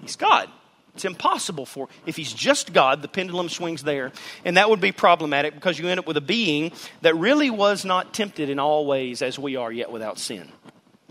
He's 0.00 0.14
God. 0.14 0.48
It's 0.94 1.04
impossible 1.04 1.66
for, 1.66 1.88
if 2.06 2.14
he's 2.14 2.32
just 2.32 2.72
God, 2.72 3.02
the 3.02 3.08
pendulum 3.08 3.48
swings 3.48 3.82
there. 3.82 4.12
And 4.44 4.56
that 4.58 4.70
would 4.70 4.80
be 4.80 4.92
problematic 4.92 5.54
because 5.54 5.76
you 5.76 5.88
end 5.88 5.98
up 5.98 6.06
with 6.06 6.16
a 6.16 6.20
being 6.20 6.70
that 7.00 7.16
really 7.16 7.50
was 7.50 7.84
not 7.84 8.14
tempted 8.14 8.48
in 8.48 8.60
all 8.60 8.86
ways 8.86 9.22
as 9.22 9.40
we 9.40 9.56
are, 9.56 9.72
yet 9.72 9.90
without 9.90 10.20
sin. 10.20 10.52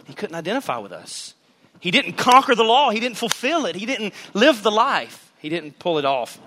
He 0.05 0.13
couldn't 0.13 0.37
identify 0.37 0.77
with 0.77 0.93
us. 0.93 1.33
He 1.81 1.91
didn't 1.91 2.13
conquer 2.13 2.55
the 2.55 2.63
law, 2.63 2.91
he 2.91 3.01
didn't 3.01 3.17
fulfill 3.17 3.65
it, 3.65 3.75
he 3.75 3.85
didn't 3.85 4.13
live 4.33 4.63
the 4.63 4.71
life, 4.71 5.33
he 5.39 5.49
didn't 5.49 5.77
pull 5.77 5.97
it 5.97 6.05
off. 6.05 6.39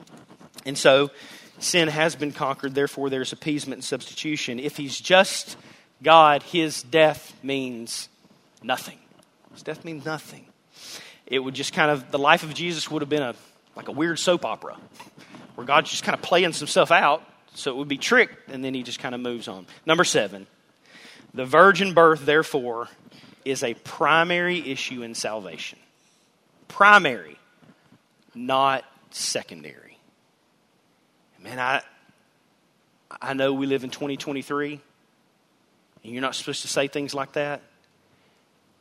And 0.64 0.78
so, 0.78 1.10
sin 1.58 1.88
has 1.88 2.16
been 2.16 2.32
conquered, 2.32 2.74
therefore, 2.74 3.10
there's 3.10 3.32
appeasement 3.32 3.78
and 3.78 3.84
substitution. 3.84 4.58
If 4.58 4.78
he's 4.78 4.98
just 4.98 5.58
God, 6.02 6.42
his 6.42 6.82
death 6.82 7.36
means 7.42 8.08
nothing. 8.62 8.98
His 9.52 9.62
death 9.62 9.84
means 9.84 10.06
nothing 10.06 10.46
it 11.26 11.38
would 11.38 11.54
just 11.54 11.72
kind 11.72 11.90
of, 11.90 12.10
the 12.10 12.18
life 12.18 12.42
of 12.42 12.54
Jesus 12.54 12.90
would 12.90 13.02
have 13.02 13.08
been 13.08 13.22
a, 13.22 13.34
like 13.76 13.88
a 13.88 13.92
weird 13.92 14.18
soap 14.18 14.44
opera 14.44 14.76
where 15.54 15.66
God's 15.66 15.90
just 15.90 16.02
kind 16.02 16.14
of 16.14 16.22
playing 16.22 16.52
some 16.52 16.68
stuff 16.68 16.90
out. 16.90 17.22
So 17.54 17.70
it 17.70 17.76
would 17.76 17.88
be 17.88 17.98
tricked, 17.98 18.50
and 18.50 18.64
then 18.64 18.74
he 18.74 18.82
just 18.82 18.98
kind 18.98 19.14
of 19.14 19.20
moves 19.20 19.46
on. 19.46 19.66
Number 19.86 20.02
seven, 20.02 20.48
the 21.32 21.44
virgin 21.44 21.94
birth, 21.94 22.26
therefore, 22.26 22.88
is 23.44 23.62
a 23.62 23.74
primary 23.74 24.70
issue 24.70 25.02
in 25.02 25.14
salvation. 25.14 25.78
Primary, 26.68 27.38
not 28.34 28.84
secondary. 29.10 29.98
Man, 31.42 31.58
I, 31.58 31.82
I 33.20 33.34
know 33.34 33.52
we 33.52 33.66
live 33.66 33.84
in 33.84 33.90
2023, 33.90 34.80
and 36.02 36.12
you're 36.12 36.22
not 36.22 36.34
supposed 36.34 36.62
to 36.62 36.68
say 36.68 36.88
things 36.88 37.14
like 37.14 37.32
that. 37.32 37.60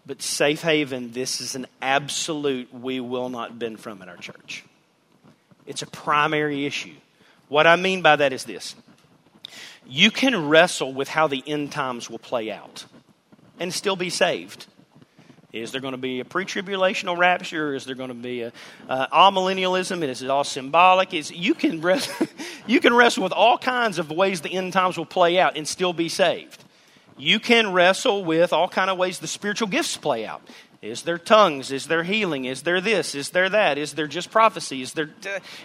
But 0.06 0.22
Safe 0.22 0.62
Haven, 0.62 1.12
this 1.12 1.40
is 1.40 1.56
an 1.56 1.66
absolute 1.82 2.74
we 2.74 3.00
will 3.00 3.30
not 3.30 3.58
bend 3.58 3.80
from 3.80 4.02
in 4.02 4.10
our 4.10 4.18
church. 4.18 4.66
It's 5.66 5.82
a 5.82 5.88
primary 5.88 6.66
issue. 6.66 6.96
What 7.48 7.68
I 7.68 7.76
mean 7.76 8.02
by 8.02 8.16
that 8.18 8.34
is 8.34 8.44
this 8.44 8.76
you 9.86 10.12
can 10.12 10.48
wrestle 10.48 10.94
with 10.94 11.10
how 11.10 11.28
the 11.28 11.44
end 11.46 11.72
times 11.72 12.10
will 12.10 12.20
play 12.20 12.52
out 12.52 12.86
and 13.60 13.74
still 13.74 13.96
be 13.96 14.10
saved. 14.10 14.68
Is 15.52 15.72
there 15.72 15.82
going 15.82 15.92
to 15.92 16.00
be 16.00 16.20
a 16.20 16.26
pre 16.26 16.46
tribulational 16.46 17.18
rapture? 17.18 17.76
Is 17.76 17.86
there 17.86 17.96
going 17.96 18.10
to 18.10 18.16
be 18.16 18.42
a 18.42 18.52
uh, 18.90 19.08
amillennialism? 19.08 19.92
And 19.92 20.06
is 20.06 20.24
it 20.24 20.30
all 20.30 20.44
symbolic? 20.44 21.14
Is, 21.14 21.32
you, 21.32 21.54
can 21.54 21.82
wrestle, 21.82 22.28
you 22.68 22.80
can 22.80 22.94
wrestle 22.94 23.24
with 23.24 23.34
all 23.34 23.58
kinds 23.58 24.00
of 24.00 24.10
ways 24.10 24.42
the 24.42 24.52
end 24.52 24.74
times 24.74 24.98
will 24.98 25.06
play 25.06 25.40
out 25.40 25.56
and 25.56 25.68
still 25.68 25.94
be 25.94 26.10
saved 26.10 26.64
you 27.18 27.40
can 27.40 27.72
wrestle 27.72 28.24
with 28.24 28.54
all 28.54 28.68
kind 28.68 28.90
of 28.90 28.98
ways 28.98 29.20
the 29.20 29.28
spiritual 29.28 29.68
gifts 29.68 29.98
play 29.98 30.26
out. 30.26 30.42
Is 30.82 31.04
there 31.04 31.18
tongues? 31.18 31.72
Is 31.72 31.88
there 31.88 32.04
healing? 32.04 32.46
Is 32.46 32.64
there 32.64 32.82
this? 32.82 33.16
Is 33.16 33.30
there 33.30 33.50
that? 33.50 33.78
Is 33.78 33.94
there 33.94 34.08
just 34.08 34.32
prophecy? 34.32 34.82
Is 34.82 34.94
there 34.94 35.10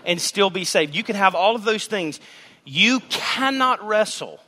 and 0.05 0.21
still 0.21 0.51
be 0.51 0.65
saved? 0.65 0.95
You 0.95 1.03
can 1.03 1.17
have 1.17 1.35
all 1.35 1.57
of 1.57 1.65
those 1.65 1.87
things. 1.87 2.21
You 2.65 3.01
cannot 3.09 3.85
wrestle 3.87 4.41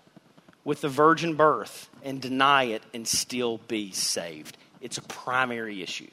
with 0.65 0.81
the 0.81 0.89
virgin 0.89 1.35
birth 1.35 1.89
and 2.03 2.21
deny 2.21 2.65
it 2.65 2.83
and 2.93 3.07
still 3.07 3.59
be 3.69 3.93
saved. 3.93 4.57
It's 4.81 4.99
a 4.99 5.03
primary 5.03 5.83
issue. 5.83 6.11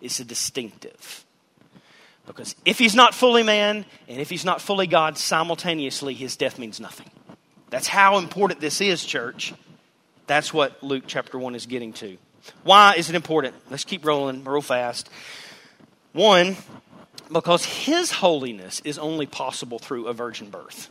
It's 0.00 0.20
a 0.20 0.24
distinctive. 0.24 1.24
Because 2.26 2.54
if 2.64 2.78
he's 2.78 2.94
not 2.94 3.14
fully 3.14 3.42
man 3.42 3.84
and 4.08 4.20
if 4.20 4.30
he's 4.30 4.44
not 4.44 4.60
fully 4.60 4.86
God 4.86 5.18
simultaneously, 5.18 6.14
his 6.14 6.36
death 6.36 6.58
means 6.58 6.80
nothing. 6.80 7.10
That's 7.70 7.86
how 7.86 8.18
important 8.18 8.60
this 8.60 8.80
is, 8.80 9.04
church. 9.04 9.54
That's 10.26 10.52
what 10.54 10.82
Luke 10.82 11.04
chapter 11.06 11.38
1 11.38 11.54
is 11.54 11.66
getting 11.66 11.92
to. 11.94 12.16
Why 12.62 12.94
is 12.96 13.08
it 13.08 13.16
important? 13.16 13.54
Let's 13.70 13.84
keep 13.84 14.04
rolling 14.04 14.44
real 14.44 14.62
fast. 14.62 15.10
One, 16.12 16.56
because 17.32 17.64
his 17.64 18.10
holiness 18.10 18.80
is 18.84 18.98
only 18.98 19.26
possible 19.26 19.78
through 19.78 20.06
a 20.06 20.12
virgin 20.12 20.50
birth. 20.50 20.90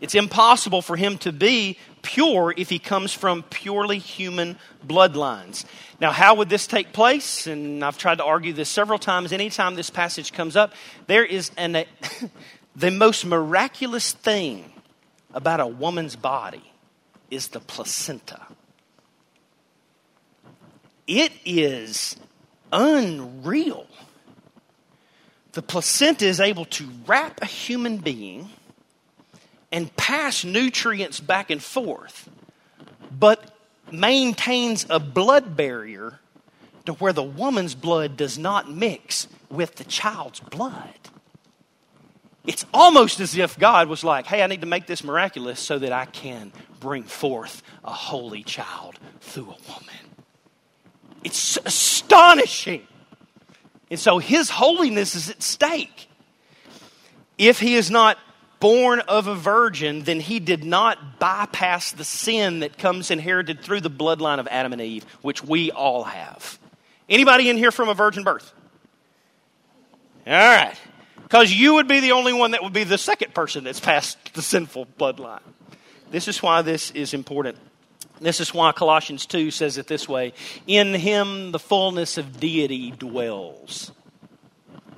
It's 0.00 0.14
impossible 0.14 0.82
for 0.82 0.96
him 0.96 1.16
to 1.18 1.32
be 1.32 1.78
pure 2.02 2.52
if 2.56 2.68
he 2.68 2.78
comes 2.78 3.12
from 3.12 3.42
purely 3.44 3.98
human 3.98 4.58
bloodlines. 4.86 5.64
Now, 6.00 6.12
how 6.12 6.34
would 6.34 6.50
this 6.50 6.66
take 6.66 6.92
place? 6.92 7.46
And 7.46 7.82
I've 7.82 7.96
tried 7.96 8.18
to 8.18 8.24
argue 8.24 8.52
this 8.52 8.68
several 8.68 8.98
times. 8.98 9.32
Anytime 9.32 9.74
this 9.74 9.88
passage 9.88 10.32
comes 10.32 10.54
up, 10.54 10.74
there 11.06 11.24
is 11.24 11.50
an, 11.56 11.76
a, 11.76 11.86
the 12.76 12.90
most 12.90 13.24
miraculous 13.24 14.12
thing 14.12 14.70
about 15.32 15.60
a 15.60 15.66
woman's 15.66 16.14
body 16.14 16.62
is 17.30 17.48
the 17.48 17.60
placenta. 17.60 18.40
It 21.06 21.32
is 21.44 22.16
unreal. 22.70 23.86
The 25.52 25.62
placenta 25.62 26.26
is 26.26 26.38
able 26.38 26.66
to 26.66 26.88
wrap 27.06 27.40
a 27.40 27.46
human 27.46 27.96
being 27.96 28.50
and 29.76 29.94
pass 29.94 30.42
nutrients 30.42 31.20
back 31.20 31.50
and 31.50 31.62
forth, 31.62 32.30
but 33.12 33.54
maintains 33.92 34.86
a 34.88 34.98
blood 34.98 35.54
barrier 35.54 36.18
to 36.86 36.94
where 36.94 37.12
the 37.12 37.22
woman's 37.22 37.74
blood 37.74 38.16
does 38.16 38.38
not 38.38 38.70
mix 38.72 39.28
with 39.50 39.74
the 39.74 39.84
child's 39.84 40.40
blood. 40.40 40.94
It's 42.46 42.64
almost 42.72 43.20
as 43.20 43.36
if 43.36 43.58
God 43.58 43.88
was 43.88 44.02
like, 44.02 44.24
hey, 44.24 44.42
I 44.42 44.46
need 44.46 44.62
to 44.62 44.66
make 44.66 44.86
this 44.86 45.04
miraculous 45.04 45.60
so 45.60 45.78
that 45.78 45.92
I 45.92 46.06
can 46.06 46.54
bring 46.80 47.02
forth 47.02 47.62
a 47.84 47.92
holy 47.92 48.44
child 48.44 48.98
through 49.20 49.50
a 49.50 49.72
woman. 49.72 50.06
It's 51.22 51.58
astonishing. 51.66 52.86
And 53.90 54.00
so 54.00 54.20
his 54.20 54.48
holiness 54.48 55.14
is 55.14 55.28
at 55.28 55.42
stake. 55.42 56.08
If 57.36 57.60
he 57.60 57.74
is 57.74 57.90
not 57.90 58.16
born 58.60 59.00
of 59.00 59.26
a 59.26 59.34
virgin, 59.34 60.02
then 60.02 60.20
he 60.20 60.40
did 60.40 60.64
not 60.64 61.18
bypass 61.18 61.92
the 61.92 62.04
sin 62.04 62.60
that 62.60 62.78
comes 62.78 63.10
inherited 63.10 63.60
through 63.60 63.80
the 63.80 63.90
bloodline 63.90 64.38
of 64.38 64.48
Adam 64.50 64.72
and 64.72 64.82
Eve, 64.82 65.04
which 65.22 65.42
we 65.42 65.70
all 65.70 66.04
have. 66.04 66.58
Anybody 67.08 67.48
in 67.48 67.56
here 67.56 67.70
from 67.70 67.88
a 67.88 67.94
virgin 67.94 68.24
birth? 68.24 68.52
All 70.26 70.32
right. 70.32 70.76
Because 71.22 71.52
you 71.52 71.74
would 71.74 71.88
be 71.88 72.00
the 72.00 72.12
only 72.12 72.32
one 72.32 72.52
that 72.52 72.62
would 72.62 72.72
be 72.72 72.84
the 72.84 72.98
second 72.98 73.34
person 73.34 73.64
that's 73.64 73.80
passed 73.80 74.34
the 74.34 74.42
sinful 74.42 74.86
bloodline. 74.98 75.40
This 76.10 76.28
is 76.28 76.42
why 76.42 76.62
this 76.62 76.90
is 76.92 77.14
important. 77.14 77.58
This 78.20 78.40
is 78.40 78.54
why 78.54 78.72
Colossians 78.72 79.26
2 79.26 79.50
says 79.50 79.76
it 79.76 79.86
this 79.86 80.08
way 80.08 80.32
In 80.66 80.94
him 80.94 81.52
the 81.52 81.58
fullness 81.58 82.16
of 82.18 82.40
deity 82.40 82.92
dwells. 82.92 83.92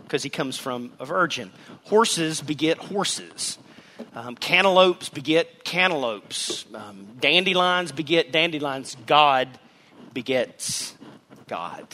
Because 0.08 0.22
he 0.22 0.30
comes 0.30 0.56
from 0.56 0.90
a 0.98 1.04
virgin. 1.04 1.52
Horses 1.84 2.40
beget 2.40 2.78
horses. 2.78 3.58
Um, 4.14 4.36
cantaloupes 4.36 5.10
beget 5.10 5.64
cantaloupes. 5.64 6.64
Um, 6.72 7.08
dandelions 7.20 7.92
beget 7.92 8.32
dandelions. 8.32 8.96
God 9.04 9.48
begets 10.14 10.94
God. 11.46 11.86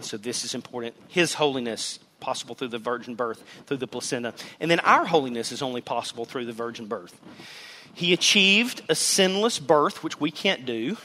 So 0.00 0.16
this 0.16 0.46
is 0.46 0.54
important. 0.54 0.94
His 1.08 1.34
holiness 1.34 1.98
possible 2.20 2.54
through 2.54 2.68
the 2.68 2.78
virgin 2.78 3.16
birth, 3.16 3.44
through 3.66 3.76
the 3.76 3.86
placenta. 3.86 4.32
And 4.58 4.70
then 4.70 4.80
our 4.80 5.04
holiness 5.04 5.52
is 5.52 5.60
only 5.60 5.82
possible 5.82 6.24
through 6.24 6.46
the 6.46 6.52
virgin 6.52 6.86
birth. 6.86 7.20
He 7.92 8.14
achieved 8.14 8.80
a 8.88 8.94
sinless 8.94 9.58
birth, 9.58 10.02
which 10.02 10.18
we 10.18 10.30
can't 10.30 10.64
do. 10.64 10.96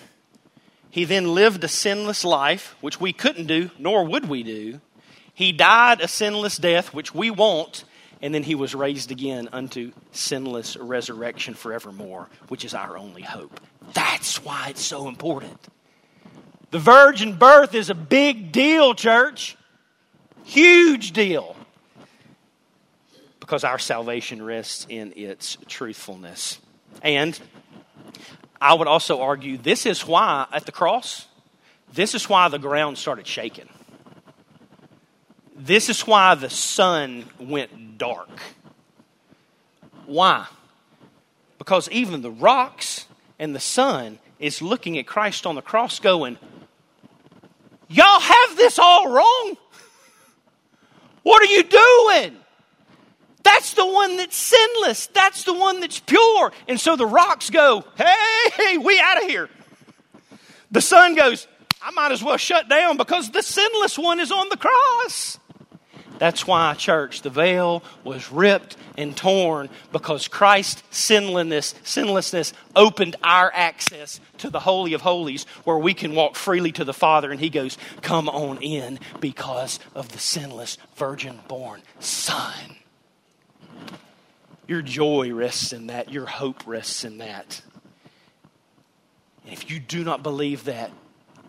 He 0.90 1.04
then 1.04 1.34
lived 1.34 1.62
a 1.66 1.68
sinless 1.68 2.24
life, 2.24 2.78
which 2.80 3.02
we 3.02 3.12
couldn't 3.12 3.48
do, 3.48 3.70
nor 3.78 4.06
would 4.06 4.30
we 4.30 4.44
do. 4.44 4.80
He 5.34 5.52
died 5.52 6.02
a 6.02 6.08
sinless 6.08 6.58
death, 6.58 6.94
which 6.94 7.14
we 7.14 7.32
won't. 7.32 7.84
And 8.22 8.36
then 8.36 8.44
he 8.44 8.54
was 8.54 8.76
raised 8.76 9.12
again 9.12 9.50
unto 9.52 9.94
sinless 10.12 10.78
resurrection 10.78 11.56
forevermore, 11.56 12.30
which 12.50 12.64
is 12.64 12.76
our 12.76 12.96
only 12.96 13.24
hope. 13.24 13.60
That's 13.94 14.44
why 14.44 14.68
it's 14.70 14.84
so 14.84 15.08
important. 15.08 15.60
The 16.70 16.80
virgin 16.80 17.38
birth 17.38 17.74
is 17.74 17.90
a 17.90 17.96
big 17.96 18.52
deal, 18.52 18.94
church. 18.94 19.58
Huge 20.44 21.12
deal. 21.12 21.56
Because 23.40 23.64
our 23.64 23.80
salvation 23.80 24.42
rests 24.42 24.86
in 24.88 25.14
its 25.16 25.58
truthfulness. 25.68 26.60
And 27.02 27.38
I 28.62 28.76
would 28.76 28.88
also 28.88 29.22
argue 29.22 29.58
this 29.58 29.88
is 29.88 30.06
why, 30.06 30.46
at 30.54 30.68
the 30.68 30.72
cross, 30.72 31.28
this 31.92 32.14
is 32.14 32.30
why 32.30 32.48
the 32.48 32.60
ground 32.60 33.00
started 33.00 33.26
shaking. 33.26 33.68
This 35.56 35.90
is 35.90 36.02
why 36.08 36.36
the 36.36 36.50
sun 36.50 37.26
went 37.40 37.98
dark. 37.98 38.30
Why? 40.06 40.48
Because 41.58 41.90
even 41.90 42.22
the 42.22 42.32
rocks 42.32 43.06
and 43.38 43.54
the 43.54 43.60
sun 43.60 44.20
is 44.40 44.62
looking 44.62 44.98
at 44.98 45.06
Christ 45.06 45.46
on 45.46 45.56
the 45.56 45.62
cross 45.62 46.00
going, 46.00 46.38
Y'all 47.92 48.22
have 48.22 48.56
this 48.56 48.80
all 48.80 49.12
wrong. 49.12 49.58
What 51.24 51.42
are 51.42 51.54
you 51.54 51.64
doing? 51.64 52.38
That's 53.44 53.74
the 53.74 53.86
one 53.86 54.18
that's 54.18 54.36
sinless. 54.36 55.08
That's 55.08 55.44
the 55.44 55.54
one 55.54 55.82
that's 55.82 56.00
pure. 56.00 56.54
And 56.68 56.80
so 56.80 56.96
the 56.96 57.06
rocks 57.06 57.50
go, 57.50 57.84
hey, 57.98 58.78
we 58.78 59.00
out 59.00 59.22
of 59.24 59.30
here. 59.30 59.50
The 60.72 60.82
sun 60.82 61.16
goes, 61.16 61.48
I 61.82 61.92
might 61.92 62.12
as 62.12 62.24
well 62.24 62.38
shut 62.38 62.70
down 62.70 62.98
because 62.98 63.30
the 63.32 63.42
sinless 63.42 63.98
one 63.98 64.20
is 64.20 64.32
on 64.32 64.48
the 64.50 64.58
cross. 64.58 65.38
That's 66.22 66.46
why, 66.46 66.76
church, 66.76 67.24
the 67.24 67.32
veil 67.32 67.82
was 68.04 68.32
ripped 68.32 68.78
and 68.96 69.18
torn 69.18 69.70
because 69.92 70.28
Christ's 70.28 70.84
sinlessness, 70.92 71.74
sinlessness 71.84 72.54
opened 72.76 73.16
our 73.24 73.52
access 73.52 74.20
to 74.38 74.52
the 74.52 74.60
Holy 74.60 74.94
of 74.94 75.02
Holies 75.02 75.46
where 75.64 75.80
we 75.80 75.96
can 75.96 76.14
walk 76.14 76.36
freely 76.36 76.72
to 76.74 76.86
the 76.86 76.94
Father. 76.94 77.32
And 77.32 77.40
He 77.40 77.50
goes, 77.50 77.76
Come 78.04 78.30
on 78.30 78.60
in 78.62 79.00
because 79.20 79.80
of 79.96 80.10
the 80.10 80.20
sinless, 80.20 80.78
virgin 80.96 81.40
born 81.48 81.82
Son. 82.00 82.76
Your 84.68 84.84
joy 84.84 85.34
rests 85.34 85.74
in 85.74 85.88
that, 85.88 86.12
your 86.12 86.28
hope 86.28 86.68
rests 86.68 87.04
in 87.04 87.18
that. 87.18 87.64
And 89.44 89.54
if 89.54 89.72
you 89.72 89.80
do 89.80 90.04
not 90.04 90.22
believe 90.22 90.66
that, 90.66 90.92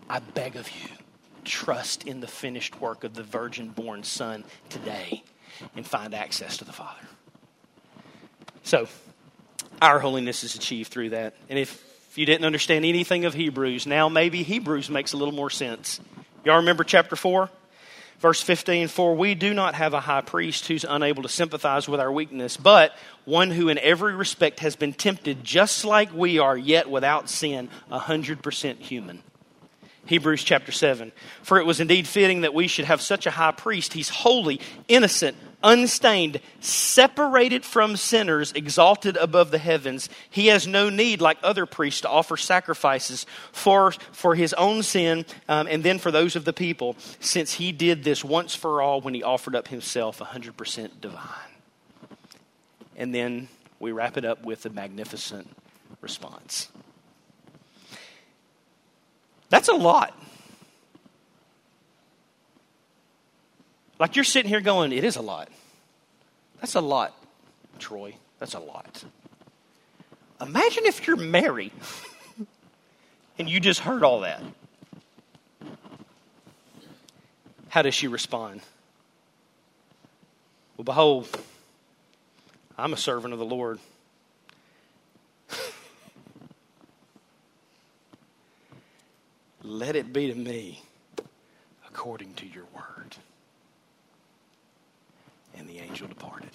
I 0.09 0.17
beg 0.17 0.55
of 0.55 0.67
you 0.71 1.02
trust 1.45 2.05
in 2.05 2.19
the 2.19 2.27
finished 2.27 2.79
work 2.79 3.03
of 3.03 3.13
the 3.13 3.23
virgin 3.23 3.69
born 3.69 4.03
Son 4.03 4.43
today 4.69 5.23
and 5.75 5.85
find 5.85 6.13
access 6.13 6.57
to 6.57 6.65
the 6.65 6.73
Father. 6.73 7.01
So, 8.63 8.87
our 9.81 9.99
holiness 9.99 10.43
is 10.43 10.55
achieved 10.55 10.91
through 10.91 11.09
that. 11.09 11.35
And 11.49 11.59
if 11.59 12.17
you 12.17 12.25
didn't 12.25 12.45
understand 12.45 12.85
anything 12.85 13.25
of 13.25 13.33
Hebrews, 13.33 13.85
now 13.85 14.07
maybe 14.07 14.43
Hebrews 14.43 14.89
makes 14.89 15.13
a 15.13 15.17
little 15.17 15.33
more 15.33 15.49
sense. 15.49 15.99
Y'all 16.45 16.57
remember 16.57 16.83
chapter 16.83 17.15
4? 17.15 17.49
Verse 18.19 18.41
15 18.41 18.87
For 18.87 19.15
we 19.15 19.35
do 19.35 19.53
not 19.53 19.75
have 19.75 19.93
a 19.93 19.99
high 19.99 20.21
priest 20.21 20.67
who's 20.67 20.85
unable 20.87 21.23
to 21.23 21.29
sympathize 21.29 21.89
with 21.89 21.99
our 21.99 22.11
weakness, 22.11 22.55
but 22.55 22.95
one 23.25 23.51
who 23.51 23.67
in 23.67 23.77
every 23.77 24.15
respect 24.15 24.61
has 24.61 24.77
been 24.77 24.93
tempted 24.93 25.43
just 25.43 25.83
like 25.83 26.13
we 26.13 26.39
are, 26.39 26.57
yet 26.57 26.89
without 26.89 27.29
sin, 27.29 27.69
100% 27.91 28.77
human. 28.77 29.21
Hebrews 30.05 30.43
chapter 30.43 30.71
7. 30.71 31.11
For 31.43 31.59
it 31.59 31.65
was 31.65 31.79
indeed 31.79 32.07
fitting 32.07 32.41
that 32.41 32.53
we 32.53 32.67
should 32.67 32.85
have 32.85 33.01
such 33.01 33.25
a 33.25 33.31
high 33.31 33.51
priest. 33.51 33.93
He's 33.93 34.09
holy, 34.09 34.59
innocent, 34.87 35.37
unstained, 35.63 36.41
separated 36.59 37.63
from 37.63 37.95
sinners, 37.95 38.51
exalted 38.51 39.15
above 39.15 39.51
the 39.51 39.57
heavens. 39.57 40.09
He 40.29 40.47
has 40.47 40.67
no 40.67 40.89
need, 40.89 41.21
like 41.21 41.37
other 41.41 41.65
priests, 41.65 42.01
to 42.01 42.09
offer 42.09 42.35
sacrifices 42.35 43.25
for, 43.53 43.91
for 44.11 44.35
his 44.35 44.53
own 44.53 44.83
sin 44.83 45.25
um, 45.47 45.67
and 45.67 45.83
then 45.83 45.99
for 45.99 46.11
those 46.11 46.35
of 46.35 46.43
the 46.43 46.53
people, 46.53 46.97
since 47.19 47.53
he 47.53 47.71
did 47.71 48.03
this 48.03 48.25
once 48.25 48.53
for 48.53 48.81
all 48.81 48.99
when 48.99 49.13
he 49.13 49.23
offered 49.23 49.55
up 49.55 49.69
himself 49.69 50.19
100% 50.19 50.99
divine. 50.99 51.29
And 52.97 53.15
then 53.15 53.47
we 53.79 53.91
wrap 53.91 54.17
it 54.17 54.25
up 54.25 54.43
with 54.43 54.65
a 54.65 54.69
magnificent 54.69 55.49
response. 56.01 56.69
That's 59.53 59.67
a 59.67 59.75
lot. 59.75 60.19
Like 63.99 64.15
you're 64.15 64.25
sitting 64.25 64.49
here 64.49 64.61
going, 64.61 64.91
it 64.91 65.03
is 65.03 65.15
a 65.15 65.21
lot. 65.21 65.47
That's 66.59 66.73
a 66.73 66.81
lot, 66.81 67.13
Troy. 67.77 68.15
That's 68.39 68.55
a 68.55 68.59
lot. 68.59 69.03
Imagine 70.41 70.87
if 70.87 71.05
you're 71.05 71.17
married 71.17 71.71
and 73.37 73.47
you 73.47 73.59
just 73.59 73.81
heard 73.81 74.03
all 74.03 74.21
that. 74.21 74.41
How 77.69 77.83
does 77.83 77.93
she 77.93 78.07
respond? 78.07 78.61
Well, 80.77 80.85
behold, 80.85 81.29
I'm 82.75 82.91
a 82.91 82.97
servant 82.97 83.33
of 83.33 83.39
the 83.39 83.45
Lord. 83.45 83.77
Let 89.63 89.95
it 89.95 90.11
be 90.11 90.27
to 90.27 90.35
me 90.35 90.83
according 91.87 92.33
to 92.35 92.45
your 92.45 92.65
word. 92.75 93.15
And 95.57 95.69
the 95.69 95.79
angel 95.79 96.07
departed. 96.07 96.49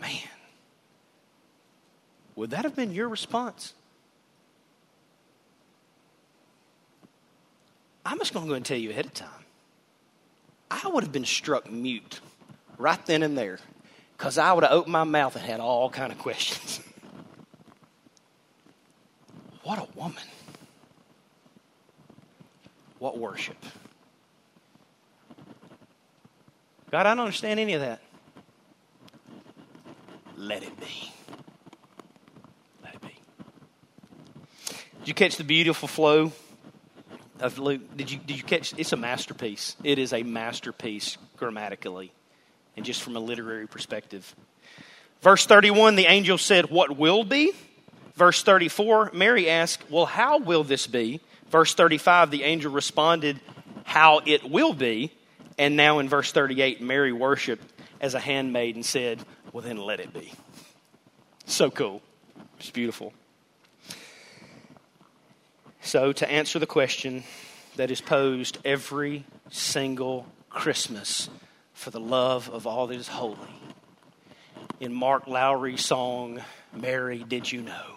Man, 0.00 0.10
would 2.34 2.50
that 2.50 2.64
have 2.64 2.74
been 2.74 2.92
your 2.92 3.08
response? 3.08 3.74
I'm 8.04 8.18
just 8.18 8.34
going 8.34 8.46
to 8.46 8.48
go 8.50 8.54
and 8.54 8.64
tell 8.64 8.76
you 8.76 8.90
ahead 8.90 9.06
of 9.06 9.14
time. 9.14 9.28
I 10.70 10.88
would 10.88 11.04
have 11.04 11.12
been 11.12 11.24
struck 11.24 11.70
mute 11.70 12.20
right 12.78 13.04
then 13.06 13.22
and 13.22 13.38
there 13.38 13.60
because 14.16 14.38
I 14.38 14.52
would 14.52 14.64
have 14.64 14.72
opened 14.72 14.92
my 14.92 15.04
mouth 15.04 15.36
and 15.36 15.44
had 15.44 15.60
all 15.60 15.88
kind 15.88 16.12
of 16.12 16.18
questions. 16.18 16.80
What 19.64 19.78
a 19.78 19.98
woman. 19.98 20.22
What 22.98 23.18
worship. 23.18 23.56
God, 26.90 27.06
I 27.06 27.14
don't 27.14 27.20
understand 27.20 27.58
any 27.58 27.72
of 27.72 27.80
that. 27.80 28.00
Let 30.36 30.62
it 30.62 30.78
be. 30.78 31.12
Let 32.82 32.94
it 32.94 33.00
be. 33.00 33.14
Did 35.00 35.08
you 35.08 35.14
catch 35.14 35.36
the 35.36 35.44
beautiful 35.44 35.88
flow 35.88 36.32
of 37.40 37.58
Luke? 37.58 37.96
Did 37.96 38.10
you, 38.10 38.18
did 38.18 38.36
you 38.36 38.42
catch? 38.42 38.74
It's 38.76 38.92
a 38.92 38.96
masterpiece. 38.96 39.76
It 39.82 39.98
is 39.98 40.12
a 40.12 40.22
masterpiece 40.22 41.16
grammatically 41.38 42.12
and 42.76 42.84
just 42.84 43.02
from 43.02 43.16
a 43.16 43.20
literary 43.20 43.66
perspective. 43.66 44.34
Verse 45.22 45.46
31 45.46 45.96
the 45.96 46.06
angel 46.06 46.36
said, 46.36 46.70
What 46.70 46.98
will 46.98 47.24
be? 47.24 47.52
Verse 48.14 48.42
34, 48.42 49.10
Mary 49.12 49.50
asked, 49.50 49.90
Well, 49.90 50.06
how 50.06 50.38
will 50.38 50.64
this 50.64 50.86
be? 50.86 51.20
Verse 51.50 51.74
35, 51.74 52.30
the 52.30 52.44
angel 52.44 52.72
responded, 52.72 53.40
How 53.84 54.20
it 54.24 54.48
will 54.48 54.72
be. 54.72 55.12
And 55.58 55.76
now 55.76 55.98
in 55.98 56.08
verse 56.08 56.32
38, 56.32 56.80
Mary 56.80 57.12
worshiped 57.12 57.72
as 58.00 58.14
a 58.14 58.20
handmaid 58.20 58.76
and 58.76 58.84
said, 58.84 59.20
Well, 59.52 59.62
then 59.62 59.78
let 59.78 60.00
it 60.00 60.12
be. 60.12 60.32
So 61.46 61.70
cool. 61.70 62.02
It's 62.58 62.70
beautiful. 62.70 63.12
So, 65.80 66.12
to 66.12 66.30
answer 66.30 66.58
the 66.58 66.66
question 66.66 67.24
that 67.76 67.90
is 67.90 68.00
posed 68.00 68.58
every 68.64 69.24
single 69.50 70.26
Christmas 70.48 71.28
for 71.74 71.90
the 71.90 72.00
love 72.00 72.48
of 72.48 72.66
all 72.66 72.86
that 72.86 72.96
is 72.96 73.08
holy, 73.08 73.36
in 74.80 74.92
Mark 74.92 75.26
Lowry's 75.26 75.84
song, 75.84 76.40
Mary, 76.72 77.24
did 77.26 77.50
you 77.50 77.62
know? 77.62 77.96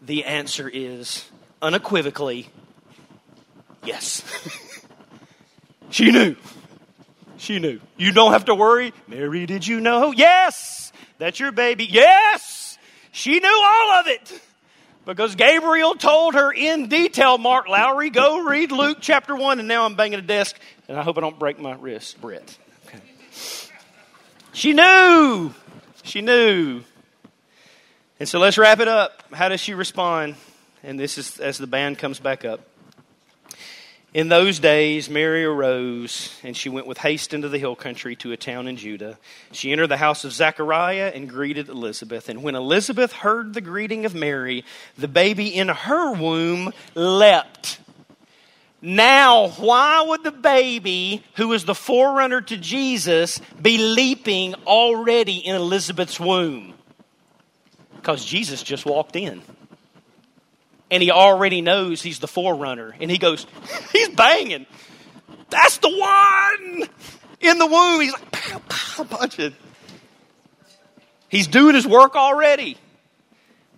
The 0.00 0.24
answer 0.24 0.68
is 0.72 1.28
unequivocally 1.60 2.48
yes. 3.84 4.22
she 5.90 6.10
knew. 6.10 6.36
She 7.36 7.58
knew. 7.58 7.80
You 7.96 8.12
don't 8.12 8.32
have 8.32 8.46
to 8.46 8.54
worry. 8.54 8.92
Mary, 9.08 9.46
did 9.46 9.66
you 9.66 9.80
know? 9.80 10.12
Yes. 10.12 10.92
That's 11.18 11.40
your 11.40 11.52
baby. 11.52 11.86
Yes. 11.90 12.78
She 13.10 13.40
knew 13.40 13.62
all 13.64 14.00
of 14.00 14.06
it. 14.06 14.40
Because 15.04 15.34
Gabriel 15.34 15.94
told 15.94 16.34
her 16.34 16.52
in 16.52 16.88
detail, 16.88 17.36
Mark 17.36 17.68
Lowry, 17.68 18.10
go 18.10 18.44
read 18.44 18.70
Luke 18.70 18.98
chapter 19.00 19.34
1. 19.34 19.58
And 19.58 19.66
now 19.66 19.84
I'm 19.84 19.96
banging 19.96 20.20
a 20.20 20.22
desk, 20.22 20.56
and 20.88 20.96
I 20.96 21.02
hope 21.02 21.18
I 21.18 21.20
don't 21.20 21.38
break 21.38 21.58
my 21.58 21.72
wrist, 21.72 22.20
Brett. 22.20 22.56
She 24.52 24.74
knew. 24.74 25.52
She 26.02 26.20
knew. 26.20 26.82
And 28.20 28.28
so 28.28 28.38
let's 28.38 28.58
wrap 28.58 28.80
it 28.80 28.88
up. 28.88 29.24
How 29.32 29.48
does 29.48 29.60
she 29.60 29.74
respond? 29.74 30.36
And 30.82 31.00
this 31.00 31.16
is 31.16 31.38
as 31.38 31.58
the 31.58 31.66
band 31.66 31.98
comes 31.98 32.20
back 32.20 32.44
up. 32.44 32.60
In 34.14 34.28
those 34.28 34.58
days, 34.58 35.08
Mary 35.08 35.42
arose, 35.42 36.38
and 36.42 36.54
she 36.54 36.68
went 36.68 36.86
with 36.86 36.98
haste 36.98 37.32
into 37.32 37.48
the 37.48 37.58
hill 37.58 37.74
country 37.74 38.14
to 38.16 38.32
a 38.32 38.36
town 38.36 38.68
in 38.68 38.76
Judah. 38.76 39.18
She 39.52 39.72
entered 39.72 39.86
the 39.86 39.96
house 39.96 40.24
of 40.24 40.32
Zechariah 40.32 41.12
and 41.14 41.30
greeted 41.30 41.70
Elizabeth. 41.70 42.28
And 42.28 42.42
when 42.42 42.54
Elizabeth 42.54 43.12
heard 43.12 43.54
the 43.54 43.62
greeting 43.62 44.04
of 44.04 44.14
Mary, 44.14 44.66
the 44.98 45.08
baby 45.08 45.48
in 45.48 45.68
her 45.68 46.12
womb 46.12 46.72
leapt. 46.94 47.78
Now, 48.84 49.48
why 49.48 50.02
would 50.02 50.24
the 50.24 50.32
baby, 50.32 51.22
who 51.36 51.52
is 51.52 51.64
the 51.64 51.74
forerunner 51.74 52.40
to 52.40 52.56
Jesus, 52.56 53.40
be 53.60 53.78
leaping 53.78 54.54
already 54.66 55.36
in 55.36 55.54
Elizabeth's 55.54 56.18
womb? 56.18 56.74
Because 57.94 58.24
Jesus 58.24 58.60
just 58.64 58.84
walked 58.84 59.14
in 59.14 59.40
and 60.92 61.02
he 61.02 61.10
already 61.10 61.62
knows 61.62 62.02
he's 62.02 62.18
the 62.18 62.28
forerunner. 62.28 62.94
And 63.00 63.10
he 63.10 63.16
goes, 63.16 63.46
he's 63.92 64.10
banging. 64.10 64.66
That's 65.48 65.78
the 65.78 65.88
one 65.88 66.88
in 67.40 67.58
the 67.58 67.66
womb. 67.66 68.00
He's 68.00 68.12
like, 68.12 68.30
pow, 68.30 68.60
pow, 68.68 69.04
punching. 69.04 69.54
He's 71.28 71.46
doing 71.46 71.74
his 71.74 71.86
work 71.86 72.14
already. 72.14 72.76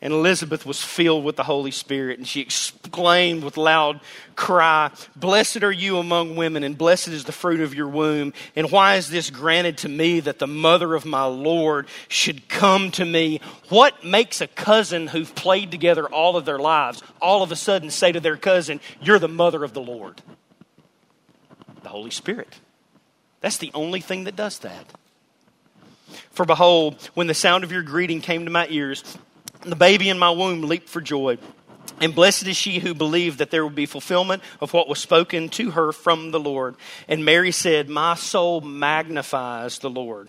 And 0.04 0.12
Elizabeth 0.12 0.66
was 0.66 0.84
filled 0.84 1.24
with 1.24 1.36
the 1.36 1.44
Holy 1.44 1.70
Spirit, 1.70 2.18
and 2.18 2.28
she 2.28 2.42
exclaimed 2.42 3.42
with 3.42 3.56
loud 3.56 4.00
cry, 4.36 4.90
Blessed 5.16 5.62
are 5.62 5.72
you 5.72 5.96
among 5.96 6.36
women, 6.36 6.62
and 6.62 6.76
blessed 6.76 7.08
is 7.08 7.24
the 7.24 7.32
fruit 7.32 7.60
of 7.60 7.74
your 7.74 7.88
womb. 7.88 8.34
And 8.54 8.70
why 8.70 8.96
is 8.96 9.08
this 9.08 9.30
granted 9.30 9.78
to 9.78 9.88
me 9.88 10.20
that 10.20 10.38
the 10.38 10.46
mother 10.46 10.94
of 10.94 11.06
my 11.06 11.24
Lord 11.24 11.86
should 12.08 12.50
come 12.50 12.90
to 12.92 13.04
me? 13.06 13.40
What 13.70 14.04
makes 14.04 14.42
a 14.42 14.46
cousin 14.46 15.06
who've 15.06 15.34
played 15.34 15.70
together 15.70 16.06
all 16.06 16.36
of 16.36 16.44
their 16.44 16.58
lives 16.58 17.02
all 17.22 17.42
of 17.42 17.50
a 17.50 17.56
sudden 17.56 17.88
say 17.88 18.12
to 18.12 18.20
their 18.20 18.36
cousin, 18.36 18.80
You're 19.00 19.18
the 19.18 19.26
mother 19.26 19.64
of 19.64 19.72
the 19.72 19.80
Lord? 19.80 20.20
The 21.82 21.88
Holy 21.88 22.10
Spirit. 22.10 22.60
That's 23.40 23.56
the 23.56 23.70
only 23.72 24.02
thing 24.02 24.24
that 24.24 24.36
does 24.36 24.58
that. 24.58 24.84
For 26.30 26.44
behold, 26.44 26.96
when 27.14 27.26
the 27.26 27.34
sound 27.34 27.64
of 27.64 27.72
your 27.72 27.82
greeting 27.82 28.20
came 28.20 28.44
to 28.44 28.50
my 28.50 28.66
ears, 28.68 29.02
the 29.64 29.76
baby 29.76 30.08
in 30.08 30.18
my 30.18 30.30
womb 30.30 30.62
leaped 30.62 30.88
for 30.88 31.00
joy. 31.00 31.38
And 32.00 32.14
blessed 32.14 32.46
is 32.46 32.56
she 32.56 32.80
who 32.80 32.94
believed 32.94 33.38
that 33.38 33.50
there 33.50 33.64
would 33.64 33.74
be 33.74 33.86
fulfillment 33.86 34.42
of 34.60 34.72
what 34.72 34.88
was 34.88 34.98
spoken 34.98 35.48
to 35.50 35.70
her 35.72 35.92
from 35.92 36.30
the 36.30 36.40
Lord. 36.40 36.76
And 37.08 37.24
Mary 37.24 37.52
said, 37.52 37.88
My 37.88 38.14
soul 38.14 38.60
magnifies 38.60 39.78
the 39.78 39.90
Lord 39.90 40.28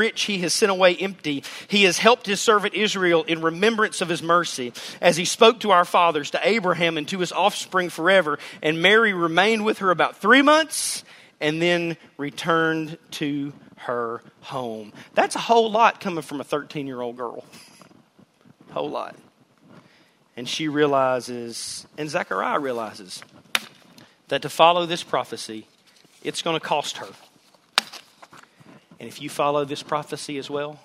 rich 0.00 0.22
he 0.22 0.38
has 0.38 0.54
sent 0.54 0.72
away 0.72 0.96
empty. 0.96 1.44
He 1.68 1.84
has 1.84 1.98
helped 1.98 2.26
his 2.26 2.40
servant 2.40 2.74
Israel 2.74 3.22
in 3.24 3.42
remembrance 3.42 4.00
of 4.00 4.08
his 4.08 4.22
mercy, 4.22 4.72
as 5.00 5.18
he 5.18 5.26
spoke 5.26 5.60
to 5.60 5.70
our 5.70 5.84
fathers, 5.84 6.30
to 6.30 6.40
Abraham, 6.42 6.96
and 6.96 7.06
to 7.08 7.18
his 7.18 7.32
offspring 7.32 7.90
forever. 7.90 8.38
And 8.62 8.80
Mary 8.80 9.12
remained 9.12 9.64
with 9.64 9.78
her 9.78 9.90
about 9.90 10.16
three 10.16 10.42
months 10.42 11.04
and 11.40 11.60
then 11.60 11.96
returned 12.16 12.98
to 13.12 13.52
her 13.76 14.22
home. 14.40 14.92
That's 15.14 15.36
a 15.36 15.40
whole 15.40 15.70
lot 15.70 16.00
coming 16.00 16.22
from 16.22 16.40
a 16.40 16.44
13 16.44 16.86
year 16.86 17.00
old 17.00 17.16
girl. 17.16 17.44
Whole 18.72 18.90
lot. 18.90 19.16
And 20.36 20.48
she 20.48 20.68
realizes, 20.68 21.86
and 21.98 22.08
Zechariah 22.08 22.58
realizes, 22.58 23.22
that 24.28 24.42
to 24.42 24.48
follow 24.48 24.86
this 24.86 25.02
prophecy, 25.02 25.66
it's 26.22 26.40
going 26.40 26.58
to 26.58 26.64
cost 26.64 26.98
her. 26.98 27.08
And 29.00 29.08
if 29.08 29.22
you 29.22 29.30
follow 29.30 29.64
this 29.64 29.82
prophecy 29.82 30.36
as 30.36 30.50
well, 30.50 30.78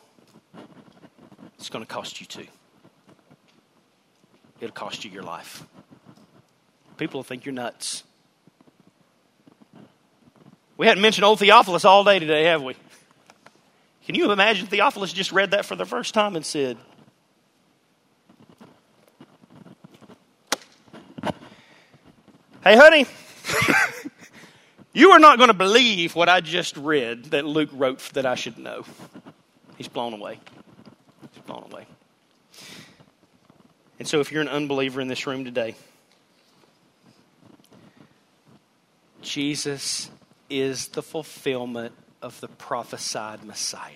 it's 1.59 1.69
going 1.69 1.85
to 1.85 1.93
cost 1.93 2.21
you 2.21 2.25
too. 2.25 2.47
It'll 4.61 4.73
cost 4.73 5.03
you 5.03 5.11
your 5.11 5.21
life. 5.21 5.65
People 6.95 7.17
will 7.19 7.23
think 7.23 7.45
you're 7.45 7.53
nuts. 7.53 8.03
We 10.77 10.87
hadn't 10.87 11.01
mentioned 11.01 11.25
old 11.25 11.39
Theophilus 11.39 11.83
all 11.83 12.05
day 12.05 12.19
today, 12.19 12.45
have 12.45 12.63
we? 12.63 12.75
Can 14.05 14.15
you 14.15 14.31
imagine 14.31 14.67
Theophilus 14.67 15.11
just 15.11 15.33
read 15.33 15.51
that 15.51 15.65
for 15.65 15.75
the 15.75 15.85
first 15.85 16.13
time 16.13 16.37
and 16.37 16.45
said, 16.45 16.77
Hey, 22.63 22.75
honey, 22.77 23.05
You 24.95 25.11
are 25.11 25.19
not 25.19 25.37
going 25.37 25.49
to 25.49 25.53
believe 25.53 26.15
what 26.15 26.29
I 26.29 26.39
just 26.39 26.77
read 26.77 27.25
that 27.25 27.45
Luke 27.45 27.67
wrote 27.73 27.99
that 28.13 28.25
I 28.25 28.35
should 28.35 28.57
know. 28.57 28.85
He's 29.77 29.89
blown 29.89 30.13
away. 30.13 30.39
He's 31.33 31.43
blown 31.43 31.63
away. 31.69 31.85
And 33.99 34.07
so, 34.07 34.21
if 34.21 34.31
you're 34.31 34.41
an 34.41 34.47
unbeliever 34.47 35.01
in 35.01 35.09
this 35.09 35.27
room 35.27 35.43
today, 35.43 35.75
Jesus 39.21 40.09
is 40.49 40.87
the 40.87 41.03
fulfillment 41.03 41.93
of 42.21 42.39
the 42.39 42.47
prophesied 42.47 43.43
Messiah. 43.43 43.91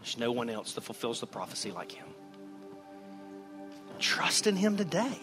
There's 0.00 0.16
no 0.16 0.32
one 0.32 0.48
else 0.48 0.72
that 0.72 0.80
fulfills 0.80 1.20
the 1.20 1.26
prophecy 1.26 1.72
like 1.72 1.92
him. 1.92 2.06
Trust 3.98 4.46
in 4.46 4.56
him 4.56 4.78
today. 4.78 5.18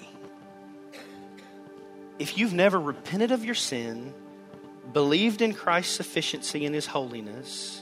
If 2.19 2.37
you've 2.37 2.53
never 2.53 2.79
repented 2.79 3.31
of 3.31 3.43
your 3.43 3.55
sin, 3.55 4.13
believed 4.93 5.41
in 5.41 5.53
Christ's 5.53 5.95
sufficiency 5.95 6.65
and 6.65 6.73
his 6.73 6.85
holiness, 6.85 7.81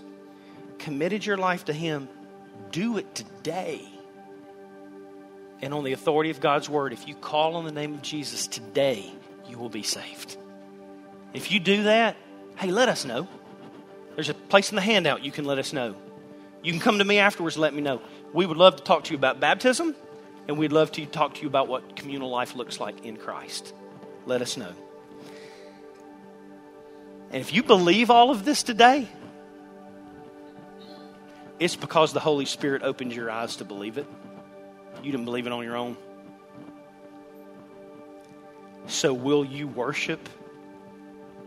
committed 0.80 1.26
your 1.26 1.38
life 1.38 1.66
to 1.66 1.74
him, 1.74 2.08
do 2.72 2.98
it 2.98 3.16
today. 3.16 3.88
And 5.62 5.74
on 5.74 5.84
the 5.84 5.94
authority 5.94 6.30
of 6.30 6.40
God's 6.40 6.70
word, 6.70 6.94
if 6.94 7.08
you 7.08 7.16
call 7.16 7.56
on 7.56 7.66
the 7.66 7.72
name 7.72 7.94
of 7.94 8.02
Jesus 8.02 8.48
today, 8.48 9.12
you 9.48 9.58
will 9.58 9.70
be 9.70 9.84
saved. 9.84 10.38
If 11.34 11.52
you 11.52 11.60
do 11.60 11.84
that, 11.84 12.16
hey, 12.58 12.72
let 12.72 12.90
us 12.90 13.06
know. 13.06 13.28
There's 14.16 14.30
a 14.30 14.34
place 14.34 14.70
in 14.70 14.76
the 14.76 14.82
handout 14.82 15.24
you 15.24 15.32
can 15.32 15.46
let 15.46 15.60
us 15.60 15.74
know. 15.74 15.96
You 16.64 16.72
can 16.72 16.82
come 16.82 17.00
to 17.00 17.06
me 17.06 17.20
afterwards 17.20 17.58
let 17.58 17.74
me 17.74 17.82
know. 17.82 18.02
We 18.34 18.46
would 18.46 18.58
love 18.58 18.78
to 18.78 18.84
talk 18.84 19.06
to 19.06 19.12
you 19.12 19.18
about 19.18 19.40
baptism, 19.40 19.96
and 20.48 20.58
we'd 20.58 20.72
love 20.72 20.92
to 20.94 21.06
talk 21.06 21.36
to 21.36 21.42
you 21.42 21.48
about 21.48 21.68
what 21.68 21.96
communal 21.96 22.30
life 22.30 22.56
looks 22.56 22.80
like 22.80 23.06
in 23.06 23.18
Christ. 23.18 23.74
Let 24.26 24.42
us 24.42 24.58
know. 24.58 24.74
And 27.32 27.42
if 27.42 27.54
you 27.54 27.64
believe 27.64 28.10
all 28.10 28.32
of 28.32 28.46
this 28.46 28.64
today, 28.64 29.08
it's 31.60 31.76
because 31.76 32.14
the 32.14 32.20
Holy 32.20 32.46
Spirit 32.46 32.84
opened 32.84 33.14
your 33.14 33.32
eyes 33.32 33.58
to 33.58 33.66
believe 33.66 33.98
it. 33.98 34.08
You 35.04 35.12
didn't 35.12 35.26
believe 35.26 35.48
it 35.48 35.54
on 35.54 35.64
your 35.64 35.78
own. 35.78 35.98
So, 38.88 39.14
will 39.14 39.44
you 39.44 39.68
worship 39.68 40.30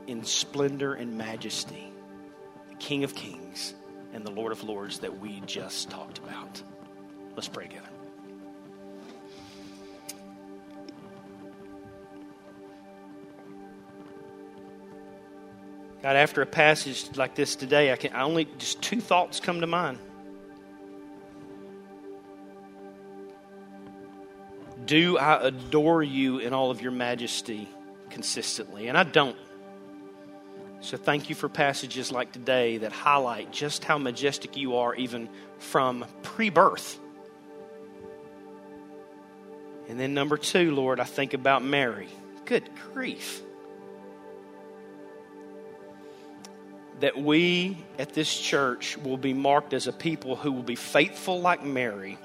in 0.06 0.24
splendor 0.24 0.94
and 0.94 1.16
majesty 1.16 1.92
the 2.68 2.74
King 2.76 3.04
of 3.04 3.14
Kings 3.14 3.74
and 4.12 4.24
the 4.24 4.30
Lord 4.30 4.52
of 4.52 4.64
Lords 4.64 5.00
that 5.00 5.20
we 5.20 5.40
just 5.46 5.90
talked 5.90 6.18
about? 6.18 6.62
Let's 7.36 7.48
pray 7.48 7.68
together. 7.68 7.88
God, 16.08 16.16
after 16.16 16.40
a 16.40 16.46
passage 16.46 17.18
like 17.18 17.34
this 17.34 17.54
today, 17.54 17.92
I 17.92 17.96
can 17.96 18.14
only 18.14 18.48
just 18.56 18.80
two 18.80 18.98
thoughts 18.98 19.40
come 19.40 19.60
to 19.60 19.66
mind. 19.66 19.98
Do 24.86 25.18
I 25.18 25.48
adore 25.48 26.02
you 26.02 26.38
in 26.38 26.54
all 26.54 26.70
of 26.70 26.80
your 26.80 26.92
majesty 26.92 27.68
consistently? 28.08 28.88
And 28.88 28.96
I 28.96 29.02
don't. 29.02 29.36
So 30.80 30.96
thank 30.96 31.28
you 31.28 31.34
for 31.34 31.50
passages 31.50 32.10
like 32.10 32.32
today 32.32 32.78
that 32.78 32.92
highlight 32.92 33.52
just 33.52 33.84
how 33.84 33.98
majestic 33.98 34.56
you 34.56 34.76
are, 34.76 34.94
even 34.94 35.28
from 35.58 36.06
pre 36.22 36.48
birth. 36.48 36.98
And 39.90 40.00
then, 40.00 40.14
number 40.14 40.38
two, 40.38 40.74
Lord, 40.74 41.00
I 41.00 41.04
think 41.04 41.34
about 41.34 41.62
Mary. 41.62 42.08
Good 42.46 42.66
grief. 42.94 43.42
That 47.00 47.16
we 47.16 47.78
at 47.98 48.14
this 48.14 48.38
church 48.38 48.96
will 48.98 49.16
be 49.16 49.32
marked 49.32 49.72
as 49.72 49.86
a 49.86 49.92
people 49.92 50.36
who 50.36 50.52
will 50.52 50.62
be 50.62 50.74
faithful 50.74 51.40
like 51.40 51.64
Mary 51.64 52.18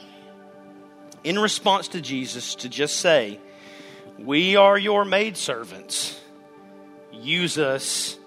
in 1.24 1.40
response 1.40 1.90
to 1.90 2.02
Jesus 2.02 2.56
to 2.56 2.70
just 2.70 2.98
say, 2.98 3.40
We 4.20 4.56
are 4.56 4.78
your 4.78 5.06
maidservants. 5.06 6.20
Use 7.12 7.58
us 7.58 8.18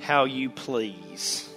how 0.00 0.24
you 0.24 0.50
please. 0.50 1.49